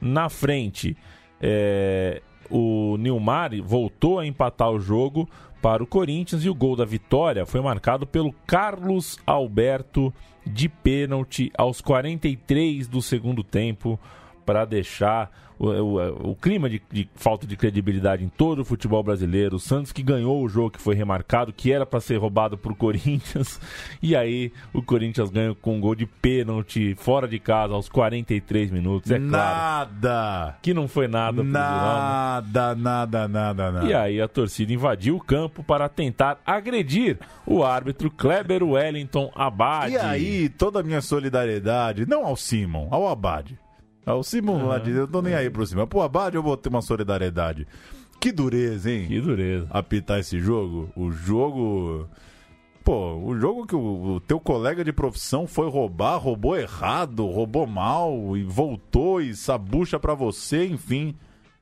na 0.00 0.28
frente. 0.28 0.96
É, 1.40 2.22
o 2.50 2.96
Nilmar 2.98 3.50
voltou 3.62 4.18
a 4.18 4.26
empatar 4.26 4.70
o 4.70 4.80
jogo 4.80 5.28
para 5.60 5.82
o 5.82 5.86
Corinthians 5.86 6.44
e 6.44 6.50
o 6.50 6.54
gol 6.54 6.74
da 6.74 6.84
vitória 6.84 7.46
foi 7.46 7.60
marcado 7.60 8.06
pelo 8.06 8.32
Carlos 8.46 9.18
Alberto 9.24 10.12
de 10.44 10.68
pênalti 10.68 11.52
aos 11.56 11.80
43 11.80 12.88
do 12.88 13.00
segundo 13.00 13.44
tempo 13.44 13.98
para 14.44 14.64
deixar 14.64 15.30
o, 15.62 15.68
o, 15.68 16.30
o 16.32 16.36
clima 16.36 16.68
de, 16.68 16.82
de, 16.90 17.08
falta 17.14 17.46
de 17.46 17.56
credibilidade 17.56 18.24
em 18.24 18.28
todo 18.28 18.62
o 18.62 18.64
futebol 18.64 19.02
brasileiro. 19.02 19.56
O 19.56 19.60
Santos 19.60 19.92
que 19.92 20.02
ganhou 20.02 20.42
o 20.42 20.48
jogo 20.48 20.72
que 20.72 20.80
foi 20.80 20.96
remarcado, 20.96 21.52
que 21.52 21.70
era 21.70 21.86
para 21.86 22.00
ser 22.00 22.16
roubado 22.16 22.58
para 22.58 22.72
o 22.72 22.74
Corinthians, 22.82 23.60
e 24.02 24.16
aí 24.16 24.52
o 24.72 24.82
Corinthians 24.82 25.30
ganha 25.30 25.54
com 25.54 25.76
um 25.76 25.80
gol 25.80 25.94
de 25.94 26.04
pênalti 26.04 26.96
fora 26.96 27.28
de 27.28 27.38
casa 27.38 27.74
aos 27.74 27.88
43 27.88 28.72
minutos. 28.72 29.10
É 29.10 29.18
nada! 29.18 29.92
Claro, 30.00 30.54
que 30.60 30.74
não 30.74 30.88
foi 30.88 31.06
nada. 31.06 31.42
Nada, 31.44 32.74
nada, 32.74 33.28
nada, 33.28 33.72
nada. 33.72 33.86
E 33.86 33.94
aí 33.94 34.20
a 34.20 34.26
torcida 34.26 34.72
invadiu 34.72 35.16
o 35.16 35.20
campo 35.20 35.62
para 35.62 35.88
tentar 35.88 36.40
agredir 36.44 37.18
o 37.46 37.62
árbitro 37.62 38.10
Kleber 38.10 38.64
Wellington 38.64 39.30
Abad. 39.34 39.92
E 39.92 39.96
aí 39.96 40.48
toda 40.48 40.80
a 40.80 40.82
minha 40.82 41.00
solidariedade, 41.00 42.06
não 42.06 42.26
ao 42.26 42.36
Simon, 42.36 42.88
ao 42.90 43.06
Abad. 43.06 43.56
Ah, 44.04 44.14
o 44.14 44.22
Simon 44.22 44.66
lá 44.66 44.78
de 44.78 44.90
eu 44.90 45.06
tô 45.06 45.22
nem 45.22 45.34
aí 45.34 45.48
pro 45.48 45.66
Simon. 45.66 45.86
Pro 45.86 46.02
Abad 46.02 46.34
eu 46.34 46.42
vou 46.42 46.56
ter 46.56 46.68
uma 46.68 46.82
solidariedade. 46.82 47.66
Que 48.20 48.30
dureza, 48.30 48.90
hein? 48.90 49.06
Que 49.08 49.20
dureza. 49.20 49.66
Apitar 49.70 50.20
esse 50.20 50.38
jogo. 50.38 50.90
O 50.96 51.10
jogo. 51.10 52.08
Pô, 52.84 53.14
o 53.16 53.38
jogo 53.38 53.66
que 53.66 53.76
o, 53.76 54.14
o, 54.14 54.20
teu 54.20 54.40
colega 54.40 54.84
de 54.84 54.92
profissão 54.92 55.46
foi 55.46 55.70
roubar, 55.70 56.18
roubou 56.18 56.56
errado, 56.56 57.26
roubou 57.26 57.66
mal 57.66 58.36
e 58.36 58.42
voltou 58.42 59.20
e 59.20 59.36
sabucha 59.36 60.00
para 60.00 60.14
você, 60.14 60.66
enfim. 60.66 61.14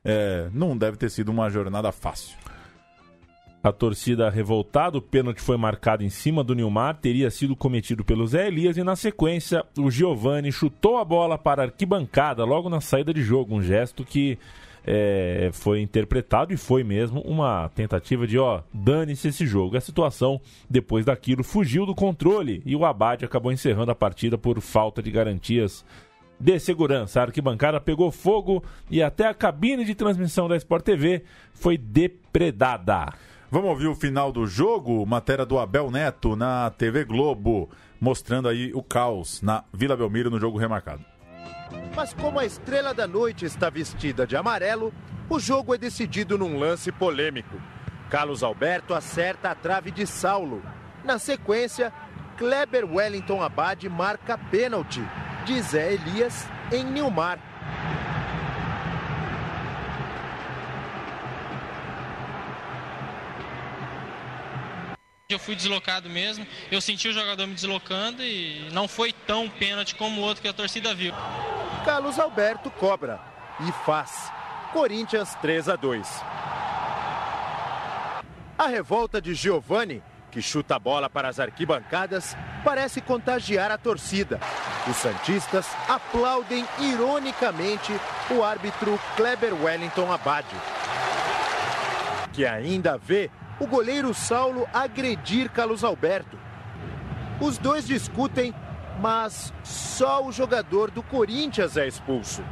É, 0.03 0.49
não 0.51 0.75
deve 0.75 0.97
ter 0.97 1.11
sido 1.11 1.29
uma 1.29 1.49
jornada 1.49 1.91
fácil. 1.91 2.40
A 3.63 3.71
torcida 3.71 4.27
revoltada, 4.27 4.97
o 4.97 5.01
pênalti 5.01 5.39
foi 5.39 5.55
marcado 5.55 6.03
em 6.03 6.09
cima 6.09 6.43
do 6.43 6.55
Nilmar, 6.55 6.95
teria 6.95 7.29
sido 7.29 7.55
cometido 7.55 8.03
pelo 8.03 8.25
Zé 8.25 8.47
Elias 8.47 8.75
e 8.75 8.83
na 8.83 8.95
sequência 8.95 9.63
o 9.77 9.91
Giovani 9.91 10.51
chutou 10.51 10.97
a 10.97 11.05
bola 11.05 11.37
para 11.37 11.61
a 11.61 11.65
arquibancada 11.65 12.43
logo 12.43 12.69
na 12.69 12.81
saída 12.81 13.13
de 13.13 13.21
jogo, 13.21 13.53
um 13.53 13.61
gesto 13.61 14.03
que 14.03 14.39
é, 14.83 15.51
foi 15.53 15.79
interpretado 15.79 16.51
e 16.51 16.57
foi 16.57 16.83
mesmo 16.83 17.21
uma 17.21 17.69
tentativa 17.75 18.25
de, 18.25 18.39
ó, 18.39 18.61
dane-se 18.73 19.27
esse 19.27 19.45
jogo. 19.45 19.77
A 19.77 19.81
situação, 19.81 20.41
depois 20.67 21.05
daquilo, 21.05 21.43
fugiu 21.43 21.85
do 21.85 21.93
controle 21.93 22.63
e 22.65 22.75
o 22.75 22.83
Abade 22.83 23.25
acabou 23.25 23.51
encerrando 23.51 23.91
a 23.91 23.95
partida 23.95 24.39
por 24.39 24.59
falta 24.59 25.03
de 25.03 25.11
garantias 25.11 25.85
de 26.39 26.59
segurança. 26.59 27.19
A 27.19 27.25
arquibancada 27.25 27.79
pegou 27.79 28.11
fogo 28.11 28.63
e 28.89 29.03
até 29.03 29.27
a 29.27 29.35
cabine 29.35 29.85
de 29.85 29.93
transmissão 29.93 30.47
da 30.47 30.57
Sport 30.57 30.83
TV 30.83 31.23
foi 31.53 31.77
depredada. 31.77 33.13
Vamos 33.53 33.69
ouvir 33.69 33.87
o 33.87 33.95
final 33.95 34.31
do 34.31 34.47
jogo, 34.47 35.05
matéria 35.05 35.45
do 35.45 35.59
Abel 35.59 35.91
Neto 35.91 36.37
na 36.37 36.69
TV 36.69 37.03
Globo, 37.03 37.69
mostrando 37.99 38.47
aí 38.47 38.71
o 38.73 38.81
caos 38.81 39.41
na 39.41 39.65
Vila 39.73 39.97
Belmiro 39.97 40.29
no 40.29 40.39
jogo 40.39 40.57
remarcado. 40.57 41.03
Mas 41.93 42.13
como 42.13 42.39
a 42.39 42.45
estrela 42.45 42.93
da 42.93 43.05
noite 43.05 43.43
está 43.43 43.69
vestida 43.69 44.25
de 44.25 44.37
amarelo, 44.37 44.93
o 45.29 45.37
jogo 45.37 45.75
é 45.75 45.77
decidido 45.77 46.37
num 46.37 46.57
lance 46.57 46.93
polêmico. 46.93 47.57
Carlos 48.09 48.41
Alberto 48.41 48.93
acerta 48.93 49.49
a 49.49 49.55
trave 49.55 49.91
de 49.91 50.07
Saulo. 50.07 50.63
Na 51.03 51.19
sequência, 51.19 51.91
Kleber 52.37 52.85
Wellington 52.89 53.43
Abad 53.43 53.83
marca 53.89 54.37
pênalti 54.37 55.01
de 55.43 55.61
Zé 55.61 55.91
Elias 55.91 56.47
em 56.71 56.85
Nilmar. 56.85 57.37
Eu 65.31 65.39
fui 65.39 65.55
deslocado 65.55 66.09
mesmo, 66.09 66.45
eu 66.69 66.81
senti 66.81 67.07
o 67.07 67.13
jogador 67.13 67.47
me 67.47 67.53
deslocando 67.53 68.21
e 68.21 68.69
não 68.71 68.87
foi 68.87 69.13
tão 69.13 69.47
pênalti 69.47 69.95
como 69.95 70.19
o 70.19 70.23
outro 70.23 70.41
que 70.41 70.47
a 70.47 70.53
torcida 70.53 70.93
viu. 70.93 71.13
Carlos 71.85 72.19
Alberto 72.19 72.69
cobra 72.69 73.19
e 73.67 73.71
faz. 73.85 74.29
Corinthians 74.73 75.35
3 75.41 75.69
a 75.69 75.75
2. 75.75 76.07
A 78.57 78.67
revolta 78.67 79.21
de 79.21 79.33
Giovani, 79.33 80.03
que 80.29 80.41
chuta 80.41 80.75
a 80.75 80.79
bola 80.79 81.09
para 81.09 81.29
as 81.29 81.39
arquibancadas, 81.39 82.35
parece 82.63 83.01
contagiar 83.01 83.71
a 83.71 83.77
torcida. 83.77 84.39
Os 84.87 84.97
Santistas 84.97 85.67
aplaudem 85.87 86.65
ironicamente 86.79 87.91
o 88.29 88.43
árbitro 88.43 88.99
Kleber 89.15 89.53
Wellington 89.53 90.11
Abad, 90.11 90.45
que 92.33 92.45
ainda 92.45 92.97
vê 92.97 93.29
o 93.59 93.67
goleiro 93.67 94.13
Saulo 94.13 94.67
agredir 94.73 95.49
Carlos 95.51 95.83
Alberto. 95.83 96.37
Os 97.39 97.57
dois 97.57 97.87
discutem, 97.87 98.53
mas 98.99 99.53
só 99.63 100.23
o 100.23 100.31
jogador 100.31 100.91
do 100.91 101.01
Corinthians 101.01 101.77
é 101.77 101.87
expulso. 101.87 102.43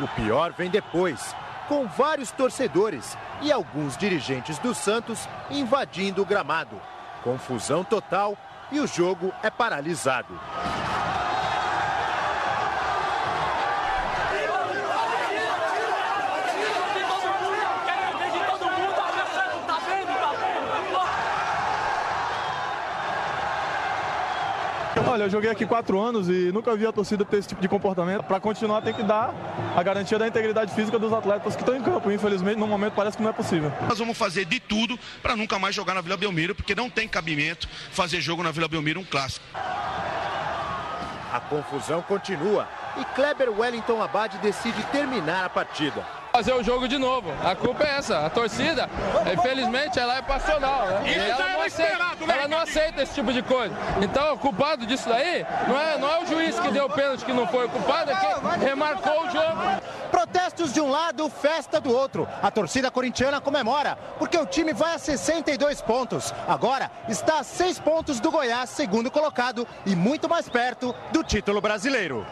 O 0.00 0.08
pior 0.08 0.52
vem 0.52 0.70
depois, 0.70 1.34
com 1.66 1.86
vários 1.86 2.30
torcedores 2.30 3.16
e 3.42 3.50
alguns 3.50 3.96
dirigentes 3.96 4.58
do 4.58 4.74
Santos 4.74 5.28
invadindo 5.50 6.22
o 6.22 6.26
gramado. 6.26 6.80
Confusão 7.22 7.84
total 7.84 8.36
e 8.70 8.80
o 8.80 8.86
jogo 8.86 9.32
é 9.42 9.50
paralisado. 9.50 10.38
Olha, 25.18 25.24
eu 25.24 25.30
joguei 25.30 25.50
aqui 25.50 25.66
quatro 25.66 25.98
anos 25.98 26.28
e 26.28 26.52
nunca 26.52 26.76
vi 26.76 26.86
a 26.86 26.92
torcida 26.92 27.24
ter 27.24 27.38
esse 27.38 27.48
tipo 27.48 27.60
de 27.60 27.66
comportamento. 27.66 28.22
Para 28.22 28.38
continuar, 28.38 28.82
tem 28.82 28.94
que 28.94 29.02
dar 29.02 29.34
a 29.76 29.82
garantia 29.82 30.16
da 30.16 30.28
integridade 30.28 30.72
física 30.72 30.96
dos 30.96 31.12
atletas 31.12 31.56
que 31.56 31.62
estão 31.62 31.74
em 31.74 31.82
campo. 31.82 32.12
Infelizmente, 32.12 32.56
no 32.56 32.68
momento, 32.68 32.92
parece 32.92 33.16
que 33.16 33.22
não 33.24 33.30
é 33.30 33.32
possível. 33.32 33.72
Nós 33.88 33.98
vamos 33.98 34.16
fazer 34.16 34.44
de 34.44 34.60
tudo 34.60 34.96
para 35.20 35.34
nunca 35.34 35.58
mais 35.58 35.74
jogar 35.74 35.94
na 35.94 36.00
Vila 36.00 36.16
Belmiro, 36.16 36.54
porque 36.54 36.72
não 36.72 36.88
tem 36.88 37.08
cabimento 37.08 37.68
fazer 37.90 38.20
jogo 38.20 38.44
na 38.44 38.52
Vila 38.52 38.68
Belmiro 38.68 39.00
um 39.00 39.04
clássico. 39.04 39.44
A 41.32 41.40
confusão 41.40 42.00
continua 42.00 42.68
e 42.96 43.04
Kleber 43.16 43.50
Wellington 43.50 44.00
Abad 44.00 44.38
decide 44.38 44.80
terminar 44.92 45.46
a 45.46 45.48
partida. 45.48 46.06
Fazer 46.38 46.54
o 46.54 46.62
jogo 46.62 46.86
de 46.86 46.98
novo. 46.98 47.32
A 47.44 47.56
culpa 47.56 47.82
é 47.82 47.96
essa. 47.96 48.24
A 48.24 48.30
torcida, 48.30 48.88
infelizmente, 49.36 49.98
ela 49.98 50.18
é 50.18 50.22
passional, 50.22 50.86
né? 50.86 51.02
E 51.06 51.14
ela 51.14 51.48
não, 51.48 51.62
aceita, 51.62 52.32
ela 52.32 52.48
não 52.48 52.58
aceita 52.58 53.02
esse 53.02 53.12
tipo 53.12 53.32
de 53.32 53.42
coisa. 53.42 53.74
Então, 54.00 54.34
o 54.34 54.38
culpado 54.38 54.86
disso 54.86 55.08
daí 55.08 55.44
não 55.66 55.76
é, 55.76 55.98
não 55.98 56.08
é 56.08 56.22
o 56.22 56.26
juiz 56.26 56.56
que 56.60 56.70
deu 56.70 56.84
o 56.84 56.90
pênalti 56.90 57.24
que 57.24 57.32
não 57.32 57.44
foi. 57.48 57.66
O 57.66 57.68
culpado 57.68 58.12
é 58.12 58.14
que 58.14 58.64
remarcou 58.64 59.26
o 59.26 59.30
jogo. 59.30 59.82
Protestos 60.12 60.72
de 60.72 60.80
um 60.80 60.88
lado, 60.88 61.28
festa 61.28 61.80
do 61.80 61.92
outro. 61.92 62.28
A 62.40 62.52
torcida 62.52 62.88
corintiana 62.88 63.40
comemora, 63.40 63.98
porque 64.16 64.38
o 64.38 64.46
time 64.46 64.72
vai 64.72 64.94
a 64.94 64.98
62 64.98 65.82
pontos. 65.82 66.32
Agora 66.46 66.88
está 67.08 67.40
a 67.40 67.42
6 67.42 67.80
pontos 67.80 68.20
do 68.20 68.30
Goiás, 68.30 68.70
segundo 68.70 69.10
colocado, 69.10 69.66
e 69.84 69.96
muito 69.96 70.28
mais 70.28 70.48
perto 70.48 70.94
do 71.10 71.24
título 71.24 71.60
brasileiro. 71.60 72.24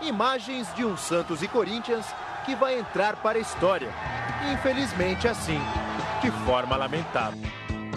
Imagens 0.00 0.66
de 0.74 0.84
um 0.84 0.96
Santos 0.96 1.42
e 1.42 1.48
Corinthians 1.48 2.06
que 2.44 2.54
vai 2.54 2.78
entrar 2.78 3.16
para 3.16 3.38
a 3.38 3.40
história. 3.40 3.88
Infelizmente 4.52 5.26
assim, 5.26 5.60
de 6.22 6.30
forma 6.44 6.76
lamentável. 6.76 7.40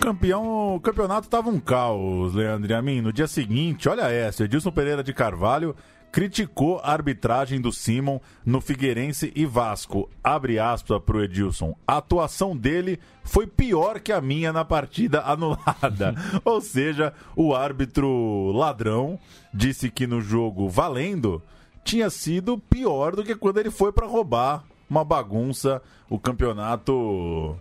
Campeão, 0.01 0.75
o 0.75 0.79
campeonato 0.79 1.27
tava 1.27 1.49
um 1.49 1.59
caos, 1.59 2.33
Leandro 2.33 2.71
e 2.71 2.73
a 2.73 2.81
mim. 2.81 3.01
No 3.01 3.11
dia 3.11 3.27
seguinte, 3.27 3.89
olha 3.89 4.09
essa, 4.09 4.45
Edilson 4.45 4.71
Pereira 4.71 5.03
de 5.03 5.13
Carvalho 5.13 5.75
criticou 6.11 6.79
a 6.79 6.93
arbitragem 6.93 7.59
do 7.59 7.71
Simon 7.71 8.19
no 8.45 8.61
Figueirense 8.61 9.31
e 9.35 9.45
Vasco. 9.45 10.09
Abre 10.23 10.57
aspas 10.57 11.01
pro 11.03 11.23
Edilson. 11.23 11.75
A 11.85 11.97
atuação 11.97 12.55
dele 12.55 12.99
foi 13.23 13.45
pior 13.45 13.99
que 13.99 14.11
a 14.11 14.21
minha 14.21 14.53
na 14.53 14.63
partida 14.63 15.21
anulada. 15.29 16.15
Ou 16.43 16.61
seja, 16.61 17.13
o 17.35 17.53
árbitro 17.53 18.51
ladrão 18.51 19.19
disse 19.53 19.89
que 19.91 20.07
no 20.07 20.21
jogo 20.21 20.69
valendo 20.69 21.41
tinha 21.87 22.09
sido 22.09 22.57
pior 22.57 23.15
do 23.15 23.23
que 23.23 23.33
quando 23.33 23.59
ele 23.59 23.71
foi 23.71 23.93
para 23.93 24.05
roubar 24.05 24.65
uma 24.89 25.05
bagunça 25.05 25.81
o 26.09 26.19
campeonato 26.19 27.57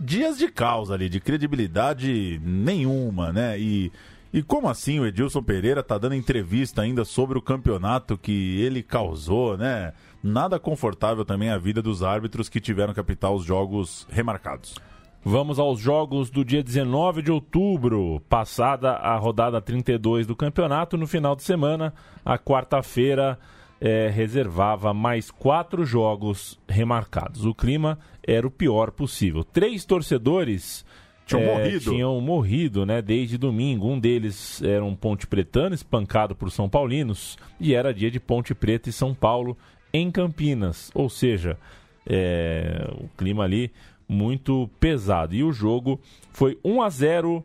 dias 0.00 0.38
de 0.38 0.46
causa 0.46 0.94
ali, 0.94 1.08
de 1.08 1.18
credibilidade 1.18 2.40
nenhuma, 2.44 3.32
né? 3.32 3.58
E, 3.58 3.90
e 4.32 4.44
como 4.44 4.68
assim 4.68 5.00
o 5.00 5.06
Edilson 5.06 5.42
Pereira 5.42 5.82
tá 5.82 5.98
dando 5.98 6.14
entrevista 6.14 6.82
ainda 6.82 7.04
sobre 7.04 7.36
o 7.36 7.42
campeonato 7.42 8.16
que 8.16 8.60
ele 8.60 8.80
causou, 8.80 9.56
né? 9.56 9.92
Nada 10.22 10.60
confortável 10.60 11.24
também 11.24 11.50
a 11.50 11.58
vida 11.58 11.82
dos 11.82 12.04
árbitros 12.04 12.48
que 12.48 12.60
tiveram 12.60 12.94
que 12.94 13.00
apitar 13.00 13.32
os 13.32 13.44
jogos 13.44 14.06
remarcados. 14.08 14.76
Vamos 15.24 15.58
aos 15.58 15.80
jogos 15.80 16.30
do 16.30 16.44
dia 16.44 16.62
19 16.62 17.22
de 17.22 17.30
outubro, 17.30 18.22
passada 18.28 18.92
a 18.92 19.16
rodada 19.16 19.60
32 19.60 20.26
do 20.26 20.36
campeonato. 20.36 20.96
No 20.96 21.06
final 21.06 21.34
de 21.34 21.42
semana, 21.42 21.92
a 22.24 22.38
quarta-feira 22.38 23.38
é, 23.80 24.08
reservava 24.08 24.94
mais 24.94 25.30
quatro 25.30 25.84
jogos 25.84 26.58
remarcados. 26.68 27.44
O 27.44 27.54
clima 27.54 27.98
era 28.26 28.46
o 28.46 28.50
pior 28.50 28.92
possível. 28.92 29.42
Três 29.44 29.84
torcedores 29.84 30.84
tinham, 31.26 31.42
é, 31.42 31.54
morrido. 31.54 31.90
tinham 31.90 32.20
morrido 32.20 32.86
né, 32.86 33.02
desde 33.02 33.36
domingo. 33.36 33.88
Um 33.88 33.98
deles 33.98 34.62
era 34.62 34.84
um 34.84 34.94
Ponte 34.94 35.26
Pretano, 35.26 35.74
espancado 35.74 36.34
por 36.34 36.50
São 36.50 36.68
Paulinos, 36.68 37.36
e 37.60 37.74
era 37.74 37.92
dia 37.92 38.10
de 38.10 38.20
Ponte 38.20 38.54
Preta 38.54 38.88
e 38.88 38.92
São 38.92 39.12
Paulo 39.12 39.58
em 39.92 40.10
Campinas. 40.10 40.90
Ou 40.94 41.10
seja, 41.10 41.58
é, 42.06 42.88
o 42.92 43.08
clima 43.16 43.44
ali 43.44 43.70
muito 44.08 44.70
pesado. 44.80 45.34
E 45.34 45.44
o 45.44 45.52
jogo 45.52 46.00
foi 46.32 46.58
1 46.64 46.82
a 46.82 46.88
0 46.88 47.44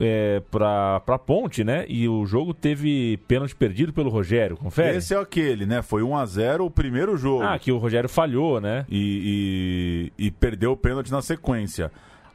é, 0.00 0.40
para 0.50 1.00
pra 1.00 1.18
Ponte, 1.18 1.64
né? 1.64 1.84
E 1.88 2.08
o 2.08 2.24
jogo 2.26 2.54
teve 2.54 3.18
pênalti 3.28 3.54
perdido 3.54 3.92
pelo 3.92 4.10
Rogério, 4.10 4.56
confere? 4.56 4.96
Esse 4.96 5.14
é 5.14 5.18
aquele, 5.18 5.66
né? 5.66 5.82
Foi 5.82 6.02
1 6.02 6.16
a 6.16 6.26
0 6.26 6.64
o 6.64 6.70
primeiro 6.70 7.16
jogo. 7.16 7.42
Ah, 7.42 7.58
que 7.58 7.72
o 7.72 7.78
Rogério 7.78 8.08
falhou, 8.08 8.60
né? 8.60 8.86
E, 8.88 10.12
e, 10.18 10.26
e 10.26 10.30
perdeu 10.30 10.72
o 10.72 10.76
pênalti 10.76 11.10
na 11.10 11.22
sequência. 11.22 11.90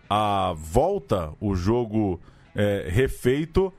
A 0.10 0.54
volta, 0.56 1.32
o 1.39 1.56
jogo 1.56 2.20
é, 2.56 2.88
refeito, 2.89 3.74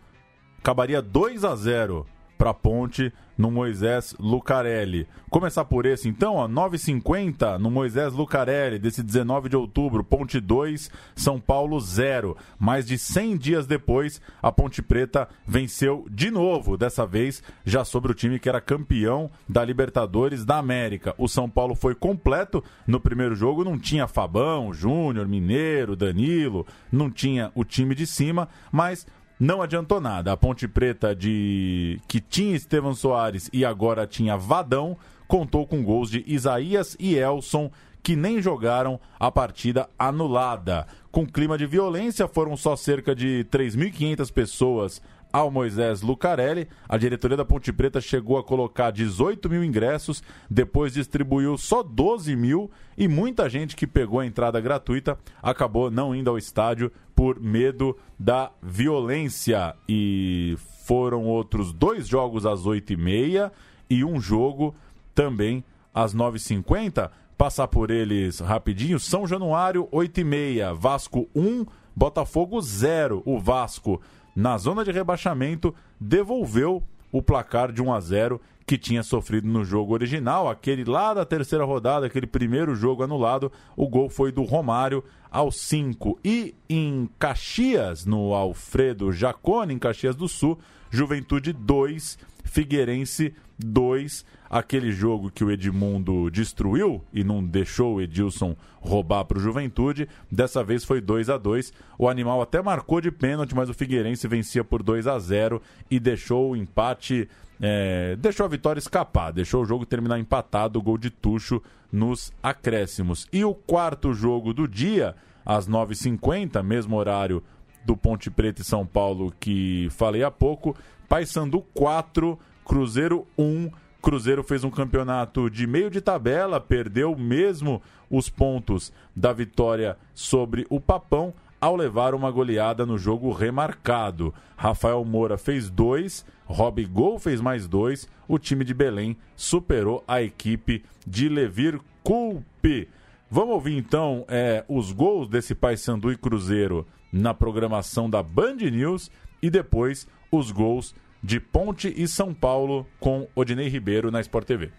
acabaria 0.58 1.00
2 1.02 1.44
a 1.44 1.54
0 1.54 2.06
para 2.44 2.52
Ponte 2.52 3.10
no 3.38 3.50
Moisés 3.50 4.14
Lucarelli. 4.20 5.08
Começar 5.30 5.64
por 5.64 5.86
esse 5.86 6.10
então, 6.10 6.34
ó, 6.34 6.46
9,50 6.46 7.58
no 7.58 7.70
Moisés 7.70 8.12
Lucarelli, 8.12 8.78
desse 8.78 9.02
19 9.02 9.48
de 9.48 9.56
outubro, 9.56 10.04
Ponte 10.04 10.38
2, 10.38 10.90
São 11.16 11.40
Paulo 11.40 11.80
0. 11.80 12.36
Mais 12.58 12.86
de 12.86 12.98
100 12.98 13.38
dias 13.38 13.66
depois, 13.66 14.20
a 14.42 14.52
Ponte 14.52 14.82
Preta 14.82 15.26
venceu 15.46 16.06
de 16.10 16.30
novo, 16.30 16.76
dessa 16.76 17.06
vez 17.06 17.42
já 17.64 17.82
sobre 17.82 18.12
o 18.12 18.14
time 18.14 18.38
que 18.38 18.48
era 18.48 18.60
campeão 18.60 19.30
da 19.48 19.64
Libertadores 19.64 20.44
da 20.44 20.58
América. 20.58 21.14
O 21.16 21.26
São 21.26 21.48
Paulo 21.48 21.74
foi 21.74 21.94
completo 21.94 22.62
no 22.86 23.00
primeiro 23.00 23.34
jogo, 23.34 23.64
não 23.64 23.78
tinha 23.78 24.06
Fabão, 24.06 24.70
Júnior, 24.74 25.26
Mineiro, 25.26 25.96
Danilo, 25.96 26.66
não 26.92 27.10
tinha 27.10 27.50
o 27.54 27.64
time 27.64 27.94
de 27.94 28.06
cima, 28.06 28.50
mas 28.70 29.06
não 29.38 29.62
adiantou 29.62 30.00
nada. 30.00 30.32
A 30.32 30.36
Ponte 30.36 30.66
Preta 30.68 31.14
de 31.14 32.00
que 32.08 32.20
tinha 32.20 32.56
Estevão 32.56 32.94
Soares 32.94 33.50
e 33.52 33.64
agora 33.64 34.06
tinha 34.06 34.36
Vadão, 34.36 34.96
contou 35.26 35.66
com 35.66 35.82
gols 35.82 36.10
de 36.10 36.24
Isaías 36.26 36.96
e 36.98 37.14
Elson, 37.16 37.70
que 38.02 38.14
nem 38.14 38.40
jogaram 38.40 39.00
a 39.18 39.30
partida 39.30 39.88
anulada. 39.98 40.86
Com 41.10 41.26
clima 41.26 41.56
de 41.56 41.66
violência, 41.66 42.28
foram 42.28 42.56
só 42.56 42.76
cerca 42.76 43.14
de 43.14 43.46
3.500 43.50 44.32
pessoas 44.32 45.02
ao 45.34 45.50
Moisés 45.50 46.00
Lucarelli. 46.00 46.68
A 46.88 46.96
diretoria 46.96 47.36
da 47.36 47.44
Ponte 47.44 47.72
Preta 47.72 48.00
chegou 48.00 48.38
a 48.38 48.44
colocar 48.44 48.92
18 48.92 49.50
mil 49.50 49.64
ingressos, 49.64 50.22
depois 50.48 50.92
distribuiu 50.92 51.58
só 51.58 51.82
12 51.82 52.36
mil 52.36 52.70
e 52.96 53.08
muita 53.08 53.50
gente 53.50 53.74
que 53.74 53.84
pegou 53.84 54.20
a 54.20 54.26
entrada 54.26 54.60
gratuita 54.60 55.18
acabou 55.42 55.90
não 55.90 56.14
indo 56.14 56.30
ao 56.30 56.38
estádio 56.38 56.92
por 57.16 57.40
medo 57.40 57.98
da 58.16 58.52
violência. 58.62 59.74
E 59.88 60.56
foram 60.84 61.24
outros 61.24 61.72
dois 61.72 62.06
jogos 62.06 62.46
às 62.46 62.60
8h30 62.60 63.50
e 63.90 64.04
um 64.04 64.20
jogo 64.20 64.72
também 65.16 65.64
às 65.92 66.14
9h50. 66.14 67.10
Passar 67.36 67.66
por 67.66 67.90
eles 67.90 68.38
rapidinho. 68.38 69.00
São 69.00 69.26
Januário, 69.26 69.88
8h30. 69.92 70.72
Vasco 70.76 71.28
1, 71.34 71.66
Botafogo 71.96 72.60
0. 72.60 73.20
O 73.26 73.40
Vasco 73.40 74.00
na 74.34 74.58
zona 74.58 74.84
de 74.84 74.90
rebaixamento, 74.90 75.74
devolveu 76.00 76.82
o 77.12 77.22
placar 77.22 77.70
de 77.70 77.80
1 77.80 77.92
a 77.92 78.00
0 78.00 78.40
que 78.66 78.78
tinha 78.78 79.02
sofrido 79.02 79.46
no 79.46 79.64
jogo 79.64 79.92
original, 79.92 80.48
aquele 80.48 80.84
lá 80.84 81.12
da 81.12 81.24
terceira 81.24 81.64
rodada, 81.64 82.06
aquele 82.06 82.26
primeiro 82.26 82.74
jogo 82.74 83.02
anulado, 83.02 83.52
o 83.76 83.86
gol 83.86 84.08
foi 84.08 84.32
do 84.32 84.42
Romário 84.42 85.04
aos 85.30 85.56
5. 85.60 86.18
E 86.24 86.54
em 86.68 87.08
Caxias, 87.18 88.06
no 88.06 88.32
Alfredo 88.32 89.12
Jacone, 89.12 89.74
em 89.74 89.78
Caxias 89.78 90.16
do 90.16 90.26
Sul, 90.26 90.58
Juventude 90.94 91.52
2, 91.52 92.16
Figueirense 92.44 93.34
2, 93.58 94.24
aquele 94.48 94.92
jogo 94.92 95.28
que 95.28 95.42
o 95.42 95.50
Edmundo 95.50 96.30
destruiu 96.30 97.02
e 97.12 97.24
não 97.24 97.44
deixou 97.44 97.96
o 97.96 98.00
Edilson 98.00 98.56
roubar 98.80 99.24
para 99.24 99.38
o 99.38 99.40
Juventude. 99.40 100.08
Dessa 100.30 100.62
vez 100.62 100.84
foi 100.84 101.00
2 101.00 101.30
a 101.30 101.36
2 101.36 101.72
O 101.98 102.08
animal 102.08 102.40
até 102.40 102.62
marcou 102.62 103.00
de 103.00 103.10
pênalti, 103.10 103.56
mas 103.56 103.68
o 103.68 103.74
Figueirense 103.74 104.28
vencia 104.28 104.62
por 104.62 104.84
2 104.84 105.08
a 105.08 105.18
0 105.18 105.60
e 105.90 105.98
deixou 105.98 106.52
o 106.52 106.56
empate. 106.56 107.28
É, 107.60 108.14
deixou 108.14 108.46
a 108.46 108.48
vitória 108.48 108.78
escapar, 108.78 109.32
deixou 109.32 109.62
o 109.62 109.66
jogo 109.66 109.84
terminar 109.84 110.20
empatado, 110.20 110.80
gol 110.80 110.96
de 110.96 111.10
Tuxo 111.10 111.60
nos 111.90 112.32
acréscimos. 112.40 113.26
E 113.32 113.44
o 113.44 113.52
quarto 113.52 114.14
jogo 114.14 114.54
do 114.54 114.68
dia, 114.68 115.16
às 115.44 115.68
9h50, 115.68 116.62
mesmo 116.62 116.96
horário 116.96 117.42
do 117.84 117.96
Ponte 117.96 118.30
Preta 118.30 118.62
e 118.62 118.64
São 118.64 118.86
Paulo 118.86 119.32
que 119.38 119.88
falei 119.90 120.22
há 120.22 120.30
pouco, 120.30 120.76
Paysandu 121.08 121.60
4, 121.74 122.38
Cruzeiro 122.64 123.26
1. 123.38 123.70
Cruzeiro 124.00 124.42
fez 124.42 124.64
um 124.64 124.70
campeonato 124.70 125.48
de 125.48 125.66
meio 125.66 125.90
de 125.90 126.00
tabela, 126.00 126.60
perdeu 126.60 127.16
mesmo 127.16 127.80
os 128.10 128.28
pontos 128.28 128.92
da 129.16 129.32
vitória 129.32 129.96
sobre 130.14 130.66
o 130.68 130.78
Papão 130.78 131.32
ao 131.60 131.76
levar 131.76 132.14
uma 132.14 132.30
goleada 132.30 132.84
no 132.84 132.98
jogo 132.98 133.32
remarcado. 133.32 134.34
Rafael 134.54 135.02
Moura 135.02 135.38
fez 135.38 135.70
dois, 135.70 136.24
Rob 136.44 136.84
Gol 136.84 137.18
fez 137.18 137.40
mais 137.40 137.66
dois. 137.66 138.06
O 138.28 138.38
time 138.38 138.64
de 138.64 138.74
Belém 138.74 139.16
superou 139.34 140.04
a 140.06 140.20
equipe 140.20 140.84
de 141.06 141.26
Levir 141.26 141.80
Culpe. 142.02 142.88
Vamos 143.30 143.54
ouvir 143.54 143.78
então 143.78 144.26
é, 144.28 144.62
os 144.68 144.92
gols 144.92 145.26
desse 145.26 145.54
Paysandu 145.54 146.12
e 146.12 146.16
Cruzeiro 146.18 146.86
na 147.14 147.32
programação 147.32 148.10
da 148.10 148.24
Band 148.24 148.56
News 148.56 149.08
e 149.40 149.48
depois 149.48 150.04
os 150.32 150.50
gols 150.50 150.96
de 151.22 151.38
Ponte 151.38 151.94
e 151.96 152.08
São 152.08 152.34
Paulo 152.34 152.84
com 152.98 153.28
Odinei 153.36 153.68
Ribeiro 153.68 154.10
na 154.10 154.20
Sport 154.20 154.48
TV. 154.48 154.72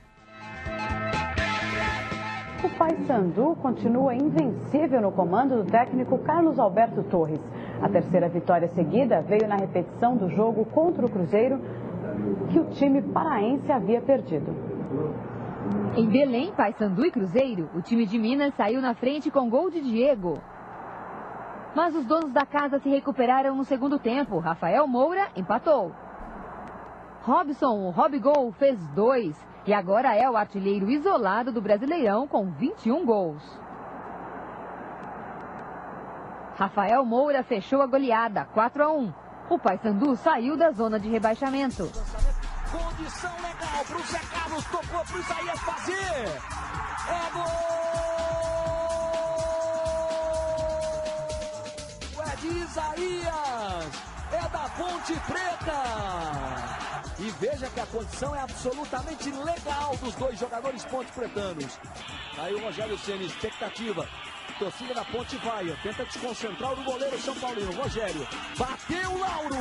O 2.62 2.70
Paysandu 2.78 3.56
continua 3.62 4.14
invencível 4.14 5.02
no 5.02 5.14
comando 5.14 5.64
do 5.64 5.72
técnico 5.72 6.18
Carlos 6.20 6.60
Alberto 6.60 7.04
Torres. 7.04 7.40
A 7.82 7.88
terceira 7.88 8.28
vitória 8.28 8.68
seguida 8.68 9.22
veio 9.22 9.48
na 9.48 9.56
repetição 9.56 10.18
do 10.18 10.30
jogo 10.30 10.66
contra 10.66 11.06
o 11.06 11.10
Cruzeiro, 11.10 11.62
que 12.52 12.60
o 12.60 12.66
time 12.72 13.02
paraense 13.02 13.72
havia 13.72 14.02
perdido. 14.02 14.54
Em 15.96 16.08
Belém, 16.10 16.52
Paysandu 16.52 17.06
e 17.06 17.12
Cruzeiro, 17.12 17.70
o 17.74 17.82
time 17.82 18.06
de 18.06 18.20
Minas 18.20 18.54
saiu 18.56 18.82
na 18.82 18.94
frente 18.94 19.32
com 19.32 19.50
gol 19.50 19.70
de 19.70 19.80
Diego. 19.80 20.38
Mas 21.76 21.94
os 21.94 22.06
donos 22.06 22.32
da 22.32 22.46
casa 22.46 22.80
se 22.80 22.90
recuperaram 22.90 23.54
no 23.54 23.66
segundo 23.66 24.00
tempo. 24.00 24.40
Rafael 24.40 24.88
Moura 24.88 25.30
empatou. 25.36 25.94
Robson, 27.24 27.88
o 27.88 27.90
Robigol, 27.90 28.54
fez 28.54 28.80
dois 28.90 29.36
e 29.68 29.74
agora 29.74 30.16
é 30.16 30.30
o 30.30 30.38
artilheiro 30.38 30.90
isolado 30.90 31.52
do 31.52 31.62
Brasileirão 31.62 32.28
com 32.28 32.50
21 32.52 33.06
gols. 33.06 33.44
Rafael 36.56 37.04
Moura 37.04 37.44
fechou 37.44 37.82
a 37.82 37.88
goleada, 37.88 38.46
4 38.54 38.84
a 38.84 38.94
1. 38.94 39.14
O 39.50 39.60
Paysandu 39.60 40.16
saiu 40.16 40.56
da 40.56 40.72
zona 40.72 40.98
de 41.00 41.10
rebaixamento. 41.10 41.92
Condição 42.72 43.32
legal 43.42 43.86
pro 43.86 44.00
Zé 44.04 44.20
Carlos, 44.34 44.66
tocou 44.66 45.04
pro 45.06 45.20
Isaías 45.20 45.60
fazer. 45.60 46.26
É 47.10 47.30
gol! 47.34 47.45
Ponte 55.06 55.20
Preta. 55.28 55.84
E 57.20 57.30
veja 57.40 57.70
que 57.70 57.80
a 57.80 57.86
condição 57.86 58.36
é 58.36 58.40
absolutamente 58.42 59.30
legal 59.30 59.96
dos 59.98 60.16
dois 60.16 60.40
jogadores 60.40 60.84
ponte 60.86 61.12
pretanos. 61.12 61.80
Aí 62.40 62.56
o 62.56 62.64
Rogério 62.64 62.98
Senna, 62.98 63.22
expectativa. 63.22 64.08
Torcida 64.58 64.96
da 64.96 65.06
Ponte 65.06 65.38
vai, 65.38 65.66
tenta 65.84 66.06
desconcentrar 66.06 66.74
o 66.74 66.84
goleiro 66.84 67.22
São 67.22 67.36
Paulino. 67.36 67.72
Rogério, 67.74 68.28
bateu 68.58 69.20
Lauro. 69.20 69.56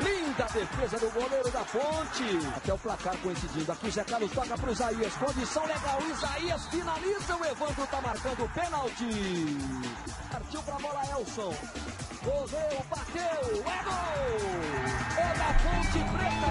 Linda 0.00 0.44
defesa 0.44 0.98
do 0.98 1.10
goleiro 1.10 1.50
da 1.50 1.60
Ponte. 1.60 2.24
Até 2.56 2.72
o 2.72 2.78
placar 2.78 3.16
coincidindo. 3.18 3.70
Aqui 3.70 3.90
Zé 3.90 4.02
Carlos 4.02 4.32
toca 4.32 4.56
para 4.56 4.70
o 4.70 4.72
Isaías. 4.72 5.14
Condição 5.14 5.66
legal. 5.66 6.00
Isaías 6.10 6.66
finaliza. 6.68 7.36
O 7.36 7.44
Evandro 7.44 7.84
está 7.84 8.00
marcando 8.00 8.44
o 8.44 8.48
pênalti. 8.48 9.58
Partiu 10.32 10.62
para 10.62 10.76
a 10.76 10.78
bola 10.78 11.02
Elson. 11.18 11.54
Correu, 12.22 12.84
bateu. 12.90 13.22
É 13.22 13.82
gol. 13.84 14.36
É 15.16 15.32
da 15.38 15.54
Ponte 15.54 15.98
Preta. 16.12 16.50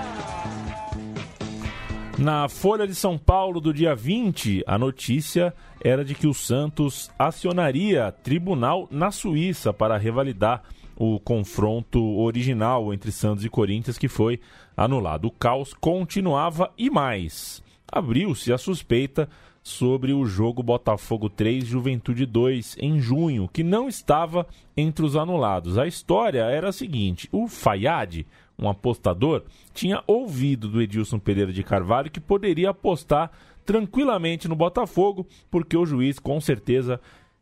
Na 2.17 2.49
Folha 2.49 2.87
de 2.87 2.95
São 2.95 3.17
Paulo 3.19 3.61
do 3.61 3.71
dia 3.73 3.95
20, 3.95 4.63
a 4.65 4.79
notícia 4.79 5.53
era 5.79 6.03
de 6.03 6.15
que 6.15 6.25
o 6.25 6.33
Santos 6.33 7.11
acionaria 7.19 8.11
tribunal 8.11 8.87
na 8.89 9.11
Suíça 9.11 9.71
para 9.71 9.95
revalidar 9.95 10.63
o 10.95 11.19
confronto 11.19 12.17
original 12.17 12.91
entre 12.93 13.11
Santos 13.11 13.45
e 13.45 13.49
Corinthians 13.49 13.97
que 13.97 14.07
foi 14.07 14.41
anulado. 14.75 15.25
O 15.25 15.31
caos 15.31 15.73
continuava 15.73 16.73
e 16.77 16.89
mais. 16.89 17.63
Abriu-se 17.91 18.51
a 18.51 18.57
suspeita 18.57 19.29
sobre 19.63 20.13
o 20.13 20.25
jogo 20.25 20.63
Botafogo 20.63 21.29
3 21.29 21.65
Juventude 21.65 22.25
2 22.25 22.77
em 22.79 22.99
junho, 22.99 23.49
que 23.51 23.63
não 23.63 23.87
estava 23.87 24.47
entre 24.75 25.05
os 25.05 25.15
anulados. 25.15 25.77
A 25.77 25.87
história 25.87 26.43
era 26.43 26.69
a 26.69 26.73
seguinte: 26.73 27.29
o 27.31 27.47
Fayad, 27.47 28.25
um 28.57 28.69
apostador, 28.69 29.43
tinha 29.73 30.03
ouvido 30.07 30.67
do 30.67 30.81
Edilson 30.81 31.19
Pereira 31.19 31.53
de 31.53 31.63
Carvalho 31.63 32.11
que 32.11 32.19
poderia 32.19 32.71
apostar 32.71 33.31
tranquilamente 33.65 34.47
no 34.47 34.55
Botafogo, 34.55 35.27
porque 35.51 35.77
o 35.77 35.85
juiz 35.85 36.17
com 36.17 36.41
certeza 36.41 36.99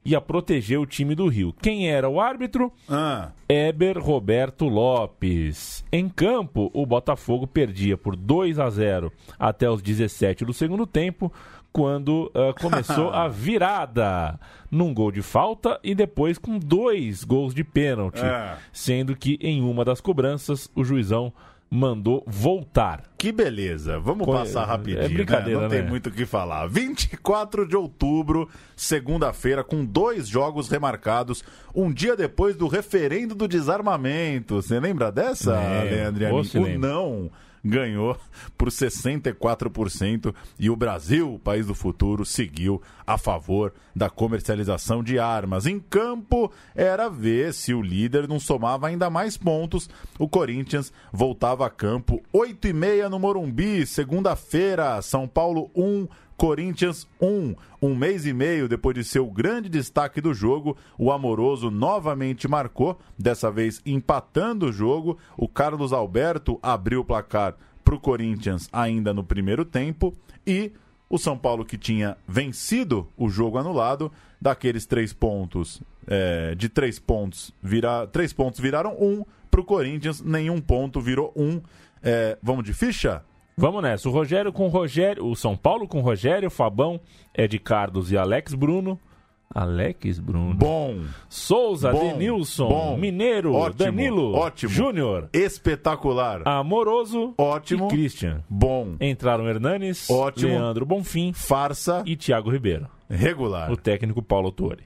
ia 0.07 0.21
proteger 0.21 0.79
o 0.79 0.85
time 0.85 1.13
do 1.13 1.27
Rio. 1.27 1.53
Quem 1.61 1.89
era 1.89 2.07
o 2.07 2.21
árbitro? 2.21 2.71
Ah. 2.89 3.31
Eber 3.49 3.99
Roberto 3.99 4.65
Lopes. 4.65 5.83
Em 5.91 6.07
campo, 6.07 6.71
o 6.73 6.85
Botafogo 6.85 7.45
perdia 7.45 7.97
por 7.97 8.15
2 8.15 8.57
a 8.57 8.69
0 8.69 9.11
até 9.37 9.69
os 9.69 9.81
17 9.81 10.45
do 10.45 10.53
segundo 10.53 10.87
tempo, 10.87 11.31
quando 11.71 12.31
uh, 12.35 12.53
começou 12.59 13.09
a 13.11 13.27
virada 13.29 14.39
num 14.71 14.93
gol 14.93 15.11
de 15.11 15.21
falta 15.21 15.79
e 15.83 15.93
depois 15.93 16.37
com 16.37 16.57
dois 16.57 17.23
gols 17.23 17.53
de 17.53 17.63
pênalti, 17.63 18.19
É. 18.23 18.55
sendo 18.73 19.15
que 19.15 19.37
em 19.41 19.61
uma 19.61 19.85
das 19.85 20.01
cobranças 20.01 20.69
o 20.75 20.83
juizão 20.83 21.31
mandou 21.69 22.23
voltar. 22.25 23.03
Que 23.17 23.29
beleza. 23.31 23.99
Vamos 23.99 24.25
Pô, 24.25 24.31
passar 24.31 24.63
é- 24.63 24.65
rapidinho. 24.65 25.01
é 25.03 25.09
brincadeira, 25.09 25.59
né? 25.59 25.63
Não 25.65 25.69
tem 25.69 25.81
né? 25.83 25.89
muito 25.89 26.07
o 26.07 26.11
que 26.11 26.25
falar. 26.25 26.65
24 26.67 27.67
de 27.67 27.75
outubro, 27.75 28.49
segunda-feira, 28.75 29.63
com 29.65 29.83
dois 29.83 30.27
jogos 30.29 30.69
remarcados, 30.69 31.43
um 31.75 31.91
dia 31.91 32.15
depois 32.15 32.55
do 32.55 32.67
referendo 32.67 33.35
do 33.35 33.47
desarmamento. 33.49 34.61
Você 34.61 34.79
lembra 34.79 35.11
dessa, 35.11 35.59
Lembro. 35.59 35.89
Leandro? 36.23 36.61
O 36.61 36.77
não 36.79 37.29
ganhou 37.67 38.17
por 38.57 38.69
64% 38.69 40.33
e 40.59 40.69
o 40.69 40.75
Brasil, 40.75 41.33
o 41.33 41.39
país 41.39 41.67
do 41.67 41.75
futuro, 41.75 42.25
seguiu 42.25 42.81
a 43.05 43.17
favor 43.17 43.73
da 43.95 44.09
comercialização 44.09 45.03
de 45.03 45.19
armas. 45.19 45.65
Em 45.65 45.79
campo, 45.79 46.51
era 46.75 47.09
ver 47.09 47.53
se 47.53 47.73
o 47.73 47.81
líder 47.81 48.27
não 48.27 48.39
somava 48.39 48.87
ainda 48.87 49.09
mais 49.09 49.37
pontos. 49.37 49.89
O 50.19 50.27
Corinthians 50.27 50.91
voltava 51.11 51.65
a 51.65 51.69
campo 51.69 52.21
8 52.33 52.67
e 52.67 52.73
meia 52.73 53.09
no 53.09 53.19
Morumbi, 53.19 53.85
segunda-feira, 53.85 55.01
São 55.01 55.27
Paulo 55.27 55.71
1, 55.75 56.07
Corinthians 56.37 57.07
1. 57.19 57.55
Um 57.81 57.95
mês 57.95 58.25
e 58.25 58.31
meio 58.31 58.69
depois 58.69 58.95
de 58.95 59.03
ser 59.03 59.19
o 59.19 59.29
grande 59.29 59.67
destaque 59.67 60.21
do 60.21 60.33
jogo, 60.33 60.77
o 60.97 61.11
Amoroso 61.11 61.71
novamente 61.71 62.47
marcou, 62.47 62.99
dessa 63.17 63.51
vez 63.51 63.81
empatando 63.85 64.67
o 64.67 64.71
jogo. 64.71 65.17
O 65.35 65.47
Carlos 65.47 65.91
Alberto 65.91 66.59
abriu 66.61 67.01
o 67.01 67.05
placar 67.05 67.55
para 67.83 67.95
o 67.95 67.99
Corinthians 67.99 68.69
ainda 68.71 69.13
no 69.13 69.23
primeiro 69.23 69.65
tempo 69.65 70.13
e 70.45 70.71
o 71.09 71.17
São 71.17 71.37
Paulo 71.37 71.65
que 71.65 71.77
tinha 71.77 72.17
vencido 72.27 73.07
o 73.17 73.29
jogo 73.29 73.57
anulado, 73.57 74.11
daqueles 74.39 74.85
três 74.85 75.13
pontos, 75.13 75.81
é, 76.05 76.53
de 76.53 76.69
três 76.69 76.99
pontos, 76.99 77.53
vira, 77.63 78.05
três 78.07 78.33
pontos 78.33 78.59
viraram 78.59 78.95
um 78.99 79.25
para 79.49 79.61
o 79.61 79.63
Corinthians, 79.63 80.21
nenhum 80.21 80.61
ponto 80.61 81.01
virou 81.01 81.33
um. 81.35 81.61
É, 82.03 82.37
vamos 82.43 82.63
de 82.63 82.73
ficha? 82.73 83.23
Vamos 83.59 83.81
nessa. 83.81 84.07
O 84.07 84.11
Rogério 84.11 84.53
com 84.53 84.67
Rogério, 84.67 85.25
o 85.25 85.35
São 85.35 85.57
Paulo 85.57 85.87
com 85.87 85.99
Rogério, 85.99 86.47
Fabão, 86.47 86.99
Ed 87.35 87.57
Carlos 87.57 88.11
e 88.11 88.17
Alex 88.17 88.53
Bruno. 88.53 88.99
Alex 89.51 90.19
Bruno. 90.19 90.53
Bom. 90.53 91.01
Souza, 91.27 91.91
Bom, 91.91 91.99
Denilson, 92.13 92.67
bom. 92.67 92.97
Mineiro, 92.97 93.53
Ótimo, 93.55 93.77
Danilo, 93.77 94.33
ótimo. 94.35 94.71
Júnior, 94.71 95.29
Espetacular. 95.33 96.41
Amoroso 96.45 97.33
Ótimo. 97.35 97.85
e 97.87 97.89
Christian. 97.89 98.43
Bom. 98.47 98.95
Entraram 99.01 99.47
Hernanes, 99.47 100.07
Ótimo. 100.07 100.51
Leandro 100.51 100.85
Bonfim 100.85 101.33
Farsa. 101.33 102.03
e 102.05 102.15
Thiago 102.15 102.51
Ribeiro. 102.51 102.87
Regular. 103.09 103.71
O 103.71 103.77
técnico 103.77 104.21
Paulo 104.21 104.51
Tuori. 104.51 104.83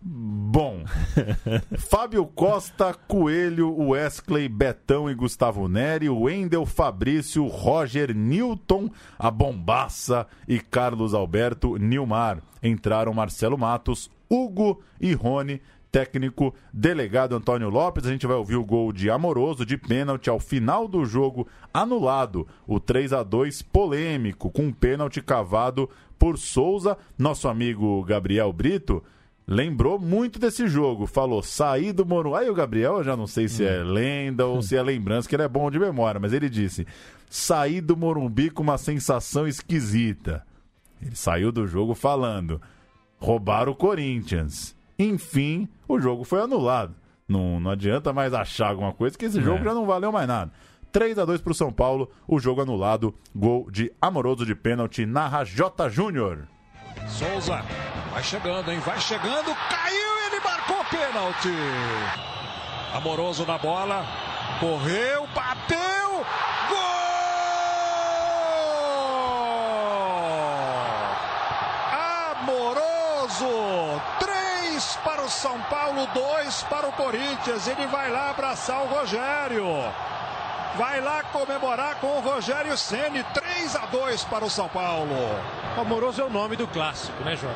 Bom. 0.00 0.84
Fábio 1.90 2.24
Costa, 2.26 2.94
Coelho, 2.94 3.76
Wesley, 3.76 4.48
Betão 4.48 5.10
e 5.10 5.14
Gustavo 5.14 5.68
Neri, 5.68 6.08
Wendel, 6.08 6.64
Fabrício, 6.64 7.46
Roger, 7.46 8.14
Newton, 8.14 8.90
a 9.18 9.30
Bombaça 9.30 10.26
e 10.46 10.60
Carlos 10.60 11.14
Alberto 11.14 11.76
Nilmar. 11.76 12.40
Entraram 12.62 13.12
Marcelo 13.12 13.58
Matos, 13.58 14.10
Hugo 14.30 14.82
e 15.00 15.12
Rony. 15.12 15.60
Técnico 15.90 16.54
delegado 16.70 17.34
Antônio 17.34 17.70
Lopes, 17.70 18.04
a 18.04 18.10
gente 18.10 18.26
vai 18.26 18.36
ouvir 18.36 18.56
o 18.56 18.64
gol 18.64 18.92
de 18.92 19.10
Amoroso 19.10 19.64
de 19.64 19.78
pênalti 19.78 20.28
ao 20.28 20.38
final 20.38 20.86
do 20.86 21.04
jogo 21.06 21.48
anulado. 21.72 22.46
O 22.66 22.78
3 22.78 23.14
a 23.14 23.22
2 23.22 23.62
polêmico, 23.62 24.50
com 24.50 24.64
um 24.64 24.72
pênalti 24.72 25.22
cavado 25.22 25.88
por 26.18 26.36
Souza. 26.36 26.96
Nosso 27.16 27.48
amigo 27.48 28.04
Gabriel 28.04 28.52
Brito 28.52 29.02
lembrou 29.48 29.98
muito 29.98 30.38
desse 30.38 30.68
jogo. 30.68 31.06
Falou, 31.06 31.42
saí 31.42 31.90
do 31.92 32.04
Morumbi. 32.04 32.36
Aí 32.36 32.50
o 32.50 32.54
Gabriel, 32.54 32.98
eu 32.98 33.04
já 33.04 33.16
não 33.16 33.26
sei 33.26 33.48
se 33.48 33.64
é 33.64 33.82
lenda 33.82 34.44
ou 34.46 34.60
se 34.60 34.76
é 34.76 34.82
lembrança, 34.82 35.26
que 35.26 35.34
ele 35.34 35.42
é 35.42 35.48
bom 35.48 35.70
de 35.70 35.78
memória, 35.78 36.20
mas 36.20 36.34
ele 36.34 36.50
disse: 36.50 36.86
saí 37.30 37.80
do 37.80 37.96
Morumbi 37.96 38.50
com 38.50 38.62
uma 38.62 38.76
sensação 38.76 39.48
esquisita. 39.48 40.44
Ele 41.00 41.16
saiu 41.16 41.50
do 41.50 41.66
jogo 41.66 41.94
falando: 41.94 42.60
roubaram 43.18 43.72
o 43.72 43.76
Corinthians. 43.76 44.76
Enfim, 44.98 45.66
o 45.88 45.98
jogo 45.98 46.24
foi 46.24 46.40
anulado. 46.42 46.94
Não, 47.26 47.58
não 47.60 47.70
adianta 47.70 48.12
mais 48.12 48.32
achar 48.34 48.68
alguma 48.70 48.92
coisa, 48.92 49.16
que 49.16 49.24
esse 49.26 49.40
jogo 49.40 49.60
É. 49.60 49.64
já 49.64 49.74
não 49.74 49.86
valeu 49.86 50.10
mais 50.12 50.26
nada. 50.28 50.50
3 50.90 51.18
a 51.18 51.24
2 51.26 51.42
para 51.42 51.50
o 51.50 51.54
São 51.54 51.70
Paulo, 51.70 52.10
o 52.26 52.40
jogo 52.40 52.62
anulado, 52.62 53.14
gol 53.36 53.70
de 53.70 53.92
Amoroso 54.00 54.46
de 54.46 54.54
pênalti, 54.54 55.04
narra 55.04 55.44
J. 55.44 55.88
Júnior. 55.90 56.48
Souza 57.08 57.64
vai 58.12 58.22
chegando, 58.22 58.70
hein? 58.70 58.78
Vai 58.80 59.00
chegando, 59.00 59.54
caiu 59.68 60.18
ele 60.26 60.40
marcou 60.40 60.84
pênalti. 60.84 61.54
Amoroso 62.94 63.44
na 63.46 63.58
bola, 63.58 64.04
correu, 64.60 65.26
bateu, 65.34 66.26
gol! 66.68 66.78
Amoroso, 72.32 74.00
três 74.18 74.98
para 75.04 75.22
o 75.22 75.28
São 75.28 75.60
Paulo, 75.62 76.06
dois 76.14 76.62
para 76.64 76.88
o 76.88 76.92
Corinthians. 76.92 77.66
Ele 77.66 77.86
vai 77.86 78.10
lá 78.10 78.30
abraçar 78.30 78.82
o 78.82 78.86
Rogério. 78.86 79.66
Vai 80.76 81.00
lá 81.00 81.22
comemorar 81.24 81.96
com 81.96 82.06
o 82.06 82.20
Rogério 82.20 82.76
Ceni, 82.76 83.24
3 83.34 83.48
3 83.68 83.76
a 83.76 83.86
2 83.86 84.24
para 84.24 84.44
o 84.44 84.50
São 84.50 84.66
Paulo. 84.68 85.12
O 85.76 85.80
Amoroso 85.80 86.22
é 86.22 86.24
o 86.24 86.30
nome 86.30 86.56
do 86.56 86.66
clássico, 86.66 87.22
né, 87.22 87.36
Jota? 87.36 87.54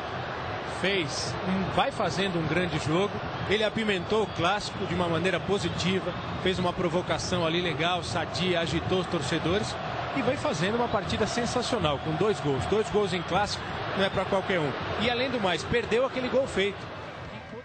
Fez, 0.79 1.33
um, 1.47 1.73
vai 1.73 1.91
fazendo 1.91 2.37
um 2.37 2.45
grande 2.45 2.77
jogo. 2.77 3.13
Ele 3.49 3.63
apimentou 3.63 4.23
o 4.23 4.27
clássico 4.27 4.85
de 4.85 4.93
uma 4.93 5.07
maneira 5.07 5.39
positiva, 5.39 6.13
fez 6.43 6.59
uma 6.59 6.71
provocação 6.71 7.45
ali 7.45 7.61
legal, 7.61 8.03
sadia, 8.03 8.59
agitou 8.59 8.99
os 8.99 9.07
torcedores 9.07 9.73
e 10.15 10.21
vai 10.21 10.37
fazendo 10.37 10.75
uma 10.75 10.87
partida 10.87 11.25
sensacional, 11.25 11.97
com 11.99 12.11
dois 12.11 12.39
gols. 12.41 12.63
Dois 12.65 12.87
gols 12.89 13.13
em 13.13 13.21
clássico 13.23 13.63
não 13.97 14.05
é 14.05 14.09
para 14.09 14.25
qualquer 14.25 14.59
um. 14.59 14.71
E 15.01 15.09
além 15.09 15.31
do 15.31 15.39
mais, 15.39 15.63
perdeu 15.63 16.05
aquele 16.05 16.29
gol 16.29 16.45
feito. 16.45 16.92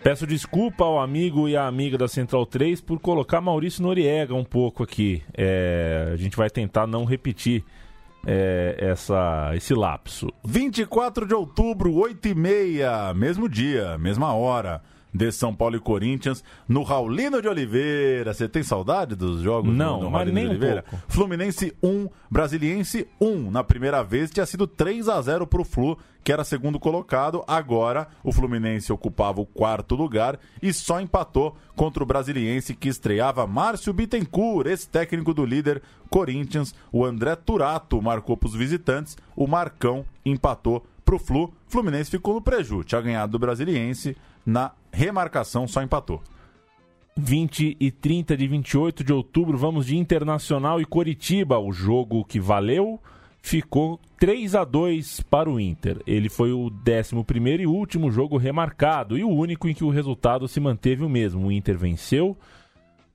Peço 0.09 0.26
desculpa 0.26 0.86
ao 0.86 0.98
amigo 0.98 1.50
e 1.50 1.54
à 1.54 1.66
amiga 1.66 1.98
da 1.98 2.09
Central 2.09 2.46
3 2.46 2.80
por 2.80 2.98
colocar 2.98 3.42
Maurício 3.42 3.82
Noriega 3.82 4.34
um 4.34 4.42
pouco 4.42 4.82
aqui. 4.82 5.22
É, 5.36 6.09
a 6.14 6.16
gente 6.16 6.34
vai 6.34 6.48
tentar 6.48 6.86
não 6.86 7.04
repetir 7.04 7.62
é, 8.26 8.74
essa, 8.78 9.50
esse 9.54 9.74
lapso. 9.74 10.32
24 10.42 11.26
de 11.26 11.34
outubro, 11.34 11.94
8 11.94 12.26
e 12.26 12.34
meia, 12.34 13.12
mesmo 13.12 13.50
dia, 13.50 13.98
mesma 13.98 14.32
hora 14.32 14.80
de 15.12 15.32
São 15.32 15.54
Paulo 15.54 15.76
e 15.76 15.80
Corinthians 15.80 16.42
no 16.68 16.82
Raulino 16.82 17.40
de 17.42 17.48
Oliveira. 17.48 18.32
Você 18.34 18.48
tem 18.48 18.62
saudade 18.62 19.14
dos 19.16 19.40
jogos 19.42 19.74
Não, 19.74 20.02
no 20.02 20.11
mas 20.11 20.26
Raulino 20.26 20.34
nem 20.34 20.44
de 20.44 20.48
um 20.48 20.52
Oliveira? 20.52 20.82
pouco. 20.82 21.04
Fluminense 21.09 21.74
1, 21.82 22.09
Brasiliense 22.30 23.06
1. 23.20 23.50
Na 23.50 23.64
primeira 23.64 24.02
vez 24.02 24.30
tinha 24.30 24.46
sido 24.46 24.66
3 24.66 25.09
a 25.09 25.20
0 25.20 25.46
pro 25.46 25.64
Flu, 25.64 25.98
que 26.22 26.32
era 26.32 26.44
segundo 26.44 26.78
colocado. 26.78 27.42
Agora 27.46 28.09
o 28.22 28.32
Fluminense 28.32 28.92
ocupava 28.92 29.40
o 29.40 29.46
quarto 29.46 29.94
lugar 29.94 30.38
e 30.62 30.72
só 30.72 31.00
empatou 31.00 31.56
contra 31.74 32.02
o 32.02 32.06
Brasiliense 32.06 32.74
que 32.74 32.88
estreava 32.88 33.46
Márcio 33.46 33.92
Bittencourt, 33.92 34.66
ex-técnico 34.66 35.32
do 35.32 35.44
líder 35.44 35.82
Corinthians. 36.11 36.74
O 36.92 37.04
André 37.04 37.34
Turato 37.36 38.00
marcou 38.02 38.36
para 38.36 38.48
os 38.48 38.54
visitantes, 38.54 39.16
o 39.34 39.46
Marcão 39.46 40.04
empatou 40.24 40.84
pro 41.04 41.18
Flu. 41.18 41.52
Fluminense 41.66 42.11
ficou 42.11 42.34
no 42.34 42.42
preju, 42.42 42.84
tinha 42.84 43.00
ganhado 43.00 43.32
do 43.32 43.38
Brasiliense 43.38 44.16
na 44.44 44.72
remarcação, 44.93 45.66
só 45.66 45.82
empatou. 45.82 46.22
20 47.16 47.76
e 47.80 47.91
30 47.91 48.36
de 48.36 48.47
28 48.47 49.03
de 49.03 49.12
outubro, 49.12 49.59
vamos 49.59 49.86
de 49.86 49.97
Internacional 49.97 50.80
e 50.80 50.84
Coritiba. 50.84 51.59
O 51.59 51.72
jogo 51.72 52.24
que 52.24 52.39
valeu 52.39 53.01
ficou 53.43 53.99
3 54.18 54.55
a 54.55 54.64
2 54.64 55.20
para 55.22 55.51
o 55.51 55.59
Inter. 55.59 56.01
Ele 56.07 56.28
foi 56.28 56.53
o 56.53 56.70
11 56.70 57.62
e 57.62 57.66
último 57.66 58.11
jogo 58.11 58.36
remarcado 58.36 59.18
e 59.18 59.24
o 59.24 59.30
único 59.30 59.68
em 59.68 59.74
que 59.74 59.84
o 59.84 59.91
resultado 59.91 60.47
se 60.47 60.61
manteve 60.61 61.05
o 61.05 61.09
mesmo. 61.09 61.47
O 61.47 61.53
Inter 61.53 61.76
venceu 61.76 62.36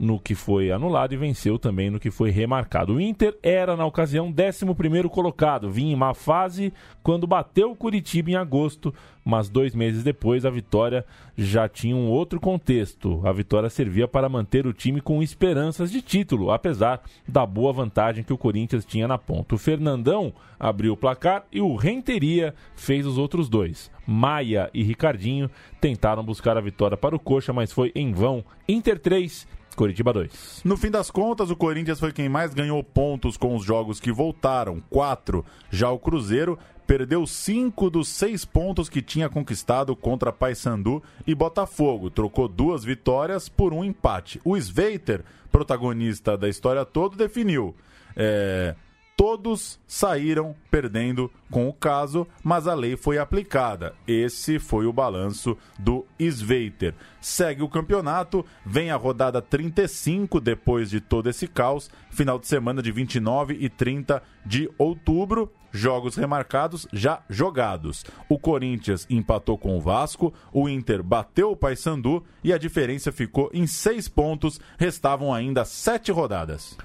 no 0.04 0.20
que 0.20 0.36
foi 0.36 0.70
anulado 0.70 1.14
e 1.14 1.18
venceu 1.18 1.58
também 1.58 1.90
no 1.90 2.00
que 2.00 2.12
foi 2.12 2.30
remarcado. 2.30 2.96
O 2.96 3.02
Inter 3.02 3.38
era, 3.42 3.78
na 3.78 3.86
ocasião, 3.86 4.28
11 4.28 5.10
colocado, 5.10 5.70
vinha 5.70 5.94
em 5.94 5.96
má 5.96 6.14
fase 6.14 6.74
quando 7.02 7.26
bateu 7.26 7.72
o 7.72 7.76
Curitiba 7.76 8.32
em 8.32 8.36
agosto, 8.36 8.94
mas 9.24 9.48
dois 9.48 9.74
meses 9.74 10.04
depois 10.04 10.46
a 10.46 10.50
vitória 10.50 11.06
já 11.38 11.70
tinha 11.70 11.96
um 11.96 12.10
outro 12.10 12.40
contexto. 12.40 13.22
A 13.26 13.32
vitória 13.32 13.70
servia 13.70 14.06
para 14.06 14.28
manter 14.28 14.68
o 14.68 14.74
time 14.74 15.00
com 15.00 15.24
esperanças 15.24 15.90
de 15.90 16.02
título, 16.02 16.52
apesar 16.52 17.02
da 17.26 17.46
boa 17.46 17.72
vantagem 17.72 18.26
que 18.26 18.34
o 18.34 18.38
Corinthians 18.38 18.84
tinha 18.84 19.08
na 19.08 19.18
ponta. 19.18 19.56
O 19.56 19.58
Fernandão 19.58 20.34
abriu 20.60 20.94
o 20.94 20.98
placar 20.98 21.46
e 21.50 21.62
o 21.62 21.76
Renteria 21.76 22.54
fez 22.76 23.06
os 23.06 23.18
outros 23.18 23.48
dois. 23.48 23.90
Maia 24.06 24.70
e 24.74 24.84
Ricardinho 24.84 25.50
tentaram 25.80 26.24
buscar 26.24 26.58
a 26.58 26.62
vitória 26.62 26.98
para 26.98 27.16
o 27.16 27.20
Coxa, 27.20 27.54
mas 27.54 27.72
foi 27.72 27.92
em 27.96 28.12
vão. 28.12 28.44
Inter 28.68 29.00
3, 29.00 29.48
Coritiba 29.76 30.14
2. 30.14 30.62
No 30.64 30.78
fim 30.78 30.90
das 30.90 31.10
contas, 31.10 31.50
o 31.50 31.56
Corinthians 31.56 32.00
foi 32.00 32.12
quem 32.12 32.30
mais 32.30 32.54
ganhou 32.54 32.84
pontos 32.84 33.38
com 33.38 33.56
os 33.56 33.64
jogos 33.64 34.00
que 34.00 34.12
voltaram, 34.12 34.82
quatro. 34.90 35.46
Já 35.70 35.90
o 35.90 36.00
Cruzeiro 36.00 36.58
perdeu 36.86 37.26
cinco 37.26 37.90
dos 37.90 38.08
seis 38.08 38.46
pontos 38.46 38.90
que 38.90 39.02
tinha 39.02 39.30
conquistado 39.30 39.96
contra 39.96 40.32
Paysandu 40.32 41.02
e 41.26 41.34
Botafogo. 41.34 42.10
Trocou 42.10 42.48
duas 42.48 42.84
vitórias 42.84 43.50
por 43.50 43.74
um 43.74 43.84
empate. 43.84 44.40
O 44.44 44.58
Sveiter, 44.58 45.24
protagonista 45.52 46.38
da 46.38 46.50
história 46.50 46.86
toda, 46.86 47.16
definiu. 47.16 47.76
É, 48.16 48.76
todos 49.16 49.80
saíram 49.88 50.56
perdendo 50.70 51.32
com 51.50 51.70
o 51.70 51.74
caso, 51.74 52.28
mas 52.44 52.68
a 52.68 52.74
lei 52.74 52.96
foi 52.96 53.18
aplicada. 53.18 53.94
Esse 54.08 54.60
foi 54.60 54.86
o 54.86 54.94
balanço 54.94 55.58
do 55.78 56.06
Sveiter. 56.20 56.94
Segue 57.22 57.62
o 57.62 57.70
campeonato, 57.70 58.46
vem 58.66 58.92
a 58.92 58.96
rodada 58.96 59.42
35 59.42 60.40
depois 60.40 60.90
de 60.90 61.00
todo 61.00 61.30
esse 61.30 61.48
caos, 61.48 61.90
final 62.10 62.40
de 62.40 62.48
semana 62.48 62.82
de 62.82 62.92
29 62.92 63.58
e 63.60 63.70
30 63.70 64.22
de 64.46 64.70
outubro. 64.78 65.52
Jogos 65.72 66.16
remarcados 66.16 66.88
já 66.94 67.24
jogados. 67.28 68.06
O 68.30 68.38
Corinthians 68.38 69.08
empatou 69.10 69.58
com 69.58 69.76
o 69.76 69.82
Vasco, 69.82 70.32
o 70.52 70.70
Inter 70.70 71.02
bateu 71.02 71.52
o 71.52 71.58
Paysandu 71.58 72.24
e 72.44 72.54
a 72.54 72.60
diferença 72.60 73.12
ficou 73.12 73.50
em 73.54 73.66
seis 73.66 74.08
pontos. 74.08 74.60
Restavam 74.78 75.34
ainda 75.34 75.66
sete 75.66 76.12
rodadas. 76.12 76.78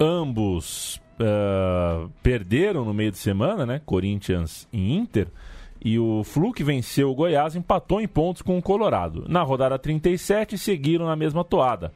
Ambos 0.00 1.00
uh, 1.20 2.10
perderam 2.22 2.84
no 2.84 2.94
meio 2.94 3.10
de 3.10 3.18
semana, 3.18 3.64
né? 3.66 3.80
Corinthians 3.84 4.68
e 4.72 4.94
Inter. 4.94 5.28
E 5.84 5.98
o 5.98 6.24
Flu, 6.24 6.52
que 6.52 6.64
venceu 6.64 7.10
o 7.10 7.14
Goiás, 7.14 7.54
empatou 7.54 8.00
em 8.00 8.08
pontos 8.08 8.42
com 8.42 8.58
o 8.58 8.62
Colorado. 8.62 9.24
Na 9.28 9.42
rodada 9.42 9.78
37, 9.78 10.58
seguiram 10.58 11.06
na 11.06 11.16
mesma 11.16 11.44
toada. 11.44 11.92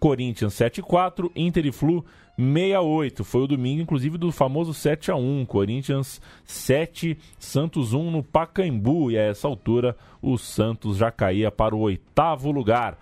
Corinthians 0.00 0.54
7-4, 0.54 1.30
Inter 1.36 1.66
e 1.66 1.72
Flu 1.72 2.04
68. 2.36 3.22
Foi 3.22 3.42
o 3.42 3.46
domingo, 3.46 3.82
inclusive, 3.82 4.18
do 4.18 4.32
famoso 4.32 4.72
7x1. 4.72 5.46
Corinthians 5.46 6.20
7, 6.44 7.16
Santos 7.38 7.92
1 7.92 8.10
no 8.10 8.22
Pacaembu. 8.22 9.10
E 9.10 9.18
a 9.18 9.22
essa 9.22 9.46
altura, 9.46 9.96
o 10.20 10.36
Santos 10.36 10.96
já 10.96 11.10
caía 11.10 11.50
para 11.52 11.76
o 11.76 11.80
oitavo 11.80 12.50
lugar 12.50 12.98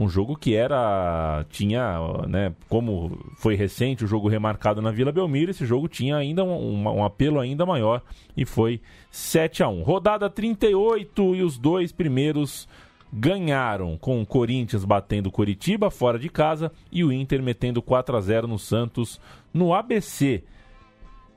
um 0.00 0.08
jogo 0.08 0.34
que 0.34 0.54
era 0.54 1.44
tinha, 1.50 1.98
né, 2.26 2.54
como 2.70 3.18
foi 3.36 3.54
recente 3.54 4.02
o 4.02 4.08
jogo 4.08 4.28
remarcado 4.28 4.80
na 4.80 4.90
Vila 4.90 5.12
Belmiro, 5.12 5.50
esse 5.50 5.66
jogo 5.66 5.88
tinha 5.88 6.16
ainda 6.16 6.42
um, 6.42 6.88
um, 6.88 7.04
apelo 7.04 7.38
ainda 7.38 7.66
maior 7.66 8.02
e 8.34 8.46
foi 8.46 8.80
7 9.10 9.62
a 9.62 9.68
1. 9.68 9.82
Rodada 9.82 10.30
38 10.30 11.36
e 11.36 11.42
os 11.42 11.58
dois 11.58 11.92
primeiros 11.92 12.66
ganharam 13.12 13.98
com 13.98 14.22
o 14.22 14.26
Corinthians 14.26 14.86
batendo 14.86 15.30
Curitiba 15.30 15.90
fora 15.90 16.18
de 16.18 16.30
casa 16.30 16.72
e 16.90 17.04
o 17.04 17.12
Inter 17.12 17.42
metendo 17.42 17.82
4 17.82 18.16
a 18.16 18.20
0 18.22 18.46
no 18.48 18.58
Santos 18.58 19.20
no 19.52 19.74
ABC. 19.74 20.42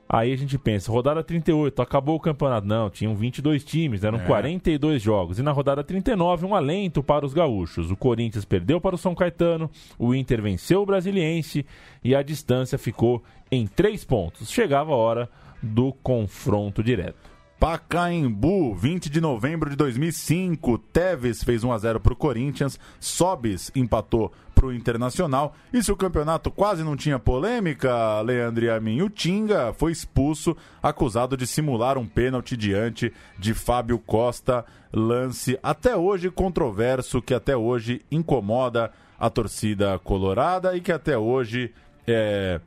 Aí 0.08 0.32
a 0.32 0.36
gente 0.36 0.58
pensa, 0.58 0.92
rodada 0.92 1.24
38, 1.24 1.80
acabou 1.80 2.16
o 2.16 2.20
campeonato. 2.20 2.66
Não, 2.66 2.90
tinham 2.90 3.14
22 3.16 3.64
times, 3.64 4.04
eram 4.04 4.18
É. 4.18 4.24
42 4.26 5.02
jogos. 5.02 5.38
E 5.38 5.42
na 5.42 5.50
rodada 5.50 5.82
39, 5.82 6.46
um 6.46 6.54
alento 6.54 7.02
para 7.02 7.24
os 7.24 7.32
gaúchos. 7.32 7.90
O 7.90 7.96
Corinthians 7.96 8.44
perdeu 8.44 8.80
para 8.80 8.94
o 8.94 8.98
São 8.98 9.14
Caetano, 9.14 9.70
o 9.98 10.14
Inter 10.14 10.42
venceu 10.42 10.82
o 10.82 10.86
Brasiliense 10.86 11.64
e 12.02 12.14
a 12.14 12.22
distância 12.22 12.76
ficou 12.76 13.22
em 13.50 13.66
3 13.66 14.04
pontos. 14.04 14.50
Chegava 14.50 14.92
a 14.92 14.96
hora 14.96 15.28
do 15.62 15.92
confronto 16.02 16.82
direto. 16.82 17.33
Pacaembu, 17.64 18.74
20 18.74 19.08
de 19.08 19.22
novembro 19.22 19.70
de 19.70 19.76
2005. 19.76 20.76
Teves 20.92 21.42
fez 21.42 21.64
1 21.64 21.72
a 21.72 21.78
0 21.78 21.98
pro 21.98 22.14
Corinthians. 22.14 22.78
Sobis 23.00 23.72
empatou 23.74 24.30
pro 24.54 24.70
Internacional. 24.70 25.54
E 25.72 25.82
se 25.82 25.90
o 25.90 25.96
campeonato 25.96 26.50
quase 26.50 26.84
não 26.84 26.94
tinha 26.94 27.18
polêmica, 27.18 28.20
Leandro 28.20 28.66
e 28.66 29.02
o 29.02 29.08
Tinga 29.08 29.72
foi 29.72 29.92
expulso, 29.92 30.54
acusado 30.82 31.38
de 31.38 31.46
simular 31.46 31.96
um 31.96 32.06
pênalti 32.06 32.54
diante 32.54 33.10
de 33.38 33.54
Fábio 33.54 33.98
Costa. 33.98 34.62
Lance 34.92 35.58
até 35.62 35.96
hoje 35.96 36.30
controverso, 36.30 37.22
que 37.22 37.32
até 37.32 37.56
hoje 37.56 38.02
incomoda 38.12 38.92
a 39.18 39.30
torcida 39.30 39.98
colorada 40.00 40.76
e 40.76 40.82
que 40.82 40.92
até 40.92 41.16
hoje 41.16 41.72
é, 42.06 42.60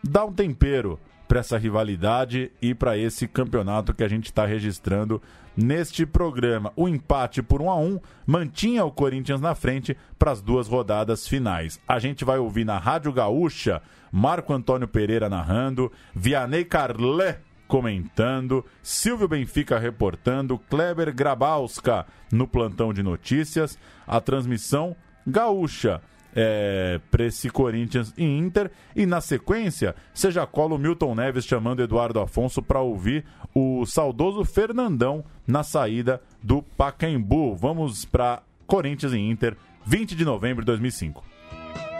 dá 0.00 0.24
um 0.24 0.32
tempero 0.32 0.96
para 1.26 1.40
essa 1.40 1.58
rivalidade 1.58 2.50
e 2.60 2.74
para 2.74 2.96
esse 2.96 3.26
campeonato 3.26 3.94
que 3.94 4.04
a 4.04 4.08
gente 4.08 4.26
está 4.26 4.44
registrando 4.46 5.20
neste 5.56 6.04
programa. 6.04 6.72
O 6.76 6.88
empate 6.88 7.42
por 7.42 7.62
1 7.62 7.70
a 7.70 7.76
1 7.76 8.00
mantinha 8.26 8.84
o 8.84 8.90
Corinthians 8.90 9.40
na 9.40 9.54
frente 9.54 9.96
para 10.18 10.32
as 10.32 10.40
duas 10.40 10.68
rodadas 10.68 11.26
finais. 11.26 11.80
A 11.86 11.98
gente 11.98 12.24
vai 12.24 12.38
ouvir 12.38 12.64
na 12.64 12.78
Rádio 12.78 13.12
Gaúcha 13.12 13.82
Marco 14.16 14.52
Antônio 14.52 14.86
Pereira 14.86 15.28
narrando, 15.28 15.90
Vianney 16.14 16.64
Carlé 16.64 17.40
comentando, 17.66 18.64
Silvio 18.80 19.26
Benfica 19.26 19.76
reportando, 19.76 20.56
Kleber 20.56 21.12
Grabowska 21.12 22.06
no 22.30 22.46
plantão 22.46 22.92
de 22.92 23.02
notícias, 23.02 23.76
a 24.06 24.20
transmissão 24.20 24.94
gaúcha 25.26 26.00
é, 26.34 27.00
para 27.10 27.24
esse 27.24 27.48
Corinthians 27.50 28.12
e 28.16 28.24
Inter. 28.24 28.70
E 28.94 29.06
na 29.06 29.20
sequência, 29.20 29.94
você 30.12 30.30
já 30.30 30.46
cola 30.46 30.74
o 30.74 30.78
Milton 30.78 31.14
Neves 31.14 31.44
chamando 31.44 31.82
Eduardo 31.82 32.20
Afonso 32.20 32.62
para 32.62 32.80
ouvir 32.80 33.24
o 33.54 33.86
saudoso 33.86 34.44
Fernandão 34.44 35.24
na 35.46 35.62
saída 35.62 36.20
do 36.42 36.62
Pacaembu. 36.62 37.54
Vamos 37.54 38.04
para 38.04 38.42
Corinthians 38.66 39.12
e 39.12 39.18
Inter, 39.18 39.56
20 39.86 40.14
de 40.16 40.24
novembro 40.24 40.62
de 40.62 40.66
2005. 40.66 41.22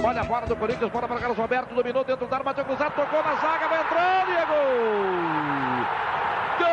Olha 0.03 0.23
a 0.23 0.25
bola 0.25 0.47
do 0.47 0.57
Corinthians, 0.57 0.91
bola 0.91 1.07
para 1.07 1.21
Carlos 1.21 1.39
Roberto, 1.39 1.73
dominou 1.75 2.05
dentro 2.05 2.27
da 2.27 2.37
arma, 2.37 2.53
bateu 2.53 2.65
cruzado, 2.65 2.95
tocou 2.95 3.23
na 3.23 3.35
zaga, 3.37 3.69
vai 3.69 3.81
entrando 3.81 4.31
e 4.31 4.37
é 4.37 4.47
gol! 4.47 4.57
Gol! 6.59 6.67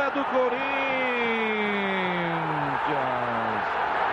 É 0.00 0.10
do 0.10 0.24
Corinthians! 0.24 0.70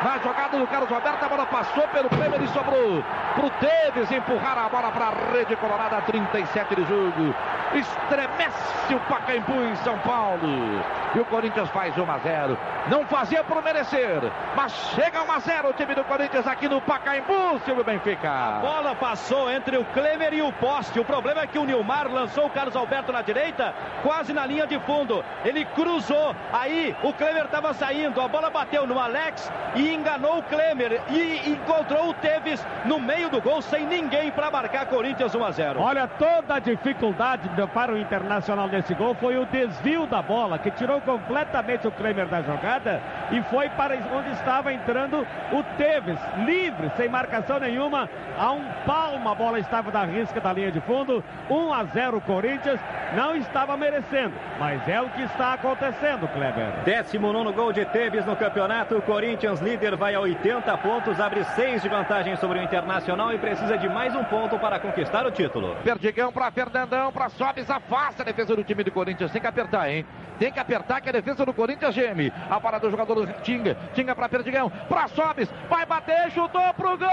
Na 0.04 0.18
jogada 0.20 0.47
do 0.60 0.68
Carlos 0.68 0.90
Roberto, 0.90 1.24
a 1.24 1.30
bola 1.30 1.46
passou 1.46 1.88
pelo 1.90 2.10
Kleber 2.10 2.42
e 2.42 2.48
sobrou 2.48 3.04
pro 3.36 3.50
Teves 3.60 4.12
empurrar 4.12 4.58
a 4.58 4.70
bola 4.70 4.92
para 4.92 5.08
a 5.08 5.32
rede 5.32 5.56
colorada, 5.56 6.02
37 6.02 6.76
de 6.76 6.84
jogo. 6.86 7.36
Estremece 7.74 8.96
o 8.96 9.00
Pacaembu 9.02 9.54
em 9.54 9.76
São 9.78 9.98
Paulo. 10.00 10.84
E 11.16 11.20
o 11.20 11.26
Corinthians 11.26 11.70
faz 11.70 11.98
1 11.98 12.12
a 12.12 12.18
0. 12.20 12.58
Não 12.90 13.06
fazia 13.06 13.44
por 13.44 13.62
merecer, 13.64 14.22
mas 14.56 14.72
chega 14.96 15.24
1 15.24 15.32
a 15.32 15.40
0 15.40 15.70
o 15.70 15.74
time 15.74 15.96
do 15.96 16.04
Corinthians 16.04 16.48
aqui 16.48 16.70
no 16.70 16.80
Pacaembu, 16.82 17.60
Silvio 17.66 17.84
Benfica. 17.84 18.30
A 18.30 18.60
bola 18.60 18.96
passou 18.96 19.50
entre 19.52 19.78
o 19.78 19.86
Kleber 19.86 20.34
e 20.34 20.42
o 20.42 20.52
poste. 20.54 21.00
O 21.00 21.06
problema 21.06 21.42
é 21.42 21.48
que 21.48 21.58
o 21.58 21.66
Nilmar 21.66 22.08
lançou 22.08 22.46
o 22.46 22.50
Carlos 22.50 22.76
Alberto 22.76 23.12
na 23.12 23.22
direita, 23.22 23.74
quase 24.04 24.34
na 24.34 24.46
linha 24.46 24.68
de 24.68 24.80
fundo. 24.82 25.24
Ele 25.44 25.66
cruzou. 25.66 26.36
Aí 26.54 26.96
o 27.04 27.12
Kleber 27.14 27.46
estava 27.46 27.74
saindo. 27.74 28.22
A 28.22 28.28
bola 28.28 28.50
bateu 28.50 28.86
no 28.86 29.00
Alex 29.00 29.52
e 29.76 29.94
enganou 29.94 30.40
o 30.40 30.44
Kleber. 30.44 31.02
E 31.10 31.50
encontrou 31.50 32.10
o 32.10 32.14
Teves 32.14 32.66
no 32.86 33.00
meio 33.00 33.30
do 33.30 33.42
gol, 33.42 33.62
sem 33.62 33.86
ninguém 33.86 34.32
para 34.32 34.52
marcar 34.52 34.86
Corinthians 34.86 35.36
1 35.36 35.44
a 35.44 35.52
0. 35.52 35.82
Olha, 35.82 36.08
toda 36.08 36.56
a 36.56 36.60
dificuldade 36.60 37.50
para 37.66 37.94
o 37.94 37.98
Internacional 37.98 38.68
nesse 38.68 38.94
gol 38.94 39.16
foi 39.16 39.38
o 39.38 39.46
desvio 39.46 40.06
da 40.06 40.22
bola, 40.22 40.60
que 40.60 40.70
tirou 40.72 41.00
completamente 41.00 41.88
o 41.88 41.92
Kleber 41.92 42.28
da 42.28 42.42
jogada 42.42 43.02
e 43.32 43.42
foi 43.44 43.70
para 43.70 43.96
onde 44.14 44.32
estava 44.32 44.74
entrando 44.74 45.26
o 45.52 45.64
Teves, 45.78 46.20
livre, 46.46 46.92
sem 46.98 47.08
marcação 47.08 47.60
nenhuma. 47.60 48.10
A 48.38 48.52
um 48.52 48.66
palmo 48.86 49.30
a 49.30 49.36
bola 49.36 49.60
estava 49.60 49.90
da 49.92 50.04
risca 50.04 50.42
da 50.42 50.52
linha 50.52 50.72
de 50.72 50.82
fundo. 50.82 51.24
1 51.50 51.74
a 51.74 51.84
0 51.86 52.22
Corinthians, 52.22 52.80
não 53.16 53.36
estava 53.36 53.78
merecendo, 53.78 54.34
mas 54.60 54.86
é 54.88 55.02
o 55.02 55.10
que 55.10 55.22
está 55.22 55.54
acontecendo, 55.54 56.28
Kleber. 56.28 56.84
19 56.84 57.54
gol 57.54 57.72
de 57.72 57.86
Teves 57.86 58.26
no 58.26 58.36
campeonato. 58.36 58.98
O 58.98 59.02
Corinthians, 59.02 59.62
líder, 59.62 59.96
vai 59.96 60.14
a 60.16 60.20
80 60.20 60.78
pontos, 60.80 61.20
abre 61.20 61.44
6 61.44 61.82
de 61.82 61.90
vantagem 61.90 62.36
sobre 62.36 62.60
o 62.60 62.64
Internacional 62.64 63.34
e 63.34 63.38
precisa 63.38 63.78
de 63.78 63.88
mais 63.88 64.16
um 64.16 64.24
ponto 64.26 64.60
para 64.60 64.80
conquistar 64.80 65.26
o 65.26 65.32
título. 65.32 65.76
Perdigão 65.84 66.32
para 66.32 66.52
Fernandão, 66.52 67.12
para 67.12 67.30
Sobes, 67.48 67.70
afasta 67.70 68.24
a 68.24 68.26
defesa 68.26 68.56
do 68.56 68.64
time 68.64 68.84
do 68.84 68.92
Corinthians. 68.92 69.32
Tem 69.32 69.40
que 69.40 69.48
apertar, 69.48 69.90
hein? 69.90 70.06
Tem 70.38 70.52
que 70.52 70.60
apertar 70.60 71.00
que 71.00 71.08
a 71.08 71.14
defesa 71.14 71.46
do 71.46 71.54
Corinthians 71.54 71.96
geme. 71.96 72.34
A 72.50 72.60
bola 72.60 72.78
do 72.78 72.92
jogador 72.92 73.26
Tinga. 73.42 73.78
Tinga 73.94 74.14
para 74.14 74.28
Perdigão. 74.28 74.70
Para 74.70 75.08
Sobes. 75.08 75.50
Vai 75.70 75.86
bater, 75.86 76.30
chutou 76.32 76.74
pro 76.74 76.98
gol. 76.98 77.08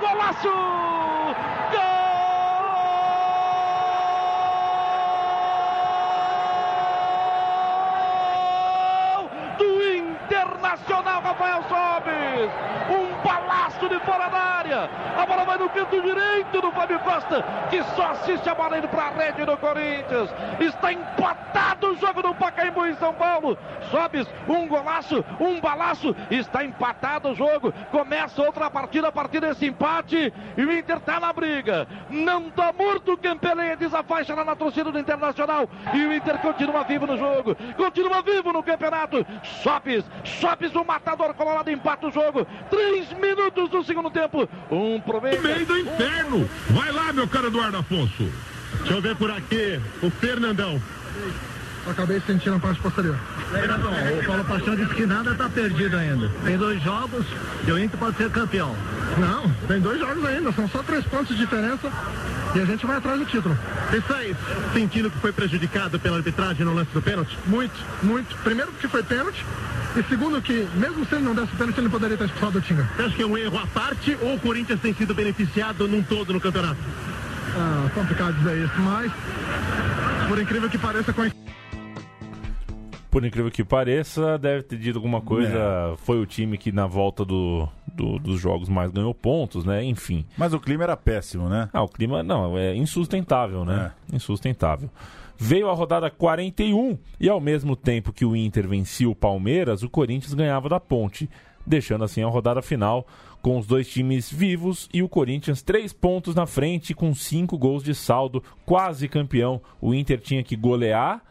Golaço! 0.00 0.48
Gol! 1.70 2.10
Do 9.56 10.19
Internacional, 10.30 11.22
Rafael 11.22 11.64
Sobes. 11.64 12.50
Um 12.88 13.22
balaço 13.24 13.88
de 13.88 13.98
fora 14.00 14.28
da 14.28 14.38
área. 14.38 14.90
A 15.18 15.26
bola 15.26 15.44
vai 15.44 15.58
no 15.58 15.68
canto 15.68 16.00
direito 16.00 16.60
do 16.60 16.70
Fábio 16.70 17.00
Costa, 17.00 17.44
que 17.68 17.82
só 17.96 18.12
assiste 18.12 18.48
a 18.48 18.54
bola 18.54 18.78
indo 18.78 18.88
para 18.88 19.06
a 19.06 19.10
rede 19.10 19.44
do 19.44 19.56
Corinthians. 19.56 20.30
Está 20.60 20.92
empatado 20.92 21.88
o 21.88 21.96
jogo 21.96 22.22
do 22.22 22.34
Pacaembu 22.34 22.86
em 22.86 22.94
São 22.94 23.12
Paulo. 23.12 23.58
Sobes, 23.90 24.26
um 24.48 24.68
golaço, 24.68 25.24
um 25.40 25.60
balaço. 25.60 26.14
Está 26.30 26.64
empatado 26.64 27.30
o 27.30 27.34
jogo. 27.34 27.72
Começa 27.90 28.40
outra 28.40 28.70
partida 28.70 29.08
a 29.08 29.12
partir 29.12 29.40
desse 29.40 29.66
empate. 29.66 30.32
E 30.56 30.64
o 30.64 30.72
Inter 30.72 30.98
está 30.98 31.18
na 31.18 31.32
briga. 31.32 31.88
Não 32.08 32.46
está 32.46 32.72
morto 32.72 33.14
o 33.14 33.18
Campeleia, 33.18 33.76
diz 33.76 33.92
a 33.92 34.04
faixa 34.04 34.34
lá 34.34 34.44
na 34.44 34.54
torcida 34.54 34.92
do 34.92 34.98
Internacional. 34.98 35.68
E 35.92 36.04
o 36.04 36.14
Inter 36.14 36.38
continua 36.38 36.84
vivo 36.84 37.06
no 37.06 37.18
jogo. 37.18 37.56
Continua 37.76 38.22
vivo 38.22 38.52
no 38.52 38.62
campeonato. 38.62 39.26
Sobes, 39.42 40.04
Sobes, 40.24 40.74
o 40.74 40.84
matador 40.84 41.34
colorado 41.34 41.70
empata 41.70 42.08
o 42.08 42.12
jogo. 42.12 42.46
Três 42.70 43.12
minutos 43.14 43.68
do 43.70 43.84
segundo 43.84 44.10
tempo. 44.10 44.48
Um 44.70 45.00
proveito. 45.00 45.42
No 45.42 45.48
meio 45.48 45.66
do 45.66 45.78
inferno. 45.78 46.48
Vai 46.70 46.92
lá, 46.92 47.12
meu 47.12 47.28
cara 47.28 47.46
Eduardo 47.48 47.78
Afonso. 47.78 48.30
Deixa 48.78 48.94
eu 48.94 49.02
ver 49.02 49.16
por 49.16 49.30
aqui. 49.30 49.80
O 50.02 50.10
Fernandão. 50.10 50.80
Acabei 51.90 52.22
sentindo 52.24 52.56
a 52.56 52.58
parte 52.60 52.80
posterior. 52.80 53.16
Fernandão, 53.50 53.90
o 53.90 54.24
Paulo 54.24 54.44
Paixão 54.44 54.76
disse 54.76 54.94
que 54.94 55.04
nada 55.06 55.32
está 55.32 55.48
perdido 55.48 55.96
ainda. 55.96 56.30
Tem 56.44 56.56
dois 56.56 56.80
jogos 56.82 57.26
e 57.66 57.72
o 57.72 57.78
Inter 57.78 57.98
pode 57.98 58.16
ser 58.16 58.30
campeão. 58.30 58.76
Não, 59.18 59.50
tem 59.66 59.80
dois 59.80 59.98
jogos 59.98 60.24
ainda. 60.24 60.52
São 60.52 60.68
só 60.68 60.82
três 60.82 61.04
pontos 61.04 61.36
de 61.36 61.42
diferença. 61.42 61.90
E 62.54 62.60
a 62.60 62.64
gente 62.64 62.86
vai 62.86 62.96
atrás 62.96 63.18
do 63.18 63.24
título. 63.24 63.56
Isso 63.92 64.12
aí, 64.12 64.36
sentindo 64.72 65.10
que 65.10 65.18
foi 65.18 65.32
prejudicado 65.32 65.98
pela 65.98 66.16
arbitragem 66.16 66.64
no 66.64 66.74
lance 66.74 66.90
do 66.92 67.02
pênalti? 67.02 67.36
Muito, 67.46 67.74
muito. 68.02 68.36
Primeiro 68.42 68.70
porque 68.70 68.88
foi 68.88 69.02
pênalti. 69.02 69.44
E 69.96 70.02
segundo 70.04 70.40
que, 70.40 70.68
mesmo 70.74 71.04
se 71.04 71.16
ele 71.16 71.24
não 71.24 71.34
desse 71.34 71.54
pênalti, 71.56 71.78
ele 71.78 71.88
poderia 71.88 72.16
ter 72.16 72.24
expulsado 72.24 72.58
o 72.58 72.60
Tinga. 72.60 72.88
Você 72.96 73.02
acha 73.02 73.16
que 73.16 73.22
é 73.22 73.26
um 73.26 73.36
erro 73.36 73.58
à 73.58 73.66
parte 73.66 74.16
ou 74.20 74.34
o 74.34 74.40
Corinthians 74.40 74.80
tem 74.80 74.94
sido 74.94 75.12
beneficiado 75.12 75.88
num 75.88 76.02
todo 76.02 76.32
no 76.32 76.40
campeonato? 76.40 76.78
Ah, 77.56 77.88
complicado 77.92 78.34
dizer 78.34 78.64
isso, 78.64 78.80
mas 78.80 79.10
por 80.28 80.40
incrível 80.40 80.70
que 80.70 80.78
pareça, 80.78 81.12
com 81.12 81.24
por 83.10 83.24
incrível 83.24 83.50
que 83.50 83.64
pareça, 83.64 84.38
deve 84.38 84.62
ter 84.62 84.78
dito 84.78 84.96
alguma 84.96 85.20
coisa. 85.20 85.92
É. 85.92 85.96
Foi 85.98 86.20
o 86.20 86.26
time 86.26 86.56
que 86.56 86.70
na 86.70 86.86
volta 86.86 87.24
do, 87.24 87.68
do- 87.92 88.18
dos 88.18 88.40
jogos 88.40 88.68
mais 88.68 88.90
ganhou 88.90 89.12
pontos, 89.14 89.64
né? 89.64 89.82
Enfim. 89.84 90.24
Mas 90.38 90.54
o 90.54 90.60
clima 90.60 90.84
era 90.84 90.96
péssimo, 90.96 91.48
né? 91.48 91.68
Ah, 91.72 91.82
o 91.82 91.88
clima 91.88 92.22
não, 92.22 92.56
é 92.56 92.74
insustentável, 92.74 93.64
né? 93.64 93.92
Insustentável. 94.12 94.88
Veio 95.36 95.68
a 95.70 95.72
rodada 95.72 96.10
41 96.10 96.98
e 97.18 97.28
ao 97.28 97.40
mesmo 97.40 97.74
tempo 97.74 98.12
que 98.12 98.24
o 98.24 98.36
Inter 98.36 98.68
vencia 98.68 99.08
o 99.08 99.14
Palmeiras, 99.14 99.82
o 99.82 99.88
Corinthians 99.88 100.34
ganhava 100.34 100.68
da 100.68 100.78
Ponte, 100.78 101.28
deixando 101.66 102.04
assim 102.04 102.22
a 102.22 102.28
rodada 102.28 102.60
final 102.62 103.06
com 103.40 103.58
os 103.58 103.66
dois 103.66 103.88
times 103.88 104.30
vivos 104.30 104.86
e 104.92 105.02
o 105.02 105.08
Corinthians 105.08 105.62
três 105.62 105.94
pontos 105.94 106.34
na 106.34 106.44
frente 106.46 106.92
com 106.94 107.14
cinco 107.14 107.56
gols 107.56 107.82
de 107.82 107.94
saldo, 107.94 108.42
quase 108.66 109.08
campeão. 109.08 109.62
O 109.80 109.94
Inter 109.94 110.20
tinha 110.20 110.42
que 110.42 110.54
golear 110.54 111.22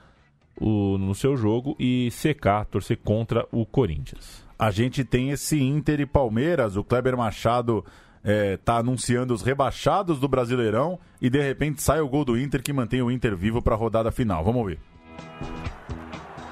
o- 0.59 0.97
no 0.97 1.13
seu 1.15 1.35
jogo 1.37 1.75
e 1.79 2.09
secar, 2.11 2.65
torcer 2.65 2.97
contra 3.03 3.45
o 3.51 3.65
Corinthians. 3.65 4.45
A 4.57 4.71
gente 4.71 5.03
tem 5.03 5.29
esse 5.31 5.61
Inter 5.61 5.99
e 6.01 6.05
Palmeiras. 6.05 6.75
O 6.75 6.83
Kleber 6.83 7.15
Machado 7.17 7.83
está 8.23 8.77
anunciando 8.77 9.33
os 9.33 9.41
rebaixados 9.41 10.19
do 10.19 10.27
Brasileirão 10.27 10.99
e 11.21 11.29
de 11.29 11.41
repente 11.41 11.81
sai 11.81 12.01
o 12.01 12.09
gol 12.09 12.25
do 12.25 12.37
Inter 12.37 12.61
que 12.61 12.73
mantém 12.73 13.01
o 13.01 13.09
Inter 13.09 13.35
vivo 13.35 13.61
para 13.61 13.73
a 13.75 13.77
rodada 13.77 14.11
final. 14.11 14.43
Vamos 14.43 14.65
ver. 14.65 14.79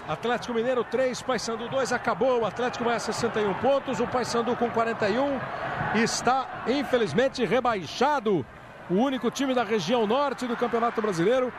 Atlético 0.08 0.54
Mineiro 0.54 0.86
3, 0.86 1.22
Paysandu 1.22 1.68
2, 1.68 1.92
acabou. 1.92 2.42
O 2.42 2.46
Atlético 2.46 2.86
vai 2.86 2.96
a 2.96 3.00
61 3.00 3.54
pontos, 3.56 4.00
o 4.00 4.08
Paysandu 4.08 4.56
com 4.56 4.70
41 4.70 5.38
está 6.02 6.64
infelizmente 6.68 7.44
rebaixado. 7.46 8.46
O 8.90 8.94
único 8.96 9.30
time 9.30 9.54
da 9.54 9.66
região 9.66 10.08
norte 10.08 10.48
do 10.48 10.56
Campeonato 10.56 11.02
Brasileiro 11.02 11.52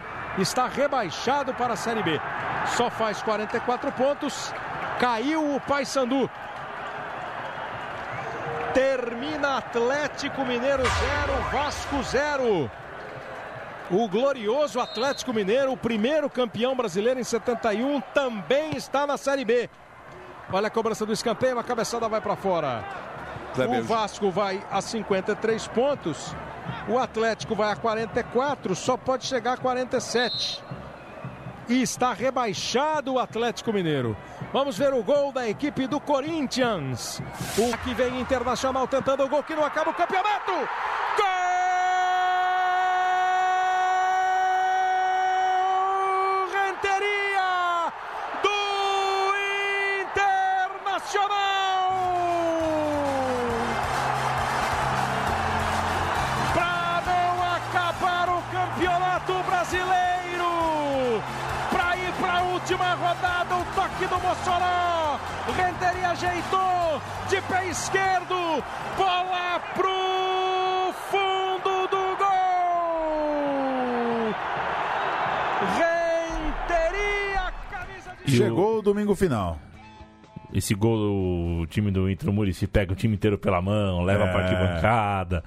está 0.43 0.66
rebaixado 0.66 1.53
para 1.55 1.74
a 1.74 1.76
Série 1.76 2.03
B. 2.03 2.20
Só 2.76 2.91
faz 2.91 3.22
44 3.22 3.93
pontos. 3.93 4.53
Caiu 4.99 5.55
o 5.55 5.61
Paysandu. 5.61 6.30
Termina 8.74 9.59
Atlético 9.59 10.45
Mineiro 10.45 10.82
0, 10.84 11.51
Vasco 11.51 12.03
0. 12.03 12.70
O 13.91 14.07
glorioso 14.07 14.80
Atlético 14.80 15.32
Mineiro, 15.32 15.72
o 15.72 15.76
primeiro 15.76 16.28
campeão 16.28 16.76
brasileiro 16.76 17.18
em 17.18 17.24
71, 17.24 18.01
também 18.12 18.76
está 18.76 19.07
na 19.07 19.16
Série 19.16 19.45
B. 19.45 19.70
Olha 20.53 20.68
a 20.68 20.70
cobrança 20.70 21.07
do 21.07 21.12
escanteio, 21.12 21.59
a 21.59 21.64
cabeçada 21.64 22.09
vai 22.09 22.20
para 22.20 22.36
fora. 22.36 22.84
O 23.57 23.82
Vasco 23.82 24.30
vai 24.30 24.62
a 24.70 24.80
53 24.80 25.68
pontos. 25.68 26.34
O 26.89 26.99
Atlético 26.99 27.55
vai 27.55 27.70
a 27.70 27.76
44, 27.76 28.74
só 28.74 28.97
pode 28.97 29.26
chegar 29.26 29.53
a 29.53 29.57
47. 29.59 30.62
E 31.68 31.82
está 31.82 32.14
rebaixado 32.14 33.12
o 33.12 33.18
Atlético 33.18 33.74
Mineiro. 33.74 34.16
Vamos 34.55 34.78
ver 34.78 34.95
o 34.95 35.03
gol 35.03 35.30
da 35.30 35.47
equipe 35.47 35.86
do 35.86 36.01
Corinthians. 36.01 37.20
O 37.59 37.76
que 37.84 37.93
vem 37.93 38.18
Internacional 38.18 38.89
tentando 38.89 39.22
o 39.22 39.28
gol 39.28 39.43
que 39.43 39.55
não 39.55 39.64
acaba 39.64 39.91
o 39.91 39.95
campeonato. 39.95 40.53
Domingo 78.93 79.14
final. 79.14 79.59
Esse 80.53 80.74
gol, 80.74 81.61
o 81.62 81.66
time 81.66 81.91
do 81.91 82.09
Inter 82.11 82.32
Murici 82.32 82.66
pega 82.66 82.93
o 82.93 82.97
time 82.97 83.14
inteiro 83.14 83.36
pela 83.36 83.61
mão, 83.61 84.03
leva 84.03 84.24
É. 84.24 84.32
pra 84.32 84.45
arquibancada, 84.45 85.45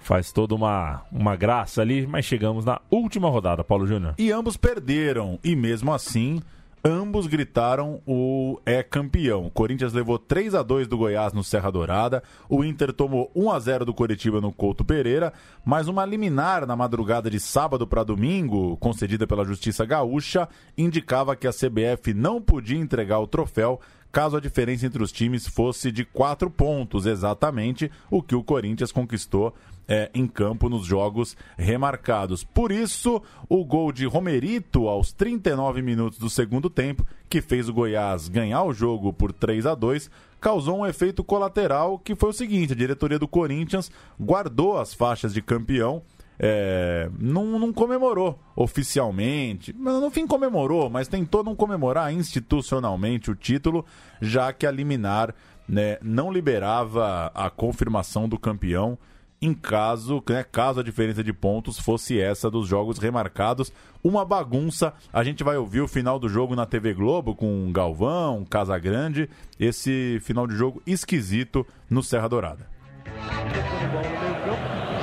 faz 0.00 0.32
toda 0.32 0.54
uma, 0.54 1.02
uma 1.10 1.34
graça 1.34 1.80
ali, 1.80 2.06
mas 2.06 2.26
chegamos 2.26 2.64
na 2.64 2.78
última 2.90 3.28
rodada, 3.30 3.64
Paulo 3.64 3.86
Júnior. 3.86 4.14
E 4.18 4.30
ambos 4.30 4.56
perderam. 4.58 5.38
E 5.42 5.56
mesmo 5.56 5.92
assim, 5.94 6.42
ambos 6.84 7.26
gritaram 7.26 8.02
o 8.06 8.60
é 8.66 8.82
campeão. 8.82 9.46
O 9.46 9.50
Corinthians 9.50 9.94
levou 9.94 10.18
3 10.18 10.54
a 10.54 10.62
2 10.62 10.86
do 10.86 10.98
Goiás 10.98 11.32
no 11.32 11.42
Serra 11.42 11.70
Dourada. 11.70 12.22
O 12.48 12.62
Inter 12.62 12.92
tomou 12.92 13.30
1 13.34 13.50
a 13.50 13.58
0 13.58 13.84
do 13.86 13.94
Coritiba 13.94 14.40
no 14.40 14.52
Couto 14.52 14.84
Pereira. 14.84 15.32
Mas 15.64 15.88
uma 15.88 16.04
liminar 16.04 16.66
na 16.66 16.76
madrugada 16.76 17.30
de 17.30 17.40
sábado 17.40 17.86
para 17.86 18.04
domingo, 18.04 18.76
concedida 18.76 19.26
pela 19.26 19.44
Justiça 19.44 19.86
Gaúcha, 19.86 20.46
indicava 20.76 21.34
que 21.34 21.46
a 21.46 21.52
CBF 21.52 22.12
não 22.12 22.40
podia 22.40 22.78
entregar 22.78 23.18
o 23.18 23.26
troféu 23.26 23.80
caso 24.14 24.36
a 24.36 24.40
diferença 24.40 24.86
entre 24.86 25.02
os 25.02 25.10
times 25.10 25.44
fosse 25.44 25.90
de 25.90 26.04
quatro 26.04 26.48
pontos, 26.48 27.04
exatamente 27.04 27.90
o 28.08 28.22
que 28.22 28.36
o 28.36 28.44
Corinthians 28.44 28.92
conquistou 28.92 29.52
é, 29.88 30.08
em 30.14 30.24
campo 30.28 30.68
nos 30.68 30.86
jogos 30.86 31.36
remarcados. 31.58 32.44
Por 32.44 32.70
isso, 32.70 33.20
o 33.48 33.64
gol 33.64 33.90
de 33.90 34.06
Romerito 34.06 34.86
aos 34.86 35.12
39 35.12 35.82
minutos 35.82 36.16
do 36.16 36.30
segundo 36.30 36.70
tempo, 36.70 37.04
que 37.28 37.42
fez 37.42 37.68
o 37.68 37.74
Goiás 37.74 38.28
ganhar 38.28 38.62
o 38.62 38.72
jogo 38.72 39.12
por 39.12 39.32
3 39.32 39.66
a 39.66 39.74
2 39.74 40.08
causou 40.40 40.78
um 40.78 40.86
efeito 40.86 41.24
colateral 41.24 41.98
que 41.98 42.14
foi 42.14 42.30
o 42.30 42.32
seguinte: 42.32 42.72
a 42.72 42.76
diretoria 42.76 43.18
do 43.18 43.26
Corinthians 43.26 43.90
guardou 44.20 44.78
as 44.78 44.94
faixas 44.94 45.34
de 45.34 45.42
campeão 45.42 46.02
é, 46.38 47.08
não, 47.18 47.58
não 47.58 47.72
comemorou 47.72 48.38
oficialmente, 48.56 49.72
no 49.72 50.10
fim 50.10 50.26
comemorou, 50.26 50.90
mas 50.90 51.08
tentou 51.08 51.44
não 51.44 51.54
comemorar 51.54 52.12
institucionalmente 52.12 53.30
o 53.30 53.34
título, 53.34 53.84
já 54.20 54.52
que 54.52 54.66
a 54.66 54.70
liminar 54.70 55.34
né, 55.68 55.98
não 56.02 56.32
liberava 56.32 57.30
a 57.34 57.48
confirmação 57.50 58.28
do 58.28 58.38
campeão 58.38 58.98
em 59.44 59.52
caso, 59.52 60.22
né, 60.30 60.42
caso 60.42 60.80
a 60.80 60.82
diferença 60.82 61.22
de 61.22 61.30
pontos 61.30 61.78
fosse 61.78 62.18
essa 62.18 62.50
dos 62.50 62.66
jogos 62.66 62.98
remarcados. 62.98 63.70
Uma 64.02 64.24
bagunça. 64.24 64.94
A 65.12 65.22
gente 65.22 65.44
vai 65.44 65.58
ouvir 65.58 65.82
o 65.82 65.88
final 65.88 66.18
do 66.18 66.30
jogo 66.30 66.56
na 66.56 66.64
TV 66.64 66.94
Globo 66.94 67.34
com 67.34 67.70
Galvão, 67.70 68.42
Casagrande. 68.44 69.28
Esse 69.60 70.18
final 70.22 70.46
de 70.46 70.56
jogo 70.56 70.82
esquisito 70.86 71.66
no 71.90 72.02
Serra 72.02 72.28
Dourada. 72.28 72.73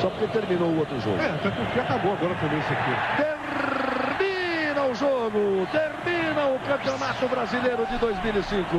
Só 0.01 0.09
porque 0.09 0.27
terminou 0.27 0.69
o 0.69 0.79
outro 0.79 0.99
jogo. 0.99 1.21
É, 1.21 1.27
até 1.27 1.51
porque 1.51 1.79
acabou 1.79 2.13
agora 2.13 2.33
também 2.35 2.57
isso 2.57 2.73
aqui. 2.73 2.91
Termina 3.21 4.83
o 4.83 4.95
jogo, 4.95 5.67
termina 5.71 6.45
o 6.47 6.59
Campeonato 6.67 7.27
Brasileiro 7.27 7.85
de 7.85 7.97
2005. 7.99 8.77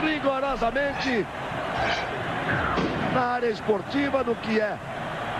Rigorosamente 0.00 1.26
na 3.12 3.20
área 3.20 3.48
esportiva, 3.48 4.22
no 4.22 4.36
que 4.36 4.60
é, 4.60 4.76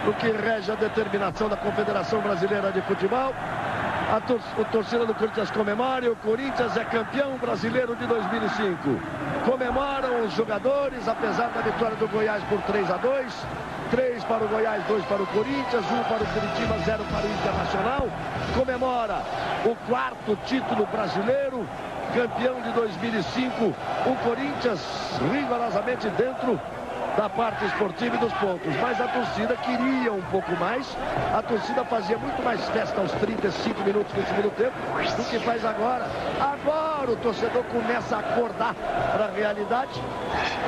no 0.04 0.12
que 0.14 0.30
rege 0.32 0.72
a 0.72 0.74
determinação 0.74 1.48
da 1.48 1.56
Confederação 1.56 2.20
Brasileira 2.20 2.72
de 2.72 2.80
Futebol. 2.82 3.32
A, 4.10 4.20
tor 4.20 4.40
a 4.58 4.64
torcida 4.64 5.06
do 5.06 5.14
Corinthians 5.14 5.50
comemora 5.50 6.04
e 6.04 6.08
o 6.08 6.16
Corinthians 6.16 6.76
é 6.76 6.84
campeão 6.84 7.36
brasileiro 7.36 7.94
de 7.94 8.06
2005. 8.06 9.00
Comemoram 9.48 10.26
os 10.26 10.34
jogadores, 10.34 11.08
apesar 11.08 11.48
da 11.48 11.62
vitória 11.62 11.96
do 11.96 12.06
Goiás 12.08 12.44
por 12.50 12.60
3 12.64 12.90
a 12.90 12.98
2. 12.98 13.32
3 13.90 14.24
para 14.24 14.44
o 14.44 14.48
Goiás, 14.48 14.84
2 14.86 15.02
para 15.06 15.22
o 15.22 15.26
Corinthians, 15.28 15.84
1 15.90 16.04
para 16.04 16.22
o 16.22 16.26
Curitiba, 16.26 16.76
0 16.84 17.04
para 17.10 17.26
o 17.26 17.32
Internacional. 17.32 18.08
Comemora 18.54 19.22
o 19.64 19.74
quarto 19.90 20.36
título 20.44 20.84
brasileiro, 20.92 21.66
campeão 22.14 22.60
de 22.60 22.72
2005. 22.72 23.64
O 23.64 24.16
Corinthians 24.22 24.80
rigorosamente 25.32 26.10
dentro 26.10 26.60
da 27.18 27.28
parte 27.28 27.64
esportiva 27.64 28.14
e 28.14 28.18
dos 28.20 28.32
pontos. 28.34 28.72
Mas 28.80 29.00
a 29.00 29.08
torcida 29.08 29.56
queria 29.56 30.12
um 30.12 30.22
pouco 30.30 30.52
mais. 30.52 30.86
A 31.36 31.42
torcida 31.42 31.84
fazia 31.84 32.16
muito 32.16 32.40
mais 32.44 32.64
festa 32.68 33.00
aos 33.00 33.10
35 33.10 33.82
minutos 33.82 34.12
do 34.12 34.24
segundo 34.24 34.50
tempo 34.54 34.72
do 35.16 35.24
que 35.28 35.40
faz 35.40 35.64
agora. 35.64 36.06
Agora 36.40 37.10
o 37.10 37.16
torcedor 37.16 37.64
começa 37.64 38.16
a 38.16 38.20
acordar 38.20 38.72
para 39.12 39.24
a 39.24 39.30
realidade 39.32 40.00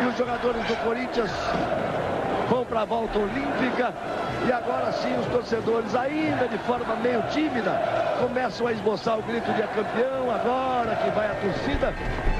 e 0.02 0.06
os 0.06 0.18
jogadores 0.18 0.64
do 0.64 0.74
Corinthians 0.84 1.30
vão 2.48 2.64
para 2.64 2.80
a 2.80 2.84
volta 2.84 3.16
olímpica 3.16 3.94
e 4.44 4.50
agora 4.50 4.90
sim 4.90 5.16
os 5.20 5.26
torcedores, 5.26 5.94
ainda 5.94 6.48
de 6.48 6.58
forma 6.58 6.96
meio 6.96 7.22
tímida, 7.30 7.80
começam 8.20 8.66
a 8.66 8.72
esboçar 8.72 9.20
o 9.20 9.22
grito 9.22 9.52
de 9.52 9.62
campeão. 9.62 10.28
Agora 10.32 10.96
que 10.96 11.10
vai 11.10 11.30
a 11.30 11.34
torcida. 11.34 12.39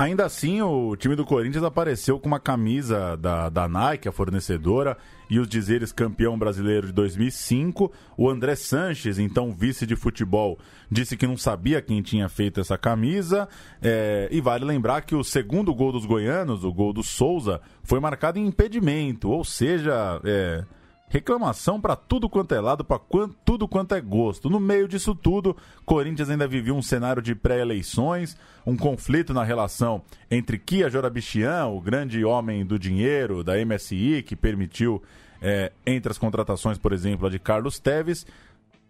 Ainda 0.00 0.24
assim, 0.24 0.62
o 0.62 0.96
time 0.96 1.14
do 1.14 1.26
Corinthians 1.26 1.62
apareceu 1.62 2.18
com 2.18 2.26
uma 2.26 2.40
camisa 2.40 3.18
da, 3.18 3.50
da 3.50 3.68
Nike, 3.68 4.08
a 4.08 4.12
fornecedora, 4.12 4.96
e 5.28 5.38
os 5.38 5.46
dizeres 5.46 5.92
campeão 5.92 6.38
brasileiro 6.38 6.86
de 6.86 6.92
2005. 6.94 7.92
O 8.16 8.30
André 8.30 8.56
Sanches, 8.56 9.18
então 9.18 9.52
vice 9.52 9.86
de 9.86 9.94
futebol, 9.94 10.58
disse 10.90 11.18
que 11.18 11.26
não 11.26 11.36
sabia 11.36 11.82
quem 11.82 12.00
tinha 12.00 12.30
feito 12.30 12.62
essa 12.62 12.78
camisa. 12.78 13.46
É, 13.82 14.26
e 14.32 14.40
vale 14.40 14.64
lembrar 14.64 15.02
que 15.02 15.14
o 15.14 15.22
segundo 15.22 15.74
gol 15.74 15.92
dos 15.92 16.06
goianos, 16.06 16.64
o 16.64 16.72
gol 16.72 16.94
do 16.94 17.02
Souza, 17.02 17.60
foi 17.82 18.00
marcado 18.00 18.38
em 18.38 18.46
impedimento, 18.46 19.28
ou 19.28 19.44
seja, 19.44 20.18
é, 20.24 20.64
reclamação 21.10 21.80
para 21.80 21.96
tudo 21.96 22.28
quanto 22.28 22.54
é 22.54 22.60
lado, 22.60 22.84
para 22.84 23.00
tudo 23.44 23.66
quanto 23.66 23.94
é 23.96 24.00
gosto. 24.00 24.48
No 24.48 24.60
meio 24.60 24.86
disso 24.86 25.12
tudo, 25.12 25.56
Corinthians 25.84 26.30
ainda 26.30 26.46
vivia 26.46 26.72
um 26.72 26.80
cenário 26.80 27.20
de 27.20 27.34
pré-eleições, 27.34 28.36
um 28.64 28.76
conflito 28.76 29.34
na 29.34 29.42
relação 29.42 30.02
entre 30.30 30.56
Kia 30.56 30.88
Jorabichian, 30.88 31.66
o 31.66 31.80
grande 31.80 32.24
homem 32.24 32.64
do 32.64 32.78
dinheiro 32.78 33.42
da 33.42 33.54
MSI, 33.62 34.22
que 34.22 34.36
permitiu, 34.36 35.02
é, 35.42 35.72
entre 35.84 36.12
as 36.12 36.16
contratações, 36.16 36.78
por 36.78 36.92
exemplo, 36.92 37.26
a 37.26 37.30
de 37.30 37.40
Carlos 37.40 37.80
Teves, 37.80 38.24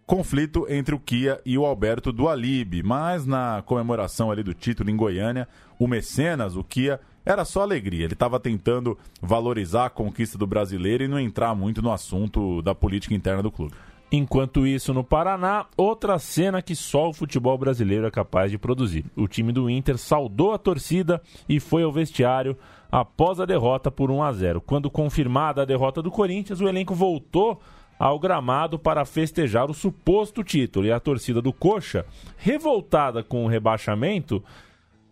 conflito 0.05 0.67
entre 0.69 0.93
o 0.93 0.99
Kia 0.99 1.41
e 1.43 1.57
o 1.57 1.65
Alberto 1.65 2.11
Dualib. 2.11 2.83
Mas 2.83 3.25
na 3.25 3.63
comemoração 3.65 4.29
ali 4.29 4.43
do 4.43 4.53
título 4.53 4.91
em 4.91 4.95
Goiânia, 4.95 5.47
o 5.79 5.87
Mecenas, 5.87 6.55
o 6.55 6.63
Kia, 6.63 6.99
era 7.25 7.45
só 7.45 7.61
alegria. 7.61 8.05
Ele 8.05 8.13
estava 8.13 8.39
tentando 8.39 8.97
valorizar 9.21 9.85
a 9.85 9.89
conquista 9.89 10.37
do 10.37 10.47
brasileiro 10.47 11.03
e 11.03 11.07
não 11.07 11.19
entrar 11.19 11.55
muito 11.55 11.81
no 11.81 11.91
assunto 11.91 12.61
da 12.61 12.73
política 12.73 13.13
interna 13.13 13.43
do 13.43 13.51
clube. 13.51 13.73
Enquanto 14.11 14.67
isso, 14.67 14.93
no 14.93 15.05
Paraná, 15.05 15.65
outra 15.77 16.19
cena 16.19 16.61
que 16.61 16.75
só 16.75 17.09
o 17.09 17.13
futebol 17.13 17.57
brasileiro 17.57 18.05
é 18.05 18.11
capaz 18.11 18.51
de 18.51 18.57
produzir. 18.57 19.05
O 19.15 19.25
time 19.25 19.53
do 19.53 19.69
Inter 19.69 19.97
saudou 19.97 20.51
a 20.51 20.57
torcida 20.57 21.21
e 21.47 21.61
foi 21.61 21.83
ao 21.83 21.93
vestiário 21.93 22.57
após 22.91 23.39
a 23.39 23.45
derrota 23.45 23.89
por 23.89 24.11
1 24.11 24.21
a 24.21 24.33
0. 24.33 24.59
Quando 24.59 24.91
confirmada 24.91 25.61
a 25.61 25.65
derrota 25.65 26.01
do 26.01 26.11
Corinthians, 26.11 26.59
o 26.59 26.67
elenco 26.67 26.93
voltou 26.93 27.61
ao 27.97 28.19
gramado 28.19 28.77
para 28.77 29.05
festejar 29.05 29.71
o 29.71 29.73
suposto 29.73 30.43
título. 30.43 30.87
E 30.87 30.91
a 30.91 30.99
torcida 30.99 31.41
do 31.41 31.53
Coxa, 31.53 32.05
revoltada 32.35 33.23
com 33.23 33.45
o 33.45 33.47
rebaixamento, 33.47 34.43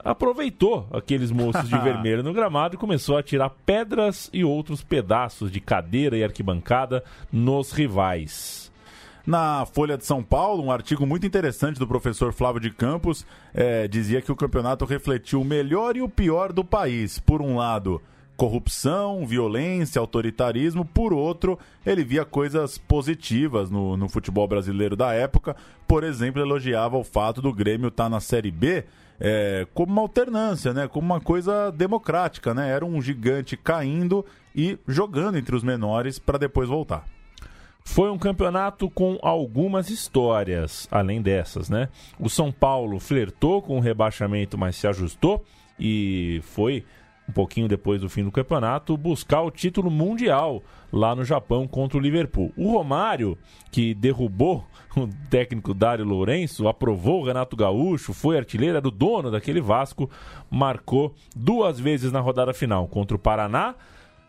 aproveitou 0.03 0.87
aqueles 0.91 1.31
moços 1.31 1.67
de 1.67 1.77
vermelho 1.79 2.23
no 2.23 2.33
gramado 2.33 2.75
e 2.75 2.77
começou 2.77 3.17
a 3.17 3.23
tirar 3.23 3.49
pedras 3.65 4.29
e 4.33 4.43
outros 4.43 4.83
pedaços 4.83 5.51
de 5.51 5.59
cadeira 5.59 6.17
e 6.17 6.23
arquibancada 6.23 7.03
nos 7.31 7.71
rivais. 7.71 8.69
Na 9.25 9.65
Folha 9.65 9.97
de 9.97 10.05
São 10.05 10.23
Paulo, 10.23 10.63
um 10.63 10.71
artigo 10.71 11.05
muito 11.05 11.27
interessante 11.27 11.77
do 11.77 11.87
professor 11.87 12.33
Flávio 12.33 12.61
de 12.61 12.71
Campos 12.71 13.25
eh, 13.53 13.87
dizia 13.87 14.21
que 14.21 14.31
o 14.31 14.35
campeonato 14.35 14.85
refletiu 14.85 15.41
o 15.41 15.45
melhor 15.45 15.95
e 15.95 16.01
o 16.01 16.09
pior 16.09 16.51
do 16.51 16.63
país. 16.63 17.19
Por 17.19 17.41
um 17.41 17.57
lado, 17.57 18.01
corrupção, 18.39 19.27
violência, 19.27 19.99
autoritarismo. 19.99 20.85
Por 20.85 21.13
outro, 21.13 21.59
ele 21.85 22.05
via 22.05 22.23
coisas 22.23 22.77
positivas 22.77 23.69
no, 23.69 23.97
no 23.97 24.07
futebol 24.07 24.47
brasileiro 24.47 24.95
da 24.95 25.13
época. 25.13 25.55
Por 25.85 26.05
exemplo, 26.05 26.41
elogiava 26.41 26.97
o 26.97 27.03
fato 27.03 27.41
do 27.41 27.53
Grêmio 27.53 27.89
estar 27.89 28.09
na 28.09 28.21
Série 28.21 28.49
B 28.49 28.85
é, 29.19 29.67
como 29.73 29.91
uma 29.91 30.01
alternância, 30.01 30.73
né? 30.73 30.87
como 30.87 31.05
uma 31.05 31.19
coisa 31.19 31.71
democrática. 31.71 32.53
Né? 32.53 32.69
Era 32.69 32.85
um 32.85 33.01
gigante 33.01 33.57
caindo 33.57 34.25
e 34.55 34.77
jogando 34.87 35.37
entre 35.37 35.55
os 35.55 35.63
menores 35.63 36.17
para 36.19 36.37
depois 36.37 36.69
voltar. 36.69 37.05
Foi 37.83 38.11
um 38.11 38.17
campeonato 38.17 38.89
com 38.89 39.17
algumas 39.21 39.89
histórias, 39.89 40.87
além 40.91 41.21
dessas, 41.21 41.69
né? 41.69 41.89
O 42.19 42.29
São 42.29 42.51
Paulo 42.51 42.99
flertou 42.99 43.63
com 43.63 43.77
o 43.77 43.79
rebaixamento, 43.79 44.57
mas 44.57 44.75
se 44.75 44.85
ajustou 44.85 45.43
e 45.79 46.39
foi 46.43 46.85
um 47.29 47.31
pouquinho 47.31 47.67
depois 47.67 48.01
do 48.01 48.09
fim 48.09 48.23
do 48.23 48.31
campeonato, 48.31 48.97
buscar 48.97 49.41
o 49.41 49.51
título 49.51 49.91
mundial 49.91 50.63
lá 50.91 51.15
no 51.15 51.23
Japão 51.23 51.67
contra 51.67 51.97
o 51.97 52.01
Liverpool. 52.01 52.51
O 52.57 52.71
Romário, 52.71 53.37
que 53.71 53.93
derrubou 53.93 54.65
o 54.97 55.07
técnico 55.29 55.73
Dário 55.73 56.03
Lourenço, 56.03 56.67
aprovou 56.67 57.21
o 57.21 57.25
Renato 57.25 57.55
Gaúcho, 57.55 58.13
foi 58.13 58.37
artilheiro, 58.37 58.77
era 58.77 58.87
o 58.87 58.91
dono 58.91 59.29
daquele 59.29 59.61
Vasco, 59.61 60.09
marcou 60.49 61.13
duas 61.35 61.79
vezes 61.79 62.11
na 62.11 62.19
rodada 62.19 62.53
final 62.53 62.87
contra 62.87 63.15
o 63.15 63.19
Paraná 63.19 63.75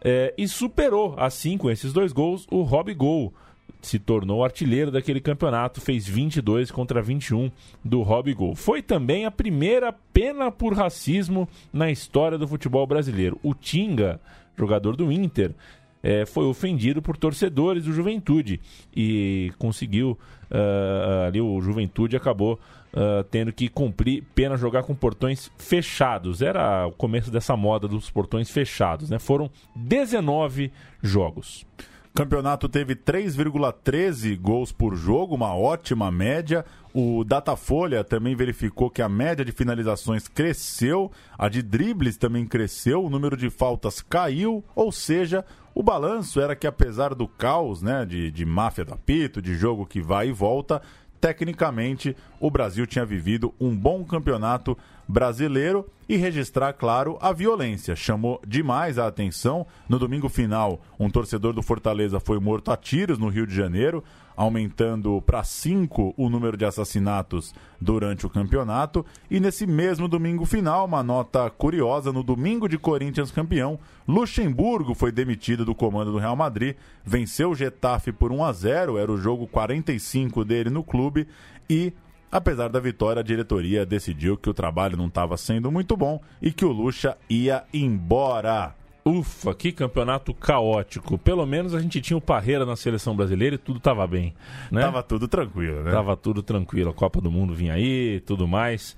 é, 0.02 0.34
e 0.36 0.46
superou, 0.46 1.14
assim, 1.16 1.56
com 1.56 1.70
esses 1.70 1.92
dois 1.92 2.12
gols, 2.12 2.46
o 2.50 2.62
Rob 2.62 2.92
Gol. 2.94 3.32
Se 3.82 3.98
tornou 3.98 4.44
artilheiro 4.44 4.90
daquele 4.90 5.20
campeonato, 5.20 5.80
fez 5.80 6.06
22 6.06 6.70
contra 6.70 7.02
21 7.02 7.50
do 7.84 8.02
Rob 8.02 8.32
Gol. 8.34 8.54
Foi 8.54 8.82
também 8.82 9.24
a 9.24 9.30
primeira 9.30 9.92
pena 10.12 10.50
por 10.50 10.74
racismo 10.74 11.48
na 11.72 11.90
história 11.90 12.36
do 12.36 12.46
futebol 12.46 12.86
brasileiro. 12.86 13.38
O 13.42 13.54
Tinga, 13.54 14.20
jogador 14.56 14.96
do 14.96 15.10
Inter, 15.10 15.54
é, 16.02 16.24
foi 16.24 16.44
ofendido 16.44 17.02
por 17.02 17.16
torcedores 17.16 17.84
do 17.84 17.92
Juventude 17.92 18.60
e 18.94 19.52
conseguiu 19.58 20.18
uh, 20.50 21.26
ali 21.26 21.40
o 21.40 21.60
Juventude 21.60 22.16
acabou 22.16 22.58
uh, 22.94 23.22
tendo 23.24 23.52
que 23.52 23.68
cumprir 23.68 24.24
pena 24.34 24.56
jogar 24.56 24.82
com 24.82 24.94
portões 24.94 25.50
fechados. 25.58 26.42
Era 26.42 26.86
o 26.86 26.92
começo 26.92 27.30
dessa 27.30 27.56
moda 27.56 27.86
dos 27.86 28.10
portões 28.10 28.50
fechados, 28.50 29.10
né? 29.10 29.18
Foram 29.18 29.50
19 29.76 30.72
jogos. 31.02 31.66
Campeonato 32.12 32.68
teve 32.68 32.96
3,13 32.96 34.38
gols 34.38 34.72
por 34.72 34.96
jogo, 34.96 35.34
uma 35.34 35.54
ótima 35.54 36.10
média. 36.10 36.64
O 36.92 37.22
Datafolha 37.22 38.02
também 38.02 38.34
verificou 38.34 38.90
que 38.90 39.00
a 39.00 39.08
média 39.08 39.44
de 39.44 39.52
finalizações 39.52 40.26
cresceu, 40.26 41.10
a 41.38 41.48
de 41.48 41.62
dribles 41.62 42.16
também 42.16 42.44
cresceu, 42.44 43.04
o 43.04 43.08
número 43.08 43.36
de 43.36 43.48
faltas 43.48 44.02
caiu, 44.02 44.64
ou 44.74 44.90
seja, 44.90 45.44
o 45.72 45.84
balanço 45.84 46.40
era 46.40 46.56
que 46.56 46.66
apesar 46.66 47.14
do 47.14 47.28
caos, 47.28 47.80
né, 47.80 48.04
de, 48.04 48.28
de 48.32 48.44
máfia 48.44 48.84
do 48.84 48.92
apito, 48.92 49.40
de 49.40 49.54
jogo 49.54 49.86
que 49.86 50.00
vai 50.00 50.28
e 50.28 50.32
volta, 50.32 50.82
tecnicamente 51.20 52.16
o 52.40 52.50
Brasil 52.50 52.88
tinha 52.88 53.04
vivido 53.06 53.54
um 53.60 53.76
bom 53.76 54.04
campeonato 54.04 54.76
brasileiro 55.06 55.86
e 56.10 56.16
registrar, 56.16 56.72
claro, 56.72 57.16
a 57.20 57.32
violência. 57.32 57.94
Chamou 57.94 58.42
demais 58.44 58.98
a 58.98 59.06
atenção. 59.06 59.64
No 59.88 59.96
domingo 59.96 60.28
final, 60.28 60.80
um 60.98 61.08
torcedor 61.08 61.52
do 61.52 61.62
Fortaleza 61.62 62.18
foi 62.18 62.40
morto 62.40 62.72
a 62.72 62.76
tiros 62.76 63.16
no 63.16 63.28
Rio 63.28 63.46
de 63.46 63.54
Janeiro 63.54 64.02
aumentando 64.36 65.20
para 65.22 65.44
cinco 65.44 66.14
o 66.16 66.28
número 66.28 66.56
de 66.56 66.64
assassinatos 66.64 67.54
durante 67.80 68.26
o 68.26 68.30
campeonato. 68.30 69.06
E 69.30 69.38
nesse 69.38 69.68
mesmo 69.68 70.08
domingo 70.08 70.44
final, 70.44 70.86
uma 70.86 71.02
nota 71.02 71.48
curiosa: 71.48 72.12
no 72.12 72.24
domingo 72.24 72.68
de 72.68 72.76
Corinthians 72.76 73.30
campeão, 73.30 73.78
Luxemburgo 74.08 74.94
foi 74.94 75.12
demitido 75.12 75.64
do 75.64 75.76
comando 75.76 76.10
do 76.10 76.18
Real 76.18 76.34
Madrid, 76.34 76.74
venceu 77.04 77.50
o 77.50 77.54
Getafe 77.54 78.10
por 78.10 78.32
1 78.32 78.44
a 78.44 78.52
0, 78.52 78.98
era 78.98 79.12
o 79.12 79.18
jogo 79.18 79.46
45 79.46 80.44
dele 80.44 80.70
no 80.70 80.82
clube 80.82 81.28
e 81.68 81.92
Apesar 82.30 82.68
da 82.68 82.78
vitória, 82.78 83.20
a 83.20 83.24
diretoria 83.24 83.84
decidiu 83.84 84.36
que 84.36 84.48
o 84.48 84.54
trabalho 84.54 84.96
não 84.96 85.06
estava 85.06 85.36
sendo 85.36 85.70
muito 85.70 85.96
bom 85.96 86.20
e 86.40 86.52
que 86.52 86.64
o 86.64 86.70
Lucha 86.70 87.16
ia 87.28 87.64
embora. 87.74 88.74
Ufa, 89.04 89.54
que 89.54 89.72
campeonato 89.72 90.32
caótico. 90.32 91.18
Pelo 91.18 91.44
menos 91.44 91.74
a 91.74 91.80
gente 91.80 92.00
tinha 92.00 92.16
o 92.16 92.20
Parreira 92.20 92.64
na 92.64 92.76
seleção 92.76 93.16
brasileira 93.16 93.56
e 93.56 93.58
tudo 93.58 93.78
estava 93.78 94.06
bem. 94.06 94.34
Né? 94.70 94.82
Tava 94.82 95.02
tudo 95.02 95.26
tranquilo, 95.26 95.82
né? 95.82 95.90
Tava 95.90 96.16
tudo 96.16 96.42
tranquilo. 96.42 96.90
A 96.90 96.94
Copa 96.94 97.20
do 97.20 97.30
Mundo 97.30 97.54
vinha 97.54 97.74
aí 97.74 98.20
tudo 98.20 98.46
mais. 98.46 98.96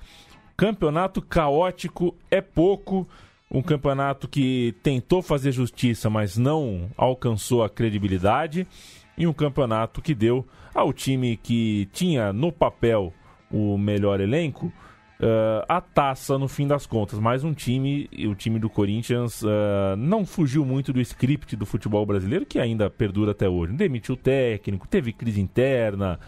Campeonato 0.57 1.23
caótico 1.23 2.15
é 2.31 2.41
pouco. 2.41 3.09
Um 3.51 3.63
campeonato 3.63 4.29
que 4.29 4.75
tentou 4.83 5.23
fazer 5.23 5.53
justiça, 5.53 6.11
mas 6.11 6.37
não 6.37 6.91
alcançou 6.97 7.63
a 7.63 7.71
credibilidade. 7.71 8.67
E 9.17 9.27
um 9.27 9.33
campeonato 9.33 10.03
que 10.03 10.15
deu 10.15 10.47
ao 10.75 10.93
time 10.93 11.37
que 11.37 11.89
tinha 11.93 12.33
no 12.33 12.51
papel 12.51 13.13
o 13.53 13.77
melhor 13.77 14.21
elenco 14.21 14.73
uh, 15.23 15.65
a 15.69 15.81
taça 15.81 16.37
no 16.37 16.49
fim 16.49 16.67
das 16.67 16.85
contas. 16.87 17.19
Mas 17.19 17.45
um 17.45 17.55
time, 17.55 18.09
o 18.29 18.35
time 18.35 18.59
do 18.59 18.69
Corinthians, 18.69 19.43
uh, 19.43 19.97
não 19.97 20.27
fugiu 20.27 20.65
muito 20.65 20.93
do 20.93 21.01
script 21.01 21.57
do 21.57 21.65
futebol 21.65 22.05
brasileiro, 22.05 22.45
que 22.45 22.59
ainda 22.59 22.91
perdura 22.91 23.31
até 23.31 23.49
hoje. 23.49 23.73
Demitiu 23.73 24.15
o 24.15 24.19
técnico, 24.19 24.89
teve 24.89 25.13
crise 25.13 25.41
interna, 25.41 26.19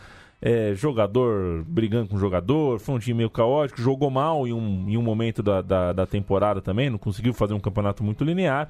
é, 0.40 0.74
jogador 0.74 1.64
brigando 1.64 2.08
com 2.08 2.18
jogador, 2.18 2.78
foi 2.78 2.94
um 2.94 2.98
time 2.98 3.18
meio 3.18 3.30
caótico, 3.30 3.80
jogou 3.80 4.10
mal 4.10 4.46
em 4.46 4.52
um, 4.52 4.88
em 4.88 4.96
um 4.96 5.02
momento 5.02 5.42
da, 5.42 5.62
da, 5.62 5.92
da 5.92 6.06
temporada 6.06 6.60
também, 6.60 6.90
não 6.90 6.98
conseguiu 6.98 7.32
fazer 7.32 7.54
um 7.54 7.60
campeonato 7.60 8.04
muito 8.04 8.22
linear 8.22 8.68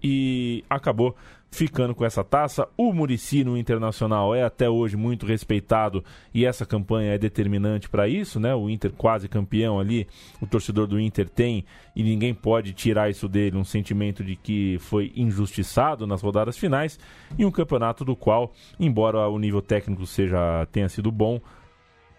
e 0.00 0.64
acabou 0.70 1.16
ficando 1.50 1.94
com 1.94 2.04
essa 2.04 2.22
taça. 2.22 2.68
O 2.76 2.92
Murici 2.92 3.42
no 3.42 3.56
Internacional 3.56 4.34
é 4.34 4.42
até 4.42 4.68
hoje 4.68 4.96
muito 4.96 5.26
respeitado 5.26 6.04
e 6.32 6.44
essa 6.44 6.66
campanha 6.66 7.12
é 7.12 7.18
determinante 7.18 7.88
para 7.88 8.08
isso, 8.08 8.38
né? 8.38 8.54
O 8.54 8.68
Inter 8.68 8.92
quase 8.92 9.28
campeão 9.28 9.80
ali, 9.80 10.06
o 10.40 10.46
torcedor 10.46 10.86
do 10.86 11.00
Inter 11.00 11.28
tem 11.28 11.64
e 11.96 12.02
ninguém 12.02 12.34
pode 12.34 12.72
tirar 12.72 13.10
isso 13.10 13.28
dele, 13.28 13.56
um 13.56 13.64
sentimento 13.64 14.22
de 14.22 14.36
que 14.36 14.78
foi 14.80 15.12
injustiçado 15.16 16.06
nas 16.06 16.22
rodadas 16.22 16.56
finais 16.56 16.98
e 17.36 17.44
um 17.44 17.50
campeonato 17.50 18.04
do 18.04 18.14
qual, 18.14 18.52
embora 18.78 19.28
o 19.28 19.38
nível 19.38 19.62
técnico 19.62 20.06
seja 20.06 20.66
tenha 20.70 20.88
sido 20.88 21.10
bom, 21.10 21.40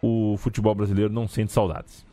o 0.02 0.36
futebol 0.38 0.74
brasileiro 0.74 1.14
não 1.14 1.28
sente 1.28 1.52
saudades. 1.52 2.09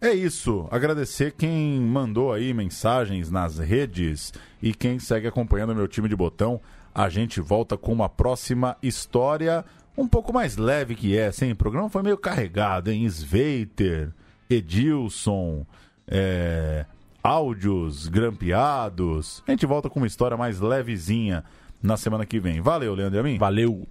É 0.00 0.12
isso. 0.12 0.68
Agradecer 0.70 1.32
quem 1.32 1.80
mandou 1.80 2.32
aí 2.32 2.54
mensagens 2.54 3.30
nas 3.30 3.58
redes 3.58 4.32
e 4.62 4.72
quem 4.72 4.98
segue 4.98 5.26
acompanhando 5.26 5.74
meu 5.74 5.88
time 5.88 6.08
de 6.08 6.14
botão. 6.14 6.60
A 6.94 7.08
gente 7.08 7.40
volta 7.40 7.76
com 7.76 7.92
uma 7.92 8.08
próxima 8.08 8.76
história 8.82 9.64
um 9.96 10.06
pouco 10.06 10.32
mais 10.32 10.56
leve 10.56 10.94
que 10.94 11.16
essa, 11.16 11.44
hein? 11.44 11.52
O 11.52 11.56
programa 11.56 11.88
foi 11.88 12.02
meio 12.02 12.16
carregado, 12.16 12.90
hein? 12.90 13.04
Sveiter, 13.06 14.12
Edilson, 14.48 15.66
é... 16.06 16.86
áudios 17.22 18.06
grampeados. 18.06 19.42
A 19.46 19.50
gente 19.50 19.66
volta 19.66 19.90
com 19.90 19.98
uma 19.98 20.06
história 20.06 20.36
mais 20.36 20.60
levezinha 20.60 21.44
na 21.82 21.96
semana 21.96 22.24
que 22.24 22.38
vem. 22.38 22.60
Valeu, 22.60 22.94
Leandro 22.94 23.18
e 23.18 23.20
a 23.20 23.22
mim. 23.24 23.38
Valeu. 23.38 23.86